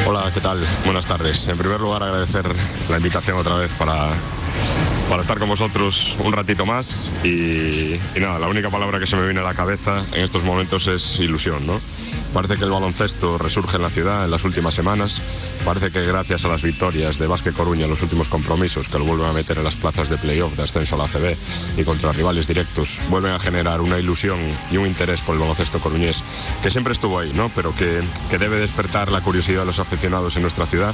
Hola, 0.10 0.32
¿qué 0.34 0.40
tal? 0.40 0.66
Buenas 0.86 1.06
tardes. 1.06 1.50
En 1.50 1.58
primer 1.58 1.82
lugar, 1.82 2.02
agradecer 2.02 2.46
la 2.90 2.96
invitación 2.96 3.38
otra 3.38 3.56
vez 3.56 3.70
para, 3.72 4.08
para 5.10 5.22
estar 5.22 5.38
con 5.38 5.50
vosotros 5.50 6.16
un 6.24 6.32
ratito 6.32 6.66
más. 6.66 7.12
Y, 7.26 7.96
y 7.96 8.20
nada, 8.22 8.40
la 8.40 8.48
única 8.48 8.70
palabra 8.70 9.02
que 9.02 9.06
se 9.06 9.18
me 9.18 9.26
viene 9.26 9.42
a 9.42 9.44
la 9.44 9.54
cabeza 9.54 10.06
en 10.14 10.24
estos 10.24 10.46
momentos 10.46 10.88
es 10.88 11.20
ilusión, 11.20 11.68
¿no? 11.68 11.82
Parece 12.34 12.58
que 12.58 12.66
el 12.66 12.72
baloncesto 12.72 13.38
resurge 13.38 13.78
en 13.78 13.84
la 13.84 13.90
ciudad 13.90 14.26
en 14.26 14.32
las 14.32 14.44
últimas 14.44 14.74
semanas. 14.74 15.22
Parece 15.66 15.92
que 15.92 16.06
gracias 16.06 16.46
a 16.46 16.48
las 16.48 16.62
victorias 16.62 17.18
de 17.18 17.28
Vázquez 17.28 17.54
Coruña 17.56 17.88
los 17.88 18.04
últimos 18.04 18.30
compromisos, 18.30 18.90
que 18.90 19.00
lo 19.00 19.06
vuelven 19.06 19.28
a 19.28 19.34
meter 19.34 19.58
en 19.58 19.64
las 19.64 19.76
plazas 19.76 20.10
de 20.10 20.18
playoff 20.18 20.56
de 20.56 20.64
ascenso 20.64 20.96
a 20.96 20.98
la 21.00 21.06
ACB 21.06 21.36
y 21.78 21.84
contra 21.84 22.12
rivales 22.12 22.48
directos, 22.48 23.02
vuelven 23.10 23.32
a 23.32 23.40
generar 23.40 23.82
una 23.82 23.98
ilusión 23.98 24.40
y 24.72 24.78
un 24.78 24.86
interés 24.86 25.22
por 25.22 25.36
el 25.36 25.42
baloncesto 25.42 25.80
coruñés 25.80 26.24
que 26.62 26.70
siempre 26.72 26.94
estuvo 26.94 27.20
ahí, 27.20 27.32
¿no? 27.34 27.50
Pero 27.56 27.74
que, 27.76 28.04
que 28.30 28.38
debe 28.38 28.58
despertar 28.58 29.12
la 29.12 29.22
curiosidad 29.22 29.62
de 29.62 29.68
los 29.68 29.80
aficionados 29.80 30.36
en 30.36 30.42
nuestra 30.44 30.66
ciudad. 30.66 30.94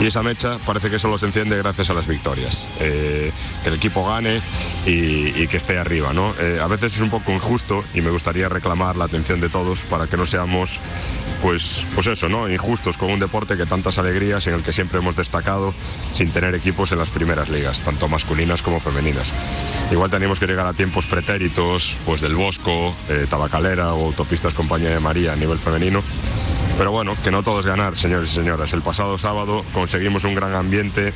Y 0.00 0.06
esa 0.06 0.22
mecha 0.22 0.58
parece 0.66 0.90
que 0.90 0.98
solo 0.98 1.18
se 1.18 1.26
enciende 1.26 1.56
gracias 1.56 1.90
a 1.90 1.94
las 1.94 2.06
victorias. 2.06 2.68
Eh, 2.80 3.32
que 3.62 3.68
el 3.68 3.74
equipo 3.74 4.06
gane 4.06 4.40
y, 4.84 5.42
y 5.42 5.48
que 5.48 5.56
esté 5.56 5.78
arriba, 5.78 6.12
¿no? 6.12 6.34
Eh, 6.38 6.60
a 6.62 6.66
veces 6.66 6.96
es 6.96 7.00
un 7.00 7.10
poco 7.10 7.32
injusto 7.32 7.82
y 7.94 8.00
me 8.02 8.10
gustaría 8.10 8.48
reclamar 8.48 8.96
la 8.96 9.06
atención 9.06 9.40
de 9.40 9.48
todos 9.48 9.84
para 9.84 10.06
que 10.06 10.16
no 10.16 10.26
seamos 10.26 10.65
pues, 11.42 11.84
pues 11.94 12.06
eso, 12.06 12.28
¿no? 12.28 12.48
Injustos 12.50 12.98
con 12.98 13.10
un 13.10 13.20
deporte 13.20 13.56
que 13.56 13.66
tantas 13.66 13.98
alegrías 13.98 14.46
en 14.46 14.54
el 14.54 14.62
que 14.62 14.72
siempre 14.72 14.98
hemos 14.98 15.16
destacado 15.16 15.74
sin 16.12 16.30
tener 16.30 16.54
equipos 16.54 16.92
en 16.92 16.98
las 16.98 17.10
primeras 17.10 17.48
ligas, 17.48 17.82
tanto 17.82 18.08
masculinas 18.08 18.62
como 18.62 18.80
femeninas. 18.80 19.32
Igual 19.90 20.10
teníamos 20.10 20.40
que 20.40 20.46
llegar 20.46 20.66
a 20.66 20.72
tiempos 20.72 21.06
pretéritos, 21.06 21.96
pues 22.04 22.20
del 22.20 22.34
Bosco, 22.34 22.94
eh, 23.08 23.26
Tabacalera 23.28 23.94
o 23.94 24.06
Autopistas 24.06 24.54
Compañía 24.54 24.90
de 24.90 25.00
María 25.00 25.32
a 25.32 25.36
nivel 25.36 25.58
femenino. 25.58 26.02
Pero 26.78 26.92
bueno, 26.92 27.16
que 27.24 27.30
no 27.30 27.42
todo 27.42 27.60
es 27.60 27.66
ganar, 27.66 27.96
señores 27.96 28.30
y 28.30 28.34
señoras. 28.34 28.72
El 28.74 28.82
pasado 28.82 29.16
sábado 29.16 29.64
conseguimos 29.72 30.24
un 30.24 30.34
gran 30.34 30.54
ambiente 30.54 31.12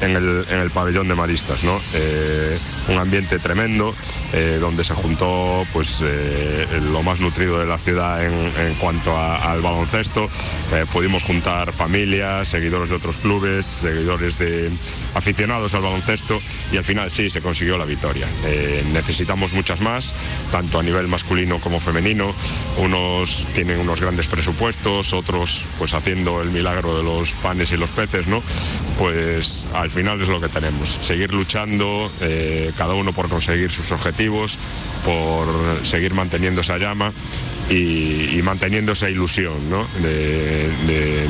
en 0.00 0.16
el, 0.16 0.46
en 0.48 0.58
el 0.58 0.70
pabellón 0.70 1.08
de 1.08 1.14
Maristas, 1.14 1.64
¿no? 1.64 1.80
Eh, 1.94 2.58
un 2.88 2.96
ambiente 2.96 3.38
tremendo, 3.38 3.94
eh, 4.32 4.58
donde 4.60 4.84
se 4.84 4.94
juntó 4.94 5.66
pues 5.72 6.00
eh, 6.04 6.66
lo 6.92 7.02
más 7.02 7.20
nutrido 7.20 7.58
de 7.58 7.66
la 7.66 7.78
ciudad 7.78 8.24
en, 8.24 8.74
cuanto 8.74 9.16
al 9.16 9.60
baloncesto. 9.60 10.28
Pudimos 10.92 11.22
juntar 11.24 11.72
familias, 11.72 12.48
seguidores 12.48 12.90
de 12.90 12.96
otros 12.96 13.18
clubes, 13.18 13.66
seguidores 13.66 14.38
de 14.38 14.70
aficionados 15.14 15.74
al 15.74 15.82
baloncesto 15.82 16.40
y 16.72 16.76
al 16.76 16.84
final 16.84 17.10
sí 17.10 17.30
se 17.30 17.40
consiguió 17.40 17.76
la 17.76 17.84
victoria. 17.84 18.26
Necesitamos 18.92 19.52
muchas 19.52 19.80
más, 19.80 20.14
tanto 20.50 20.78
a 20.78 20.82
nivel 20.82 21.08
masculino 21.08 21.58
como 21.58 21.80
femenino. 21.80 22.32
Unos 22.78 23.46
tienen 23.54 23.78
unos 23.80 24.00
grandes 24.00 24.28
presupuestos, 24.28 24.99
otros 25.12 25.64
pues 25.78 25.94
haciendo 25.94 26.42
el 26.42 26.50
milagro 26.50 26.96
de 26.96 27.02
los 27.02 27.32
panes 27.32 27.72
y 27.72 27.76
los 27.76 27.90
peces, 27.90 28.26
¿no? 28.26 28.42
Pues 28.98 29.66
al 29.74 29.90
final 29.90 30.20
es 30.20 30.28
lo 30.28 30.40
que 30.40 30.48
tenemos. 30.48 30.88
Seguir 31.02 31.32
luchando, 31.32 32.10
eh, 32.20 32.72
cada 32.76 32.94
uno 32.94 33.12
por 33.12 33.28
conseguir 33.28 33.70
sus 33.70 33.90
objetivos, 33.92 34.58
por 35.04 35.46
seguir 35.84 36.14
manteniendo 36.14 36.60
esa 36.60 36.78
llama 36.78 37.12
y, 37.68 38.36
y 38.38 38.40
manteniendo 38.42 38.92
esa 38.92 39.08
ilusión, 39.10 39.70
¿no? 39.70 39.86
De- 40.02 40.68
de- 40.86 41.28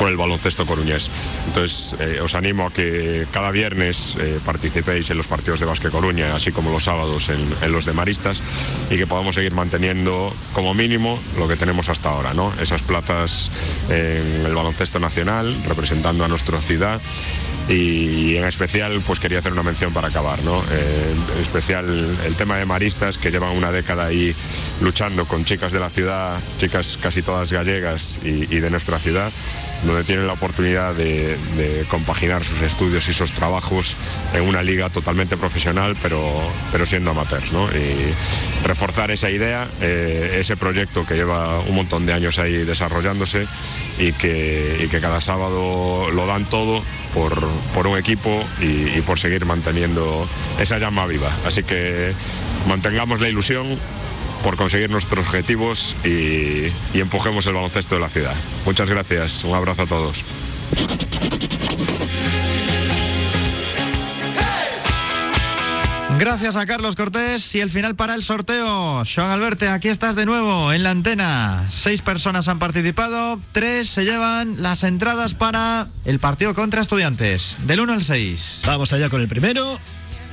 por 0.00 0.08
el 0.08 0.16
baloncesto 0.16 0.64
coruñés. 0.64 1.10
Entonces, 1.48 1.94
eh, 2.00 2.20
os 2.22 2.34
animo 2.34 2.68
a 2.68 2.72
que 2.72 3.26
cada 3.32 3.50
viernes 3.50 4.16
eh, 4.18 4.40
participéis 4.42 5.10
en 5.10 5.18
los 5.18 5.28
partidos 5.28 5.60
de 5.60 5.66
Básquet 5.66 5.92
Coruña, 5.92 6.34
así 6.34 6.52
como 6.52 6.72
los 6.72 6.84
sábados 6.84 7.28
en, 7.28 7.70
los 7.70 7.84
de 7.84 7.92
Maristas, 7.92 8.42
y 8.88 8.96
que 8.96 9.06
podamos 9.06 9.34
seguir 9.34 9.52
manteniendo 9.52 10.34
como 10.54 10.72
mínimo 10.72 11.20
lo 11.36 11.46
que 11.48 11.56
tenemos 11.56 11.90
hasta 11.90 12.08
ahora, 12.08 12.32
¿no? 12.32 12.50
Esas 12.62 12.80
plazas 12.80 13.50
en 13.90 14.46
el 14.46 14.54
baloncesto 14.54 15.00
nacional, 15.00 15.54
representando 15.68 16.24
a 16.24 16.28
nuestra 16.28 16.58
ciudad. 16.62 16.98
Y 17.68 18.36
en 18.36 18.46
especial, 18.46 19.02
pues 19.06 19.20
quería 19.20 19.38
hacer 19.38 19.52
una 19.52 19.62
mención 19.62 19.92
para 19.92 20.08
acabar, 20.08 20.42
¿no? 20.44 20.62
Eh, 20.72 21.14
en 21.34 21.40
especial 21.42 22.16
el 22.24 22.36
tema 22.36 22.56
de 22.56 22.64
maristas, 22.64 23.18
que 23.18 23.30
llevan 23.30 23.54
una 23.54 23.70
década 23.70 24.06
ahí 24.06 24.34
luchando 24.80 25.26
con 25.28 25.44
chicas 25.44 25.74
de 25.74 25.80
la 25.80 25.90
ciudad, 25.90 26.40
chicas 26.56 26.98
casi 27.00 27.20
todas 27.20 27.52
gallegas 27.52 28.18
y 28.24 28.46
de 28.46 28.70
nuestra 28.70 28.98
ciudad, 28.98 29.30
donde 29.84 30.04
tienen 30.04 30.26
la 30.26 30.34
oportunidad 30.34 30.94
de, 30.94 31.36
compaginar 31.88 32.44
sus 32.44 32.62
estudios 32.62 33.08
y 33.08 33.12
sus 33.12 33.32
trabajos 33.32 33.96
en 34.32 34.42
una 34.42 34.62
liga 34.62 34.90
totalmente 34.90 35.36
profesional, 35.36 35.96
pero, 36.02 36.22
pero 36.70 36.86
siendo 36.86 37.10
amateurs, 37.10 37.52
¿no? 37.52 37.66
Y 37.68 38.12
reforzar 38.64 39.10
esa 39.10 39.30
idea, 39.30 39.68
eh, 39.80 40.36
ese 40.38 40.56
proyecto 40.56 41.06
que 41.06 41.14
lleva 41.14 41.60
un 41.60 41.74
montón 41.74 42.06
de 42.06 42.12
años 42.12 42.38
ahí 42.38 42.52
desarrollándose 42.64 43.46
y 43.98 44.12
que, 44.12 44.88
cada 45.00 45.22
sábado 45.22 46.10
lo 46.10 46.26
dan 46.26 46.44
todo 46.44 46.82
por, 47.14 47.40
por 47.72 47.86
un 47.86 47.96
equipo 47.96 48.44
y 48.60 49.00
por 49.00 49.18
seguir 49.18 49.46
manteniendo 49.46 50.28
esa 50.58 50.78
llama 50.78 51.06
viva. 51.06 51.30
Así 51.46 51.62
que 51.62 52.12
mantengamos 52.66 53.20
la 53.20 53.28
ilusión 53.28 53.78
por 54.42 54.56
conseguir 54.56 54.90
nuestros 54.90 55.26
objetivos 55.26 55.96
y, 56.04 56.66
y 56.94 57.00
empujemos 57.00 57.46
el 57.46 57.54
baloncesto 57.54 57.94
de 57.96 58.00
la 58.00 58.08
ciudad. 58.08 58.34
Muchas 58.64 58.88
gracias, 58.88 59.44
un 59.44 59.54
abrazo 59.54 59.82
a 59.82 59.86
todos. 59.86 60.24
Gracias 66.20 66.56
a 66.56 66.66
Carlos 66.66 66.96
Cortés 66.96 67.54
y 67.54 67.60
el 67.60 67.70
final 67.70 67.94
para 67.94 68.14
el 68.14 68.22
sorteo. 68.22 69.06
Sean 69.06 69.30
Alberte, 69.30 69.70
aquí 69.70 69.88
estás 69.88 70.16
de 70.16 70.26
nuevo 70.26 70.70
en 70.70 70.82
la 70.82 70.90
antena. 70.90 71.66
Seis 71.70 72.02
personas 72.02 72.46
han 72.46 72.58
participado, 72.58 73.40
tres 73.52 73.88
se 73.88 74.04
llevan 74.04 74.60
las 74.60 74.84
entradas 74.84 75.32
para 75.32 75.86
el 76.04 76.18
partido 76.18 76.52
contra 76.52 76.82
estudiantes, 76.82 77.56
del 77.62 77.80
1 77.80 77.94
al 77.94 78.04
6. 78.04 78.64
Vamos 78.66 78.92
allá 78.92 79.08
con 79.08 79.22
el 79.22 79.28
primero. 79.28 79.80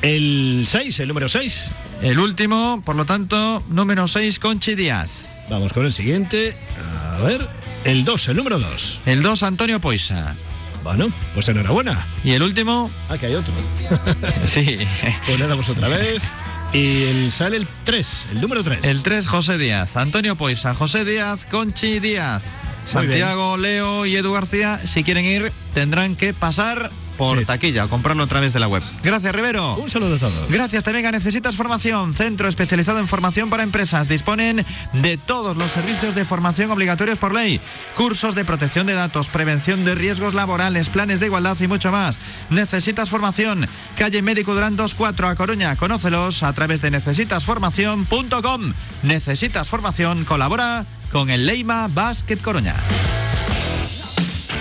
El 0.01 0.65
6, 0.67 0.99
el 0.99 1.07
número 1.07 1.29
6. 1.29 1.65
El 2.01 2.19
último, 2.19 2.81
por 2.86 2.95
lo 2.95 3.05
tanto, 3.05 3.63
número 3.69 4.07
6, 4.07 4.39
Conchi 4.39 4.75
Díaz. 4.75 5.45
Vamos 5.49 5.73
con 5.73 5.86
el 5.86 5.93
siguiente. 5.93 6.55
A 7.13 7.19
ver. 7.21 7.47
El 7.83 8.05
2, 8.05 8.27
el 8.29 8.38
número 8.38 8.60
2. 8.60 9.01
El 9.05 9.21
2, 9.21 9.43
Antonio 9.43 9.79
Poisa. 9.79 10.36
Bueno, 10.83 11.12
pues 11.33 11.47
enhorabuena. 11.49 12.07
Y 12.23 12.31
el 12.31 12.43
último, 12.43 12.91
Ah, 13.10 13.17
que 13.17 13.27
hay 13.27 13.36
otro. 13.36 13.53
sí. 14.45 14.77
Pues 15.25 15.39
le 15.39 15.47
damos 15.47 15.67
otra 15.69 15.88
vez. 15.88 16.21
Y 16.73 17.03
el, 17.03 17.31
sale 17.31 17.57
el 17.57 17.67
3, 17.86 18.29
el 18.33 18.41
número 18.41 18.63
3. 18.63 18.79
El 18.83 19.01
3, 19.01 19.27
José 19.27 19.57
Díaz. 19.57 19.95
Antonio 19.97 20.36
Poisa, 20.36 20.75
José 20.75 21.05
Díaz, 21.05 21.45
Conchi 21.49 21.99
Díaz. 21.99 22.43
Santiago, 22.86 23.57
Leo 23.57 24.05
y 24.05 24.15
Edu 24.15 24.31
García, 24.33 24.79
si 24.86 25.03
quieren 25.03 25.25
ir, 25.25 25.51
tendrán 25.73 26.15
que 26.15 26.33
pasar 26.33 26.89
por 27.17 27.39
Sí. 27.39 27.45
taquilla 27.45 27.86
o 27.86 27.89
comprarlo 27.89 28.23
a 28.23 28.27
través 28.27 28.53
de 28.53 28.60
la 28.60 28.67
web. 28.67 28.84
Gracias, 29.03 29.34
Rivero. 29.34 29.75
Un 29.75 29.89
saludo 29.89 30.15
a 30.15 30.19
todos. 30.19 30.49
Gracias 30.49 30.84
también 30.84 31.06
a 31.08 31.12
Necesitas 31.12 31.56
Formación, 31.56 32.13
centro 32.13 32.47
especializado 32.47 32.99
en 32.99 33.08
formación 33.08 33.49
para 33.49 33.63
empresas. 33.63 34.08
Disponen 34.08 34.65
de 34.93 35.17
todos 35.17 35.58
los 35.58 35.71
servicios 35.71 36.15
de 36.15 36.25
formación 36.25 36.71
obligatorios 36.71 37.17
por 37.17 37.34
ley, 37.34 37.60
cursos 37.95 38.36
de 38.36 38.45
protección 38.45 38.88
de 38.88 38.93
datos, 38.93 39.30
prevención 39.30 39.84
de 39.84 39.95
riesgos 39.95 40.34
laborales, 40.34 40.89
planes 40.89 41.19
de 41.19 41.25
igualdad 41.25 41.58
y 41.60 41.67
mucho 41.67 41.91
más. 41.91 42.19
Necesitas 42.49 43.10
Formación, 43.10 43.67
calle 43.97 44.21
Médico 44.21 44.53
Durán 44.53 44.75
24 44.77 45.27
a 45.29 45.35
Coruña. 45.35 45.75
Conócelos 45.75 46.44
a 46.44 46.54
través 46.54 46.81
de 46.81 46.91
necesitasformación.com. 46.91 48.73
Necesitas 49.04 49.69
Formación 49.69 50.25
colabora 50.25 50.85
con 51.12 51.29
el 51.29 51.46
Leima 51.46 51.87
Basket 51.87 52.37
Coruña. 52.37 52.75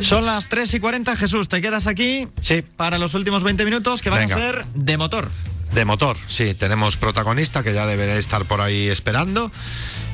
Son 0.00 0.26
las 0.26 0.48
3 0.48 0.74
y 0.74 0.80
40, 0.80 1.16
Jesús, 1.16 1.48
¿te 1.48 1.60
quedas 1.60 1.86
aquí? 1.86 2.28
Sí. 2.40 2.62
Para 2.76 2.98
los 2.98 3.14
últimos 3.14 3.42
20 3.42 3.64
minutos 3.64 4.02
que 4.02 4.10
van 4.10 4.20
Venga. 4.20 4.34
a 4.34 4.38
ser 4.38 4.64
de 4.74 4.96
motor. 4.96 5.30
De 5.72 5.84
motor, 5.84 6.16
sí, 6.28 6.54
tenemos 6.54 6.96
protagonista 6.96 7.62
que 7.62 7.74
ya 7.74 7.86
debe 7.86 8.06
de 8.06 8.18
estar 8.18 8.44
por 8.46 8.60
ahí 8.60 8.88
esperando. 8.88 9.50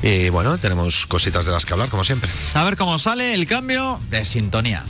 Y 0.01 0.29
bueno, 0.29 0.57
tenemos 0.57 1.05
cositas 1.05 1.45
de 1.45 1.51
las 1.51 1.65
que 1.65 1.73
hablar, 1.73 1.89
como 1.89 2.03
siempre. 2.03 2.29
A 2.53 2.63
ver 2.63 2.75
cómo 2.75 2.97
sale 2.97 3.33
el 3.33 3.45
cambio 3.47 3.99
de 4.09 4.25
sintonía. 4.25 4.83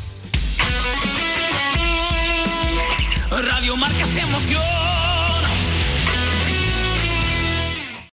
Radio 3.29 3.75
Marca 3.75 4.05
se 4.05 4.21
emoción. 4.21 5.02